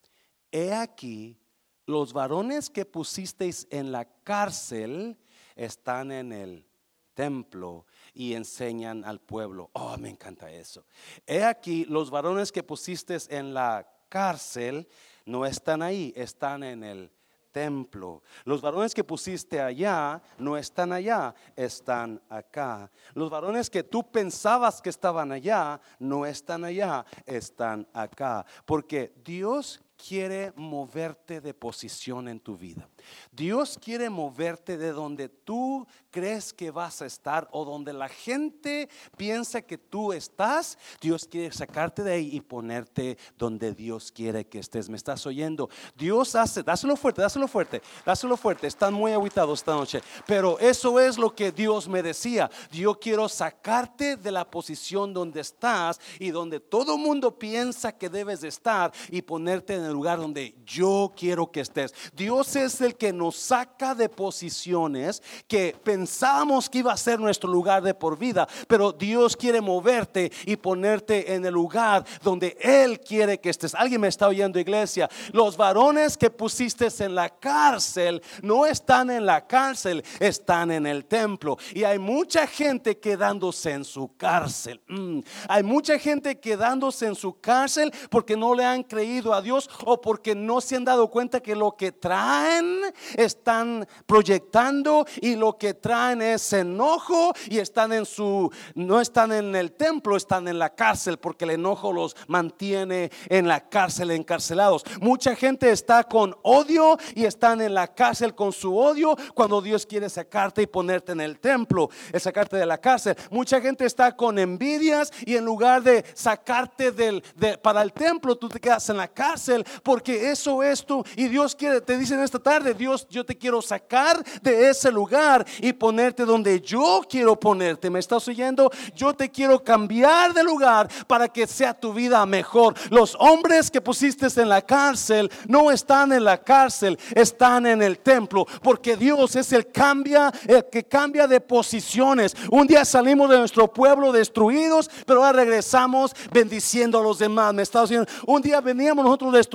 He 0.52 0.74
aquí, 0.74 1.38
los 1.86 2.12
varones 2.12 2.70
que 2.70 2.84
pusisteis 2.84 3.66
en 3.70 3.94
la 3.94 4.04
cárcel 4.26 5.18
están 5.56 6.12
en 6.12 6.34
el 6.34 6.68
templo 7.14 7.86
y 8.14 8.34
enseñan 8.34 9.06
al 9.06 9.22
pueblo. 9.22 9.70
Oh, 9.72 9.96
me 9.96 10.10
encanta 10.10 10.52
eso. 10.52 10.86
He 11.26 11.46
aquí, 11.46 11.86
los 11.86 12.10
varones 12.10 12.52
que 12.52 12.62
pusisteis 12.62 13.30
en 13.30 13.54
la 13.54 13.90
cárcel 14.10 14.86
no 15.26 15.46
están 15.46 15.82
ahí, 15.82 16.14
están 16.16 16.64
en 16.64 16.84
el 16.84 17.12
templo. 17.54 18.24
Los 18.44 18.62
varones 18.62 18.94
que 18.94 19.04
pusiste 19.04 19.62
allá 19.62 20.22
no 20.40 20.58
están 20.58 20.92
allá, 20.92 21.34
están 21.56 22.22
acá. 22.28 22.92
Los 23.14 23.30
varones 23.30 23.70
que 23.70 23.84
tú 23.84 24.12
pensabas 24.12 24.82
que 24.82 24.90
estaban 24.90 25.32
allá 25.32 25.80
no 26.00 26.26
están 26.26 26.66
allá, 26.66 27.06
están 27.26 27.88
acá. 27.94 28.46
Porque 28.66 29.14
Dios 29.24 29.83
quiere 29.98 30.52
moverte 30.56 31.42
de 31.42 31.54
posición 31.54 32.28
en 32.28 32.40
tu 32.40 32.58
vida. 32.58 32.90
Dios 33.32 33.80
quiere 33.82 34.10
moverte 34.10 34.78
de 34.78 34.92
donde 34.92 35.30
tú 35.30 35.88
crees 36.12 36.54
que 36.54 36.72
vas 36.72 37.02
a 37.02 37.06
estar 37.06 37.48
o 37.52 37.66
donde 37.66 37.94
la 37.94 38.08
gente 38.08 38.90
piensa 39.18 39.62
que 39.62 39.78
tú 39.78 40.14
estás. 40.14 40.78
Dios 41.02 41.26
quiere 41.26 41.52
sacarte 41.52 42.04
de 42.04 42.14
ahí 42.14 42.30
y 42.34 42.42
ponerte 42.42 43.18
donde 43.38 43.74
Dios 43.74 44.12
quiere 44.12 44.46
que 44.46 44.60
estés. 44.60 44.90
¿Me 44.90 44.98
estás 44.98 45.26
oyendo? 45.26 45.70
Dios 45.96 46.36
hace, 46.36 46.64
dáselo 46.64 46.96
fuerte, 46.96 47.22
dáselo 47.22 47.48
fuerte, 47.48 47.82
dáselo 48.06 48.38
fuerte. 48.38 48.68
Están 48.68 48.94
muy 48.94 49.12
aguitados 49.12 49.60
esta 49.60 49.74
noche. 49.74 50.02
Pero 50.28 50.60
eso 50.60 51.00
es 51.00 51.18
lo 51.18 51.34
que 51.34 51.52
Dios 51.52 51.88
me 51.88 52.04
decía. 52.04 52.50
Yo 52.72 53.00
quiero 53.00 53.28
sacarte 53.28 54.18
de 54.18 54.32
la 54.32 54.50
posición 54.50 55.14
donde 55.14 55.42
estás 55.42 56.00
y 56.20 56.32
donde 56.32 56.60
todo 56.60 56.98
mundo 56.98 57.38
piensa 57.38 57.92
que 57.98 58.10
debes 58.10 58.42
de 58.42 58.50
estar 58.50 58.92
y 59.10 59.22
ponerte 59.22 59.80
en 59.84 59.90
el 59.90 59.94
lugar 59.94 60.20
donde 60.20 60.56
yo 60.66 61.14
quiero 61.16 61.52
que 61.52 61.62
estés. 61.62 61.94
Dios 62.14 62.56
es 62.56 62.82
el 62.82 62.96
que 62.96 63.14
nos 63.14 63.36
saca 63.36 63.96
de 63.96 64.10
posiciones 64.10 65.22
que 65.48 65.76
pensábamos 65.84 66.70
que 66.70 66.80
iba 66.80 66.94
a 66.94 66.98
ser 66.98 67.20
nuestro 67.20 67.50
lugar 67.50 67.84
de 67.84 67.94
por 67.94 68.18
vida, 68.18 68.48
pero 68.68 68.92
Dios 68.92 69.36
quiere 69.36 69.62
moverte 69.62 70.32
y 70.46 70.56
ponerte 70.56 71.34
en 71.34 71.46
el 71.46 71.54
lugar 71.54 72.06
donde 72.22 72.58
Él 72.62 73.00
quiere 73.00 73.40
que 73.40 73.50
estés. 73.50 73.76
Alguien 73.76 74.02
me 74.02 74.08
está 74.08 74.28
oyendo, 74.28 74.60
iglesia. 74.60 75.10
Los 75.32 75.58
varones 75.58 76.18
que 76.18 76.30
pusiste 76.30 76.84
en 77.00 77.16
la 77.16 77.30
cárcel 77.30 78.22
no 78.42 78.66
están 78.66 79.10
en 79.10 79.26
la 79.26 79.46
cárcel, 79.48 80.04
están 80.20 80.72
en 80.72 80.86
el 80.86 81.06
templo. 81.06 81.58
Y 81.74 81.84
hay 81.84 81.98
mucha 81.98 82.46
gente 82.46 82.98
quedándose 83.00 83.72
en 83.72 83.86
su 83.86 84.16
cárcel. 84.18 84.82
Mm. 84.88 85.20
Hay 85.48 85.64
mucha 85.64 85.98
gente 85.98 86.40
quedándose 86.40 87.06
en 87.06 87.16
su 87.16 87.40
cárcel 87.40 87.92
porque 88.10 88.36
no 88.36 88.54
le 88.54 88.66
han 88.66 88.84
creído 88.84 89.34
a 89.34 89.42
Dios 89.42 89.70
o 89.86 90.02
porque 90.02 90.36
no 90.36 90.62
se 90.62 90.76
han 90.76 90.86
dado 90.86 91.10
cuenta 91.10 91.42
que 91.42 91.56
lo 91.56 91.76
que 91.76 91.92
traen 91.92 92.82
están 93.16 93.88
proyectando 94.06 95.06
y 95.22 95.36
lo 95.36 95.58
que 95.58 95.74
traen 95.74 96.22
es 96.22 96.54
enojo 96.54 97.34
y 97.50 97.60
están 97.60 97.94
en 97.94 98.06
su, 98.06 98.52
no 98.76 99.02
están 99.02 99.32
en 99.32 99.56
el 99.56 99.74
templo, 99.74 100.16
están 100.16 100.48
en 100.48 100.60
la 100.60 100.74
cárcel 100.74 101.18
porque 101.18 101.46
el 101.46 101.52
enojo 101.52 101.94
los 101.94 102.16
mantiene 102.28 103.12
en 103.30 103.48
la 103.48 103.70
cárcel, 103.70 104.12
encarcelados. 104.12 104.84
Mucha 105.00 105.36
gente 105.36 105.72
está 105.72 106.04
con 106.04 106.36
odio 106.42 106.98
y 107.16 107.26
están 107.26 107.62
en 107.62 107.74
la 107.74 107.88
cárcel 107.88 108.36
con 108.36 108.52
su 108.52 108.78
odio 108.78 109.16
cuando 109.34 109.62
Dios 109.62 109.86
quiere 109.86 110.10
sacarte 110.10 110.62
y 110.62 110.68
ponerte 110.68 111.12
en 111.12 111.22
el 111.22 111.40
templo, 111.40 111.90
es 112.12 112.24
sacarte 112.24 112.58
de 112.58 112.66
la 112.66 112.78
cárcel. 112.78 113.16
Mucha 113.30 113.62
gente 113.62 113.86
está 113.86 114.16
con 114.16 114.38
envidias 114.40 115.12
y 115.26 115.36
en 115.36 115.46
lugar 115.46 115.84
de 115.84 116.04
sacarte 116.14 116.92
del, 116.92 117.24
para 117.62 117.82
el 117.82 117.94
templo, 117.94 118.36
tú 118.36 118.50
te 118.50 118.60
quedas 118.60 118.90
en 118.90 118.98
la 118.98 119.08
cárcel 119.08 119.63
porque 119.84 120.32
eso 120.32 120.64
es 120.64 120.86
tú. 120.86 121.04
Y 121.16 121.28
Dios 121.28 121.56
quiere, 121.56 121.82
te 121.82 121.98
dice 121.98 122.16
en 122.16 122.22
esta 122.22 122.40
tarde, 122.40 122.74
Dios, 122.74 123.08
yo 123.10 123.26
te 123.26 123.38
quiero 123.38 123.62
sacar 123.62 124.24
de 124.42 124.70
ese 124.70 124.92
lugar 124.92 125.46
y 125.60 125.74
ponerte 125.74 126.26
donde 126.26 126.60
yo 126.62 127.02
quiero 127.10 127.40
ponerte. 127.40 127.90
¿Me 127.90 128.00
estás 128.00 128.28
oyendo? 128.28 128.72
Yo 128.96 129.14
te 129.14 129.30
quiero 129.30 129.64
cambiar 129.64 130.34
de 130.34 130.44
lugar 130.44 130.90
para 131.08 131.28
que 131.28 131.46
sea 131.46 131.74
tu 131.74 131.94
vida 131.94 132.26
mejor. 132.26 132.74
Los 132.90 133.16
hombres 133.20 133.70
que 133.70 133.82
pusiste 133.82 134.24
en 134.42 134.50
la 134.50 134.62
cárcel 134.62 135.30
no 135.48 135.70
están 135.70 136.14
en 136.14 136.24
la 136.24 136.42
cárcel, 136.42 136.98
están 137.14 137.66
en 137.66 137.82
el 137.82 138.00
templo, 138.00 138.46
porque 138.62 138.96
Dios 138.96 139.36
es 139.36 139.52
el 139.52 139.68
cambia, 139.68 140.32
el 140.48 140.66
que 140.72 140.84
cambia 140.84 141.28
de 141.28 141.42
posiciones. 141.42 142.36
Un 142.50 142.68
día 142.68 142.86
salimos 142.86 143.30
de 143.30 143.38
nuestro 143.38 143.72
pueblo 143.72 144.12
destruidos, 144.12 144.90
pero 145.06 145.24
ahora 145.26 145.40
regresamos 145.40 146.14
bendiciendo 146.32 147.00
a 147.00 147.04
los 147.04 147.20
demás. 147.20 147.54
¿Me 147.54 147.64
estás 147.64 147.90
oyendo? 147.90 148.10
Un 148.26 148.42
día 148.42 148.62
veníamos 148.62 149.04
nosotros 149.04 149.34
destruidos, 149.34 149.53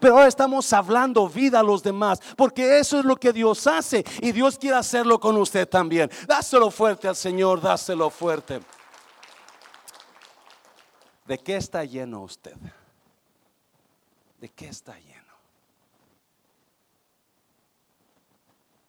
pero 0.00 0.14
ahora 0.14 0.28
estamos 0.28 0.72
hablando 0.72 1.28
vida 1.28 1.60
a 1.60 1.62
los 1.62 1.82
demás, 1.82 2.20
porque 2.36 2.78
eso 2.78 2.98
es 2.98 3.04
lo 3.04 3.16
que 3.16 3.32
Dios 3.32 3.66
hace 3.66 4.04
y 4.20 4.32
Dios 4.32 4.58
quiere 4.58 4.76
hacerlo 4.76 5.18
con 5.18 5.36
usted 5.36 5.68
también. 5.68 6.10
Dáselo 6.26 6.70
fuerte 6.70 7.08
al 7.08 7.16
Señor, 7.16 7.60
dáselo 7.60 8.10
fuerte. 8.10 8.60
¿De 11.26 11.38
qué 11.38 11.56
está 11.56 11.84
lleno 11.84 12.22
usted? 12.22 12.56
¿De 14.40 14.48
qué 14.48 14.68
está 14.68 14.98
lleno? 14.98 15.20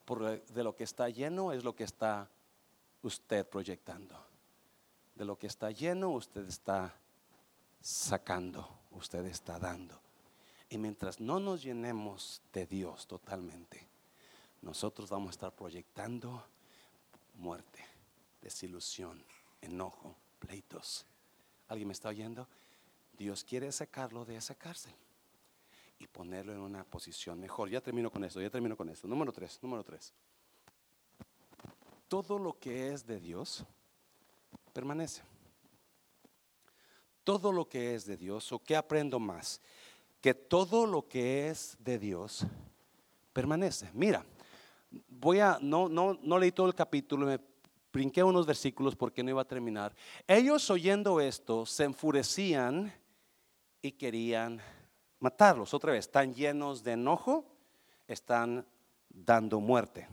Por 0.05 0.43
de 0.43 0.63
lo 0.63 0.75
que 0.75 0.83
está 0.83 1.07
lleno 1.09 1.51
es 1.51 1.63
lo 1.63 1.75
que 1.75 1.83
está 1.83 2.27
usted 3.03 3.47
proyectando. 3.47 4.15
De 5.15 5.25
lo 5.25 5.37
que 5.37 5.47
está 5.47 5.71
lleno 5.71 6.09
usted 6.09 6.47
está 6.47 6.93
sacando, 7.79 8.67
usted 8.91 9.25
está 9.25 9.59
dando. 9.59 9.99
Y 10.71 10.77
mientras 10.77 11.19
no 11.19 11.41
nos 11.41 11.61
llenemos 11.63 12.41
de 12.53 12.65
Dios 12.65 13.05
totalmente, 13.05 13.85
nosotros 14.61 15.09
vamos 15.09 15.27
a 15.27 15.31
estar 15.31 15.53
proyectando 15.53 16.45
muerte, 17.35 17.85
desilusión, 18.41 19.21
enojo, 19.59 20.15
pleitos. 20.39 21.05
¿Alguien 21.67 21.89
me 21.89 21.93
está 21.93 22.07
oyendo? 22.07 22.47
Dios 23.17 23.43
quiere 23.43 23.69
sacarlo 23.73 24.23
de 24.23 24.37
esa 24.37 24.55
cárcel 24.55 24.93
y 25.99 26.07
ponerlo 26.07 26.53
en 26.53 26.59
una 26.59 26.85
posición 26.85 27.37
mejor. 27.37 27.69
Ya 27.69 27.81
termino 27.81 28.09
con 28.09 28.23
esto, 28.23 28.39
ya 28.39 28.49
termino 28.49 28.77
con 28.77 28.87
esto. 28.87 29.09
Número 29.09 29.33
tres, 29.33 29.59
número 29.61 29.83
tres. 29.83 30.13
Todo 32.07 32.39
lo 32.39 32.57
que 32.57 32.93
es 32.93 33.05
de 33.05 33.19
Dios 33.19 33.65
permanece. 34.71 35.21
Todo 37.25 37.51
lo 37.51 37.67
que 37.67 37.93
es 37.93 38.05
de 38.05 38.15
Dios, 38.15 38.53
¿o 38.53 38.59
qué 38.59 38.77
aprendo 38.77 39.19
más? 39.19 39.59
Que 40.21 40.33
todo 40.35 40.85
lo 40.85 41.07
que 41.07 41.49
es 41.49 41.75
de 41.79 41.97
Dios 41.97 42.45
permanece. 43.33 43.89
Mira, 43.93 44.23
voy 45.09 45.39
a, 45.39 45.57
no, 45.61 45.89
no, 45.89 46.17
no 46.21 46.37
leí 46.37 46.51
todo 46.51 46.67
el 46.67 46.75
capítulo, 46.75 47.25
me 47.25 47.39
brinqué 47.91 48.23
unos 48.23 48.45
versículos 48.45 48.95
porque 48.95 49.23
no 49.23 49.31
iba 49.31 49.41
a 49.41 49.47
terminar. 49.47 49.95
Ellos 50.27 50.69
oyendo 50.69 51.19
esto 51.19 51.65
se 51.65 51.85
enfurecían 51.85 52.93
y 53.81 53.91
querían 53.93 54.61
matarlos. 55.19 55.73
Otra 55.73 55.93
vez, 55.93 56.05
están 56.05 56.33
llenos 56.33 56.83
de 56.83 56.93
enojo, 56.93 57.45
están 58.07 58.65
dando 59.09 59.59
muerte. 59.59 60.07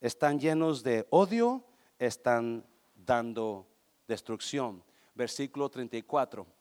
Están 0.00 0.38
llenos 0.38 0.82
de 0.82 1.06
odio, 1.10 1.64
están 1.98 2.64
dando 2.94 3.66
destrucción. 4.06 4.84
Versículo 5.14 5.68
34. 5.68 6.57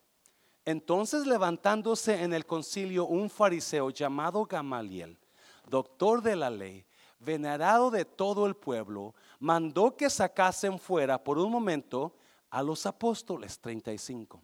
Entonces 0.67 1.25
levantándose 1.25 2.21
en 2.21 2.33
el 2.33 2.45
concilio 2.45 3.05
un 3.05 3.29
fariseo 3.29 3.89
llamado 3.89 4.45
Gamaliel, 4.45 5.17
doctor 5.65 6.21
de 6.21 6.35
la 6.35 6.49
ley, 6.49 6.85
venerado 7.19 7.89
de 7.89 8.03
todo 8.03 8.45
el 8.45 8.53
pueblo, 8.53 9.15
mandó 9.39 9.95
que 9.95 10.09
sacasen 10.09 10.77
fuera 10.77 11.23
por 11.23 11.37
un 11.37 11.53
momento 11.53 12.17
a 12.49 12.61
los 12.61 12.85
apóstoles 12.85 13.61
35. 13.61 14.43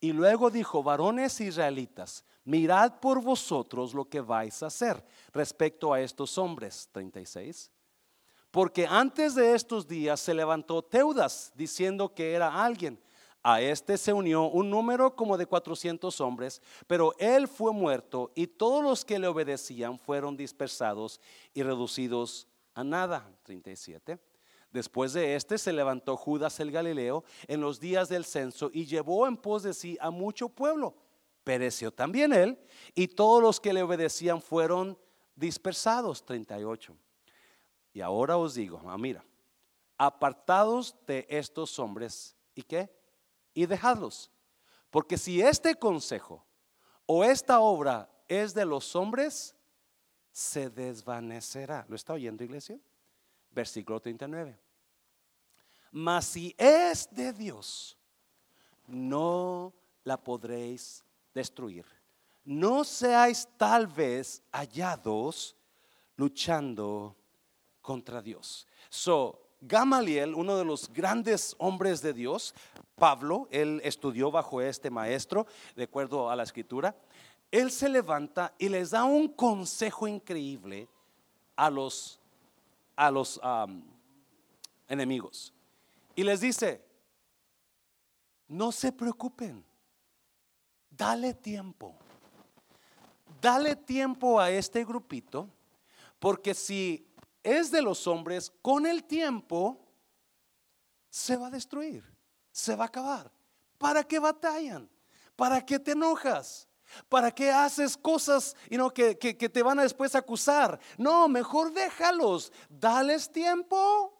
Y 0.00 0.12
luego 0.12 0.50
dijo, 0.50 0.82
varones 0.82 1.40
israelitas, 1.40 2.24
mirad 2.42 2.98
por 2.98 3.22
vosotros 3.22 3.94
lo 3.94 4.06
que 4.06 4.20
vais 4.20 4.60
a 4.60 4.66
hacer 4.66 5.06
respecto 5.32 5.92
a 5.92 6.00
estos 6.00 6.36
hombres 6.36 6.88
36. 6.90 7.70
Porque 8.50 8.88
antes 8.88 9.36
de 9.36 9.54
estos 9.54 9.86
días 9.86 10.18
se 10.18 10.34
levantó 10.34 10.82
Teudas 10.82 11.52
diciendo 11.54 12.12
que 12.12 12.32
era 12.32 12.64
alguien. 12.64 13.00
A 13.46 13.60
este 13.60 13.98
se 13.98 14.10
unió 14.10 14.44
un 14.44 14.70
número 14.70 15.14
como 15.14 15.36
de 15.36 15.44
400 15.44 16.18
hombres, 16.22 16.62
pero 16.86 17.14
él 17.18 17.46
fue 17.46 17.74
muerto 17.74 18.32
y 18.34 18.46
todos 18.46 18.82
los 18.82 19.04
que 19.04 19.18
le 19.18 19.28
obedecían 19.28 19.98
fueron 19.98 20.34
dispersados 20.34 21.20
y 21.52 21.62
reducidos 21.62 22.48
a 22.72 22.82
nada. 22.82 23.30
37. 23.42 24.18
Después 24.72 25.12
de 25.12 25.36
este 25.36 25.58
se 25.58 25.74
levantó 25.74 26.16
Judas 26.16 26.58
el 26.58 26.70
Galileo 26.70 27.22
en 27.46 27.60
los 27.60 27.78
días 27.78 28.08
del 28.08 28.24
censo 28.24 28.70
y 28.72 28.86
llevó 28.86 29.26
en 29.26 29.36
pos 29.36 29.62
de 29.62 29.74
sí 29.74 29.98
a 30.00 30.10
mucho 30.10 30.48
pueblo. 30.48 30.94
Pereció 31.44 31.92
también 31.92 32.32
él 32.32 32.58
y 32.94 33.08
todos 33.08 33.42
los 33.42 33.60
que 33.60 33.74
le 33.74 33.82
obedecían 33.82 34.40
fueron 34.40 34.98
dispersados. 35.36 36.24
38. 36.24 36.96
Y 37.92 38.00
ahora 38.00 38.38
os 38.38 38.54
digo, 38.54 38.80
ah, 38.86 38.96
mira, 38.96 39.22
apartados 39.98 40.96
de 41.06 41.26
estos 41.28 41.78
hombres 41.78 42.34
y 42.54 42.62
qué? 42.62 43.03
Y 43.54 43.66
dejadlos. 43.66 44.30
Porque 44.90 45.16
si 45.16 45.40
este 45.40 45.74
consejo 45.76 46.44
o 47.06 47.24
esta 47.24 47.60
obra 47.60 48.10
es 48.28 48.54
de 48.54 48.64
los 48.64 48.94
hombres, 48.94 49.54
se 50.30 50.68
desvanecerá. 50.68 51.86
¿Lo 51.88 51.96
está 51.96 52.12
oyendo, 52.12 52.42
iglesia? 52.42 52.78
Versículo 53.50 54.00
39. 54.00 54.58
Mas 55.92 56.24
si 56.24 56.54
es 56.58 57.08
de 57.12 57.32
Dios, 57.32 57.96
no 58.86 59.72
la 60.02 60.16
podréis 60.16 61.04
destruir. 61.32 61.86
No 62.44 62.84
seáis 62.84 63.48
tal 63.56 63.86
vez 63.86 64.42
hallados 64.52 65.56
luchando 66.16 67.16
contra 67.80 68.20
Dios. 68.20 68.66
So, 68.88 69.43
Gamaliel, 69.66 70.34
uno 70.34 70.56
de 70.56 70.64
los 70.64 70.92
grandes 70.92 71.56
hombres 71.58 72.02
de 72.02 72.12
Dios, 72.12 72.54
Pablo, 72.96 73.48
él 73.50 73.80
estudió 73.82 74.30
bajo 74.30 74.60
este 74.60 74.90
maestro, 74.90 75.46
de 75.74 75.84
acuerdo 75.84 76.30
a 76.30 76.36
la 76.36 76.42
escritura, 76.42 76.94
él 77.50 77.70
se 77.70 77.88
levanta 77.88 78.52
y 78.58 78.68
les 78.68 78.90
da 78.90 79.04
un 79.04 79.28
consejo 79.28 80.06
increíble 80.06 80.88
a 81.56 81.70
los, 81.70 82.20
a 82.94 83.10
los 83.10 83.40
enemigos. 84.88 85.52
Y 86.14 86.24
les 86.24 86.40
dice, 86.40 86.84
no 88.48 88.70
se 88.70 88.92
preocupen, 88.92 89.64
dale 90.90 91.32
tiempo. 91.32 91.94
Dale 93.40 93.76
tiempo 93.76 94.40
a 94.40 94.50
este 94.50 94.84
grupito, 94.84 95.48
porque 96.18 96.54
si 96.54 97.06
es 97.44 97.70
de 97.70 97.82
los 97.82 98.06
hombres, 98.08 98.50
con 98.60 98.86
el 98.86 99.04
tiempo 99.04 99.78
se 101.10 101.36
va 101.36 101.46
a 101.46 101.50
destruir, 101.50 102.02
se 102.50 102.74
va 102.74 102.84
a 102.84 102.88
acabar. 102.88 103.30
¿Para 103.78 104.02
qué 104.02 104.18
batallan? 104.18 104.90
¿Para 105.36 105.64
qué 105.64 105.78
te 105.78 105.92
enojas? 105.92 106.66
¿Para 107.08 107.30
qué 107.30 107.50
haces 107.50 107.96
cosas 107.96 108.56
no, 108.70 108.92
que, 108.92 109.18
que, 109.18 109.36
que 109.36 109.48
te 109.48 109.62
van 109.62 109.78
a 109.78 109.82
después 109.82 110.14
acusar? 110.14 110.80
No, 110.98 111.28
mejor 111.28 111.72
déjalos, 111.72 112.52
dales 112.68 113.30
tiempo 113.30 114.12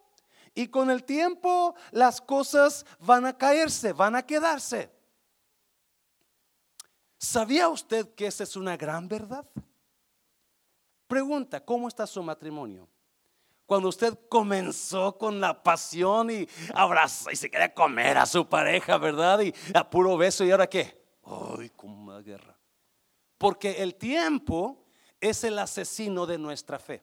y 0.55 0.69
con 0.69 0.91
el 0.91 1.05
tiempo 1.05 1.75
las 1.91 2.21
cosas 2.21 2.87
van 3.01 3.27
a 3.27 3.37
caerse, 3.37 3.93
van 3.93 4.17
a 4.17 4.25
quedarse. 4.25 4.91
¿Sabía 7.19 7.69
usted 7.69 8.15
que 8.15 8.27
esa 8.27 8.45
es 8.45 8.55
una 8.55 8.77
gran 8.77 9.09
verdad? 9.09 9.47
Pregunta, 11.07 11.65
¿cómo 11.65 11.89
está 11.89 12.07
su 12.07 12.23
matrimonio? 12.23 12.89
Cuando 13.67 13.89
usted 13.89 14.19
comenzó 14.29 15.17
con 15.17 15.41
la 15.41 15.63
pasión 15.63 16.31
y 16.31 16.47
abraza 16.75 17.33
y 17.33 17.37
se 17.37 17.51
quería 17.51 17.73
comer 17.73 18.19
a 18.19 18.27
su 18.27 18.47
pareja, 18.47 18.99
¿verdad? 18.99 19.41
Y 19.41 19.55
a 19.73 19.89
puro 19.89 20.17
beso, 20.17 20.45
¿y 20.45 20.51
ahora 20.51 20.69
qué? 20.69 21.03
Ay, 21.25 21.71
como 21.71 22.03
una 22.03 22.21
guerra. 22.21 22.59
Porque 23.39 23.83
el 23.83 23.95
tiempo 23.95 24.85
es 25.21 25.45
el 25.45 25.59
asesino 25.59 26.27
de 26.27 26.37
nuestra 26.37 26.79
fe. 26.79 27.03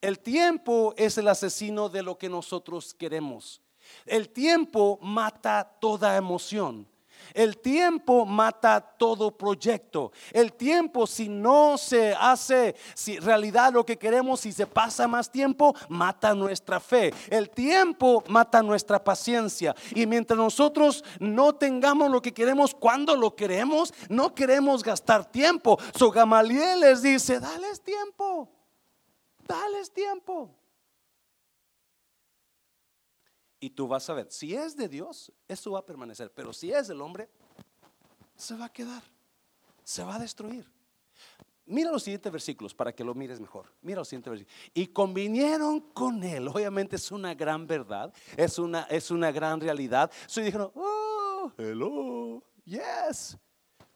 El 0.00 0.18
tiempo 0.18 0.94
es 0.96 1.16
el 1.16 1.28
asesino 1.28 1.88
de 1.88 2.02
lo 2.02 2.18
que 2.18 2.28
nosotros 2.28 2.92
queremos. 2.92 3.62
El 4.04 4.28
tiempo 4.28 4.98
mata 5.00 5.78
toda 5.80 6.16
emoción. 6.16 6.86
El 7.34 7.58
tiempo 7.58 8.24
mata 8.24 8.80
todo 8.80 9.30
proyecto. 9.36 10.12
El 10.32 10.52
tiempo, 10.52 11.06
si 11.06 11.28
no 11.28 11.78
se 11.78 12.14
hace 12.14 12.74
si 12.94 13.18
realidad 13.18 13.72
lo 13.72 13.84
que 13.84 13.96
queremos, 13.96 14.40
si 14.40 14.52
se 14.52 14.66
pasa 14.66 15.06
más 15.06 15.30
tiempo, 15.30 15.74
mata 15.88 16.34
nuestra 16.34 16.80
fe. 16.80 17.12
El 17.30 17.50
tiempo 17.50 18.22
mata 18.28 18.62
nuestra 18.62 19.02
paciencia. 19.02 19.74
Y 19.94 20.06
mientras 20.06 20.36
nosotros 20.36 21.04
no 21.18 21.54
tengamos 21.54 22.10
lo 22.10 22.22
que 22.22 22.32
queremos 22.32 22.74
cuando 22.74 23.16
lo 23.16 23.34
queremos, 23.34 23.92
no 24.08 24.34
queremos 24.34 24.82
gastar 24.82 25.24
tiempo. 25.24 25.78
So 25.94 26.10
Gamaliel 26.10 26.80
les 26.80 27.02
dice, 27.02 27.40
dales 27.40 27.80
tiempo. 27.80 28.48
Dales 29.46 29.90
tiempo. 29.92 30.50
Y 33.58 33.70
tú 33.70 33.88
vas 33.88 34.08
a 34.10 34.14
ver, 34.14 34.30
si 34.30 34.54
es 34.54 34.76
de 34.76 34.88
Dios, 34.88 35.32
eso 35.48 35.72
va 35.72 35.80
a 35.80 35.86
permanecer. 35.86 36.30
Pero 36.32 36.52
si 36.52 36.72
es 36.72 36.88
del 36.88 37.00
hombre, 37.00 37.28
se 38.36 38.54
va 38.54 38.66
a 38.66 38.72
quedar. 38.72 39.02
Se 39.82 40.04
va 40.04 40.16
a 40.16 40.18
destruir. 40.18 40.70
Mira 41.68 41.90
los 41.90 42.04
siguientes 42.04 42.30
versículos 42.30 42.74
para 42.74 42.94
que 42.94 43.02
lo 43.02 43.14
mires 43.14 43.40
mejor. 43.40 43.66
Mira 43.82 43.98
los 43.98 44.08
siguientes 44.08 44.30
versículos. 44.30 44.70
Y 44.72 44.86
convinieron 44.88 45.80
con 45.80 46.22
él. 46.22 46.46
Obviamente 46.54 46.96
es 46.96 47.10
una 47.10 47.34
gran 47.34 47.66
verdad. 47.66 48.12
Es 48.36 48.58
una, 48.58 48.82
es 48.82 49.10
una 49.10 49.32
gran 49.32 49.60
realidad. 49.60 50.10
So, 50.26 50.40
dijeron, 50.40 50.70
oh, 50.74 51.50
hello, 51.58 52.42
yes. 52.64 53.36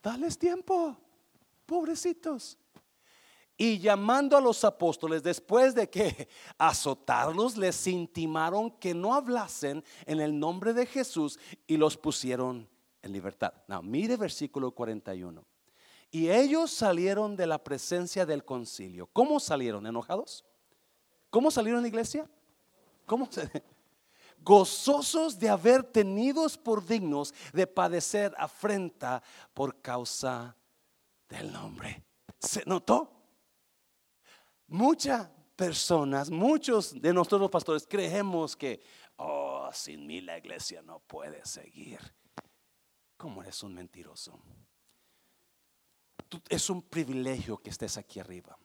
Dales 0.03 0.37
tiempo. 0.37 0.97
Pobrecitos. 1.67 2.59
Y 3.63 3.79
llamando 3.79 4.39
a 4.39 4.41
los 4.41 4.65
apóstoles, 4.65 5.23
después 5.23 5.75
de 5.75 5.91
que 5.91 6.29
azotarlos, 6.57 7.59
les 7.59 7.87
intimaron 7.87 8.71
que 8.71 8.95
no 8.95 9.13
hablasen 9.13 9.85
en 10.07 10.19
el 10.23 10.39
nombre 10.39 10.73
de 10.73 10.87
Jesús 10.87 11.39
y 11.67 11.77
los 11.77 11.95
pusieron 11.99 12.67
en 13.03 13.13
libertad. 13.13 13.53
Now, 13.69 13.83
mire 13.83 14.17
versículo 14.17 14.71
41. 14.71 15.45
Y 16.11 16.31
ellos 16.31 16.71
salieron 16.71 17.37
de 17.37 17.47
la 17.47 17.63
presencia 17.63 18.25
del 18.25 18.47
concilio. 18.47 19.07
¿Cómo 19.13 19.39
salieron? 19.39 19.87
¿Enojados? 19.87 20.43
¿Cómo 21.29 21.51
salieron, 21.51 21.85
iglesia? 21.85 22.27
¿Cómo 23.05 23.29
Gozosos 24.43 25.39
de 25.39 25.51
haber 25.51 25.83
tenidos 25.83 26.57
por 26.57 26.87
dignos 26.87 27.35
de 27.53 27.67
padecer 27.67 28.35
afrenta 28.39 29.23
por 29.53 29.83
causa 29.83 30.57
del 31.29 31.53
nombre. 31.53 32.03
¿Se 32.39 32.63
notó? 32.65 33.20
Muchas 34.71 35.29
personas, 35.57 36.31
muchos 36.31 37.01
de 37.01 37.13
nosotros 37.13 37.51
pastores 37.51 37.87
creemos 37.87 38.57
que, 38.57 38.81
oh, 39.17 39.69
sin 39.73 40.07
mí 40.07 40.21
la 40.21 40.39
iglesia 40.39 40.81
no 40.81 41.01
puede 41.01 41.45
seguir. 41.45 41.99
¿Cómo 43.17 43.43
eres 43.43 43.63
un 43.63 43.75
mentiroso? 43.75 44.41
es 46.49 46.71
un 46.71 46.83
privilegio 46.83 47.59
que 47.59 47.71
estés 47.71 47.97
aquí 47.97 48.21
arriba. 48.21 48.57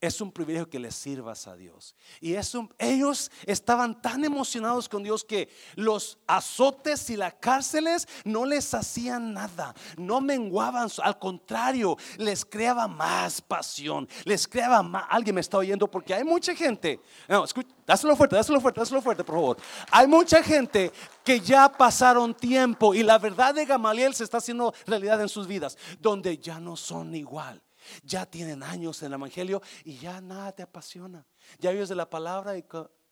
Es 0.00 0.20
un 0.20 0.30
privilegio 0.30 0.70
que 0.70 0.78
le 0.78 0.92
sirvas 0.92 1.48
a 1.48 1.56
Dios. 1.56 1.96
Y 2.20 2.36
ellos 2.78 3.30
estaban 3.44 4.00
tan 4.00 4.24
emocionados 4.24 4.88
con 4.88 5.02
Dios 5.02 5.24
que 5.24 5.48
los 5.74 6.18
azotes 6.28 7.10
y 7.10 7.16
las 7.16 7.34
cárceles 7.34 8.06
no 8.24 8.44
les 8.44 8.72
hacían 8.74 9.34
nada, 9.34 9.74
no 9.96 10.20
menguaban, 10.20 10.88
al 11.02 11.18
contrario, 11.18 11.96
les 12.16 12.44
creaba 12.44 12.86
más 12.86 13.40
pasión, 13.40 14.08
les 14.24 14.46
creaba 14.46 14.84
más. 14.84 15.04
Alguien 15.08 15.34
me 15.34 15.40
está 15.40 15.58
oyendo 15.58 15.90
porque 15.90 16.14
hay 16.14 16.22
mucha 16.22 16.54
gente. 16.54 17.00
No, 17.28 17.44
escucha, 17.44 17.74
dáselo 17.84 18.14
fuerte, 18.14 18.36
dáselo 18.36 18.60
fuerte, 18.60 18.78
dáselo 18.78 19.02
fuerte, 19.02 19.24
por 19.24 19.34
favor. 19.34 19.56
Hay 19.90 20.06
mucha 20.06 20.44
gente 20.44 20.92
que 21.24 21.40
ya 21.40 21.68
pasaron 21.72 22.34
tiempo 22.34 22.94
y 22.94 23.02
la 23.02 23.18
verdad 23.18 23.52
de 23.52 23.66
Gamaliel 23.66 24.14
se 24.14 24.22
está 24.22 24.38
haciendo 24.38 24.72
realidad 24.86 25.20
en 25.20 25.28
sus 25.28 25.48
vidas, 25.48 25.76
donde 25.98 26.38
ya 26.38 26.60
no 26.60 26.76
son 26.76 27.16
igual 27.16 27.60
ya 28.02 28.26
tienen 28.26 28.62
años 28.62 29.02
en 29.02 29.08
el 29.08 29.14
Evangelio 29.14 29.62
y 29.84 29.98
ya 29.98 30.20
nada 30.20 30.52
te 30.52 30.62
apasiona. 30.62 31.26
Ya 31.58 31.70
vives 31.70 31.88
de 31.88 31.94
la 31.94 32.08
palabra 32.08 32.56
y, 32.56 32.64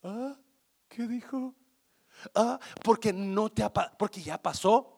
¿ah? 0.02 0.36
¿Qué 0.88 1.06
dijo? 1.06 1.54
Ah, 2.34 2.58
porque 2.82 3.12
no 3.12 3.50
te 3.50 3.64
porque 3.98 4.22
ya 4.22 4.40
pasó 4.40 4.96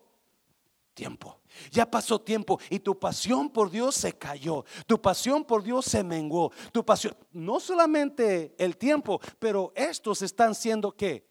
tiempo. 0.94 1.40
Ya 1.70 1.88
pasó 1.88 2.20
tiempo 2.20 2.58
y 2.70 2.80
tu 2.80 2.98
pasión 2.98 3.50
por 3.50 3.70
Dios 3.70 3.94
se 3.94 4.12
cayó. 4.12 4.64
Tu 4.86 5.00
pasión 5.00 5.44
por 5.44 5.62
Dios 5.62 5.84
se 5.84 6.02
menguó. 6.02 6.52
Tu 6.72 6.84
pasión, 6.84 7.16
no 7.32 7.60
solamente 7.60 8.54
el 8.58 8.76
tiempo, 8.76 9.20
pero 9.38 9.72
estos 9.76 10.22
están 10.22 10.54
siendo 10.54 10.92
que 10.92 11.26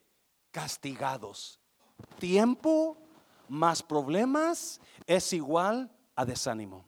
castigados. 0.52 1.60
Tiempo 2.20 2.98
más 3.50 3.84
problemas 3.84 4.80
es 5.06 5.34
igual 5.34 5.91
a 6.16 6.26
desánimo. 6.26 6.86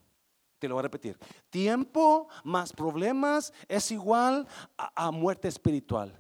Te 0.59 0.67
lo 0.67 0.75
voy 0.75 0.81
a 0.81 0.83
repetir. 0.83 1.17
Tiempo 1.49 2.27
más 2.43 2.73
problemas 2.73 3.53
es 3.67 3.91
igual 3.91 4.47
a, 4.77 5.09
muerte 5.11 5.47
espiritual. 5.47 6.17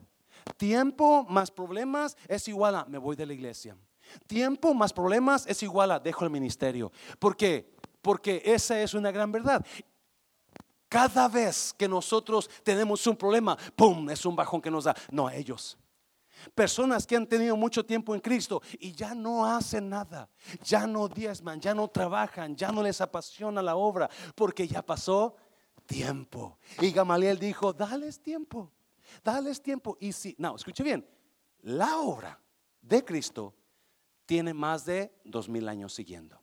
Tiempo 0.57 1.25
más 1.29 1.51
problemas 1.51 2.17
es 2.27 2.47
igual 2.47 2.75
a 2.75 2.85
me 2.85 2.97
voy 2.97 3.15
de 3.15 3.25
la 3.25 3.33
iglesia. 3.33 3.77
Tiempo 4.25 4.73
más 4.73 4.93
problemas 4.93 5.45
es 5.45 5.61
igual 5.61 5.91
a 5.91 5.99
dejo 5.99 6.23
el 6.23 6.31
ministerio. 6.31 6.91
¿Por 7.19 7.35
qué? 7.35 7.75
Porque 8.01 8.41
esa 8.45 8.81
es 8.81 8.93
una 8.93 9.11
gran 9.11 9.31
verdad. 9.31 9.63
Cada 10.87 11.27
vez 11.27 11.73
que 11.77 11.87
nosotros 11.87 12.49
tenemos 12.63 13.05
un 13.05 13.15
problema, 13.15 13.55
¡pum! 13.75 14.09
Es 14.09 14.25
un 14.25 14.35
bajón 14.35 14.61
que 14.61 14.71
nos 14.71 14.85
da. 14.85 14.95
No 15.11 15.29
ellos. 15.29 15.77
Personas 16.55 17.05
que 17.05 17.15
han 17.15 17.27
tenido 17.27 17.55
mucho 17.55 17.85
tiempo 17.85 18.13
en 18.15 18.21
Cristo 18.21 18.61
y 18.79 18.93
ya 18.93 19.13
no 19.13 19.45
hacen 19.45 19.89
nada, 19.89 20.29
ya 20.63 20.87
no 20.87 21.07
diezman, 21.07 21.59
ya 21.59 21.73
no 21.73 21.87
trabajan, 21.87 22.55
ya 22.55 22.71
no 22.71 22.83
les 22.83 23.01
apasiona 23.01 23.61
la 23.61 23.75
obra, 23.75 24.09
porque 24.35 24.67
ya 24.67 24.81
pasó 24.81 25.35
tiempo. 25.85 26.59
Y 26.81 26.91
Gamaliel 26.91 27.39
dijo, 27.39 27.73
dales 27.73 28.21
tiempo, 28.21 28.71
dales 29.23 29.61
tiempo. 29.61 29.97
Y 29.99 30.11
si, 30.13 30.35
no, 30.37 30.55
escuche 30.55 30.83
bien, 30.83 31.07
la 31.61 31.97
obra 31.97 32.39
de 32.81 33.03
Cristo 33.03 33.55
tiene 34.25 34.53
más 34.53 34.85
de 34.85 35.11
dos 35.23 35.49
mil 35.49 35.67
años 35.67 35.93
siguiendo. 35.93 36.39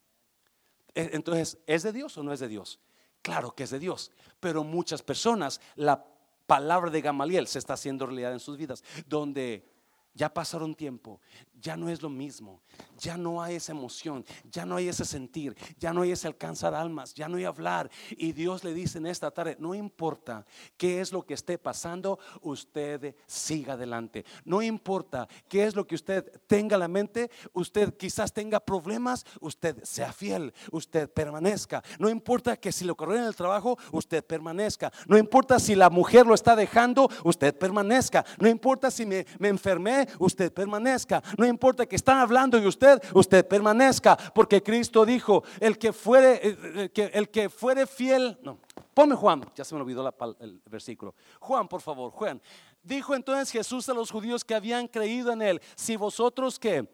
E, 0.94 1.10
entonces, 1.12 1.58
¿es 1.66 1.82
de 1.84 1.92
Dios 1.92 2.16
o 2.18 2.22
no 2.22 2.32
es 2.32 2.40
de 2.40 2.48
Dios? 2.48 2.80
Claro 3.22 3.54
que 3.54 3.64
es 3.64 3.70
de 3.70 3.78
Dios, 3.78 4.12
pero 4.40 4.64
muchas 4.64 5.02
personas, 5.02 5.60
la 5.74 6.04
palabra 6.46 6.90
de 6.90 7.00
Gamaliel 7.00 7.46
se 7.46 7.58
está 7.58 7.74
haciendo 7.74 8.06
realidad 8.06 8.32
en 8.32 8.40
sus 8.40 8.56
vidas, 8.56 8.82
donde 9.06 9.75
ya 10.16 10.32
pasaron 10.32 10.74
tiempo, 10.74 11.20
ya 11.60 11.76
no 11.76 11.88
es 11.88 12.02
lo 12.02 12.08
mismo, 12.08 12.60
ya 12.98 13.16
no 13.16 13.42
hay 13.42 13.56
esa 13.56 13.72
emoción, 13.72 14.24
ya 14.50 14.66
no 14.66 14.76
hay 14.76 14.88
ese 14.88 15.04
sentir, 15.04 15.56
ya 15.78 15.92
no 15.92 16.02
hay 16.02 16.12
ese 16.12 16.26
alcanzar 16.26 16.74
almas, 16.74 17.14
ya 17.14 17.28
no 17.28 17.36
hay 17.36 17.44
hablar. 17.44 17.90
Y 18.10 18.32
Dios 18.32 18.64
le 18.64 18.74
dice 18.74 18.98
en 18.98 19.06
esta 19.06 19.30
tarde, 19.30 19.56
no 19.58 19.74
importa 19.74 20.44
qué 20.76 21.00
es 21.00 21.12
lo 21.12 21.24
que 21.24 21.34
esté 21.34 21.58
pasando, 21.58 22.18
usted 22.42 23.16
siga 23.26 23.74
adelante. 23.74 24.24
No 24.44 24.62
importa 24.62 25.28
qué 25.48 25.64
es 25.64 25.74
lo 25.74 25.86
que 25.86 25.94
usted 25.94 26.40
tenga 26.46 26.76
en 26.76 26.80
la 26.80 26.88
mente, 26.88 27.30
usted 27.52 27.96
quizás 27.96 28.32
tenga 28.32 28.60
problemas, 28.60 29.24
usted 29.40 29.82
sea 29.84 30.12
fiel, 30.12 30.52
usted 30.72 31.10
permanezca. 31.10 31.82
No 31.98 32.08
importa 32.08 32.56
que 32.56 32.72
si 32.72 32.84
lo 32.84 32.96
corren 32.96 33.20
en 33.20 33.28
el 33.28 33.36
trabajo, 33.36 33.78
usted 33.92 34.24
permanezca. 34.24 34.92
No 35.06 35.16
importa 35.16 35.58
si 35.58 35.74
la 35.74 35.90
mujer 35.90 36.26
lo 36.26 36.34
está 36.34 36.56
dejando, 36.56 37.08
usted 37.24 37.56
permanezca. 37.56 38.24
No 38.38 38.48
importa 38.48 38.90
si 38.90 39.06
me, 39.06 39.26
me 39.38 39.48
enfermé, 39.48 40.06
usted 40.18 40.52
permanezca. 40.52 41.22
Importa 41.46 41.86
que 41.86 41.96
están 41.96 42.18
hablando 42.18 42.58
y 42.58 42.66
usted, 42.66 43.02
usted 43.14 43.46
permanezca. 43.46 44.16
Porque 44.34 44.62
Cristo 44.62 45.04
dijo, 45.04 45.44
el 45.60 45.78
que 45.78 45.92
fuere, 45.92 46.40
eh, 46.42 46.90
eh, 46.94 47.10
el 47.14 47.28
que, 47.30 47.48
fuere 47.48 47.86
fiel, 47.86 48.38
no, 48.42 48.58
ponme 48.94 49.14
Juan, 49.14 49.44
ya 49.54 49.64
se 49.64 49.74
me 49.74 49.80
olvidó 49.80 50.12
el 50.40 50.60
versículo. 50.70 51.14
Juan, 51.40 51.68
por 51.68 51.80
favor, 51.80 52.10
Juan. 52.12 52.40
Dijo 52.82 53.14
entonces 53.14 53.50
Jesús 53.50 53.88
a 53.88 53.94
los 53.94 54.10
judíos 54.10 54.44
que 54.44 54.54
habían 54.54 54.86
creído 54.86 55.32
en 55.32 55.42
él, 55.42 55.60
si 55.74 55.96
vosotros 55.96 56.58
que 56.58 56.88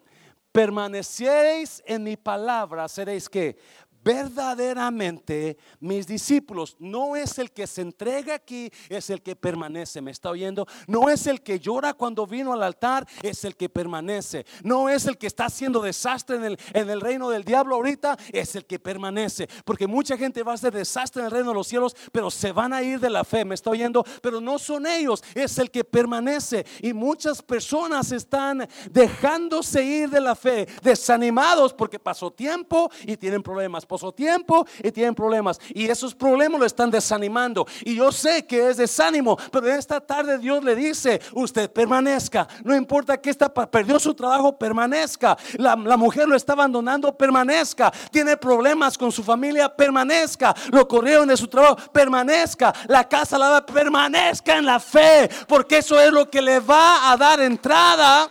permaneciereis 0.52 1.82
en 1.86 2.04
mi 2.04 2.16
palabra, 2.16 2.86
seréis 2.88 3.28
que 3.28 3.58
verdaderamente 4.02 5.56
mis 5.80 6.06
discípulos. 6.06 6.76
No 6.78 7.16
es 7.16 7.38
el 7.38 7.50
que 7.50 7.66
se 7.66 7.82
entrega 7.82 8.34
aquí, 8.34 8.70
es 8.88 9.10
el 9.10 9.22
que 9.22 9.36
permanece. 9.36 10.00
¿Me 10.00 10.10
está 10.10 10.30
oyendo? 10.30 10.66
No 10.86 11.08
es 11.08 11.26
el 11.26 11.42
que 11.42 11.60
llora 11.60 11.94
cuando 11.94 12.26
vino 12.26 12.52
al 12.52 12.62
altar, 12.62 13.06
es 13.22 13.44
el 13.44 13.56
que 13.56 13.68
permanece. 13.68 14.44
No 14.62 14.88
es 14.88 15.06
el 15.06 15.18
que 15.18 15.26
está 15.26 15.46
haciendo 15.46 15.80
desastre 15.80 16.36
en 16.36 16.44
el, 16.44 16.58
en 16.72 16.90
el 16.90 17.00
reino 17.00 17.30
del 17.30 17.44
diablo 17.44 17.76
ahorita, 17.76 18.16
es 18.32 18.56
el 18.56 18.66
que 18.66 18.78
permanece. 18.78 19.48
Porque 19.64 19.86
mucha 19.86 20.16
gente 20.16 20.42
va 20.42 20.52
a 20.52 20.54
hacer 20.56 20.72
desastre 20.72 21.20
en 21.20 21.26
el 21.26 21.32
reino 21.32 21.50
de 21.50 21.54
los 21.54 21.66
cielos, 21.66 21.96
pero 22.10 22.30
se 22.30 22.52
van 22.52 22.72
a 22.72 22.82
ir 22.82 23.00
de 23.00 23.10
la 23.10 23.24
fe. 23.24 23.44
¿Me 23.44 23.54
está 23.54 23.70
oyendo? 23.70 24.04
Pero 24.20 24.40
no 24.40 24.58
son 24.58 24.86
ellos, 24.86 25.22
es 25.34 25.58
el 25.58 25.70
que 25.70 25.84
permanece. 25.84 26.64
Y 26.80 26.92
muchas 26.92 27.42
personas 27.42 28.12
están 28.12 28.68
dejándose 28.90 29.82
ir 29.82 30.10
de 30.10 30.20
la 30.20 30.34
fe, 30.34 30.66
desanimados 30.82 31.72
porque 31.72 31.98
pasó 31.98 32.30
tiempo 32.30 32.90
y 33.04 33.16
tienen 33.16 33.42
problemas 33.42 33.86
pasó 33.92 34.10
tiempo 34.10 34.66
y 34.82 34.90
tienen 34.90 35.14
problemas. 35.14 35.60
Y 35.74 35.86
esos 35.86 36.14
problemas 36.14 36.58
lo 36.58 36.66
están 36.66 36.90
desanimando. 36.90 37.66
Y 37.82 37.96
yo 37.96 38.10
sé 38.10 38.46
que 38.46 38.70
es 38.70 38.78
desánimo, 38.78 39.36
pero 39.50 39.66
esta 39.66 40.00
tarde 40.00 40.38
Dios 40.38 40.64
le 40.64 40.74
dice, 40.74 41.20
usted 41.34 41.70
permanezca. 41.70 42.48
No 42.64 42.74
importa 42.74 43.20
que 43.20 43.28
esta 43.28 43.52
perdió 43.52 43.98
su 43.98 44.14
trabajo, 44.14 44.56
permanezca. 44.56 45.36
La, 45.58 45.76
la 45.76 45.98
mujer 45.98 46.26
lo 46.26 46.34
está 46.34 46.54
abandonando, 46.54 47.14
permanezca. 47.14 47.92
Tiene 48.10 48.38
problemas 48.38 48.96
con 48.96 49.12
su 49.12 49.22
familia, 49.22 49.68
permanezca. 49.68 50.54
Lo 50.70 50.88
corrieron 50.88 51.28
de 51.28 51.36
su 51.36 51.46
trabajo, 51.46 51.76
permanezca. 51.92 52.72
La 52.88 53.06
casa 53.06 53.36
la 53.36 53.48
da, 53.48 53.66
permanezca 53.66 54.56
en 54.56 54.64
la 54.64 54.80
fe, 54.80 55.28
porque 55.46 55.78
eso 55.78 56.00
es 56.00 56.10
lo 56.10 56.30
que 56.30 56.40
le 56.40 56.60
va 56.60 57.12
a 57.12 57.16
dar 57.18 57.40
entrada. 57.40 58.30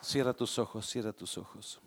Cierra 0.00 0.32
tus 0.32 0.56
ojos, 0.60 0.86
cierra 0.86 1.12
tus 1.12 1.36
ojos. 1.36 1.80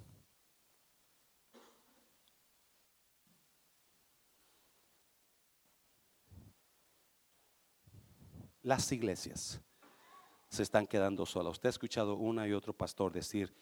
Las 8.64 8.91
iglesias 8.91 9.60
se 10.49 10.64
están 10.64 10.88
quedando 10.88 11.26
solas. 11.26 11.53
Usted 11.53 11.68
ha 11.68 11.72
escuchado 11.72 12.16
una 12.16 12.47
y 12.47 12.53
otro 12.53 12.74
pastor 12.74 13.12
decir, 13.12 13.53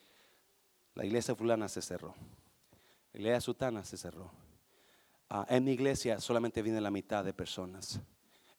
la 0.94 1.06
iglesia 1.06 1.36
fulana 1.36 1.68
se 1.68 1.82
cerró, 1.82 2.16
la 3.14 3.20
iglesia 3.20 3.42
sutana 3.42 3.84
se 3.84 3.98
cerró. 3.98 4.32
Ah, 5.30 5.46
en 5.50 5.64
mi 5.64 5.72
iglesia 5.72 6.20
solamente 6.20 6.62
viene 6.62 6.80
la 6.80 6.92
mitad 6.92 7.24
de 7.24 7.34
personas. 7.34 8.00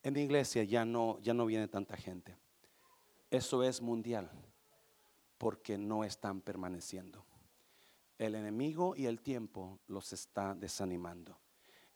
En 0.02 0.14
mi 0.14 0.22
iglesia 0.22 0.64
ya 0.64 0.84
no, 0.84 1.18
ya 1.20 1.32
no 1.34 1.46
viene 1.46 1.68
tanta 1.68 1.96
gente. 1.96 2.36
Eso 3.30 3.62
es 3.62 3.80
mundial 3.80 4.30
porque 5.38 5.78
no 5.78 6.04
están 6.04 6.40
permaneciendo. 6.40 7.24
El 8.18 8.34
enemigo 8.34 8.94
y 8.96 9.06
el 9.06 9.20
tiempo 9.20 9.78
los 9.86 10.12
está 10.12 10.54
desanimando. 10.54 11.38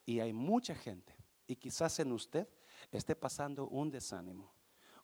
Y 0.05 0.21
hay 0.21 0.33
mucha 0.33 0.75
gente, 0.75 1.15
y 1.47 1.57
quizás 1.57 1.99
en 2.01 2.13
usted, 2.13 2.49
esté 2.91 3.15
pasando 3.15 3.67
un 3.69 3.91
desánimo, 3.91 4.53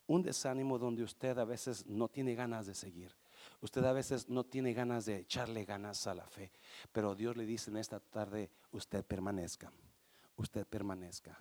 un 0.07 0.21
desánimo 0.21 0.77
donde 0.77 1.03
usted 1.03 1.37
a 1.37 1.45
veces 1.45 1.85
no 1.85 2.07
tiene 2.07 2.35
ganas 2.35 2.65
de 2.65 2.73
seguir. 2.73 3.15
Usted 3.61 3.83
a 3.85 3.93
veces 3.93 4.29
no 4.29 4.43
tiene 4.43 4.73
ganas 4.73 5.05
de 5.05 5.17
echarle 5.17 5.65
ganas 5.65 6.05
a 6.07 6.15
la 6.15 6.27
fe, 6.27 6.51
pero 6.91 7.15
Dios 7.15 7.37
le 7.37 7.45
dice 7.45 7.69
en 7.69 7.77
esta 7.77 7.99
tarde, 7.99 8.49
usted 8.71 9.03
permanezca, 9.03 9.71
usted 10.35 10.65
permanezca. 10.65 11.39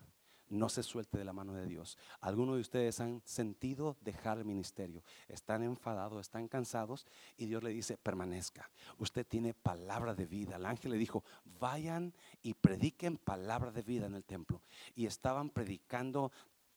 No 0.49 0.69
se 0.69 0.83
suelte 0.83 1.19
de 1.19 1.25
la 1.25 1.33
mano 1.33 1.55
de 1.55 1.67
Dios. 1.67 1.99
Algunos 2.21 2.55
de 2.55 2.61
ustedes 2.61 3.01
han 3.01 3.21
sentido 3.25 3.97
dejar 4.01 4.39
el 4.39 4.45
ministerio. 4.45 5.03
Están 5.29 5.63
enfadados, 5.63 6.21
están 6.21 6.47
cansados 6.47 7.07
y 7.37 7.47
Dios 7.47 7.63
le 7.63 7.71
dice, 7.71 7.97
permanezca. 7.97 8.71
Usted 8.99 9.27
tiene 9.27 9.55
palabra 9.55 10.15
de 10.15 10.27
vida. 10.27 10.57
El 10.57 10.67
ángel 10.67 10.93
le 10.93 10.99
dijo, 10.99 11.25
vayan 11.59 12.15
y 12.43 12.55
prediquen 12.55 13.17
palabra 13.17 13.73
de 13.73 13.83
vida 13.83 14.07
en 14.07 14.15
el 14.15 14.25
templo. 14.25 14.63
Y 14.95 15.07
estaban 15.07 15.51
predicando, 15.51 16.31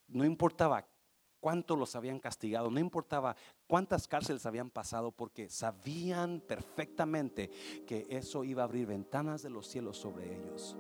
no 0.07 0.25
importaba 0.25 0.87
cuánto 1.39 1.75
los 1.75 1.95
habían 1.95 2.19
castigado, 2.19 2.69
no 2.69 2.79
importaba 2.79 3.35
cuántas 3.67 4.07
cárceles 4.07 4.45
habían 4.45 4.69
pasado, 4.69 5.11
porque 5.11 5.49
sabían 5.49 6.41
perfectamente 6.41 7.49
que 7.87 8.07
eso 8.09 8.43
iba 8.43 8.63
a 8.63 8.65
abrir 8.65 8.87
ventanas 8.87 9.41
de 9.41 9.49
los 9.49 9.67
cielos 9.67 9.97
sobre 9.97 10.35
ellos. 10.35 10.75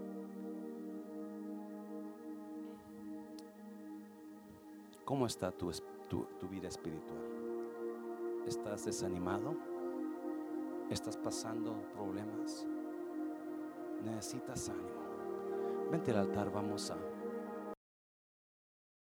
¿Cómo 5.09 5.25
está 5.25 5.51
tu, 5.51 5.71
vida 6.51 6.67
espiritual? 6.67 7.17
¿Estás 8.45 8.85
desanimado? 8.85 9.55
¿Estás 10.91 11.17
pasando 11.17 11.73
problemas? 11.95 12.67
Necesitas 14.05 14.69
ánimo. 14.69 15.89
Vente 15.89 16.11
al 16.11 16.17
altar, 16.17 16.51
vamos 16.51 16.91
a 16.91 16.95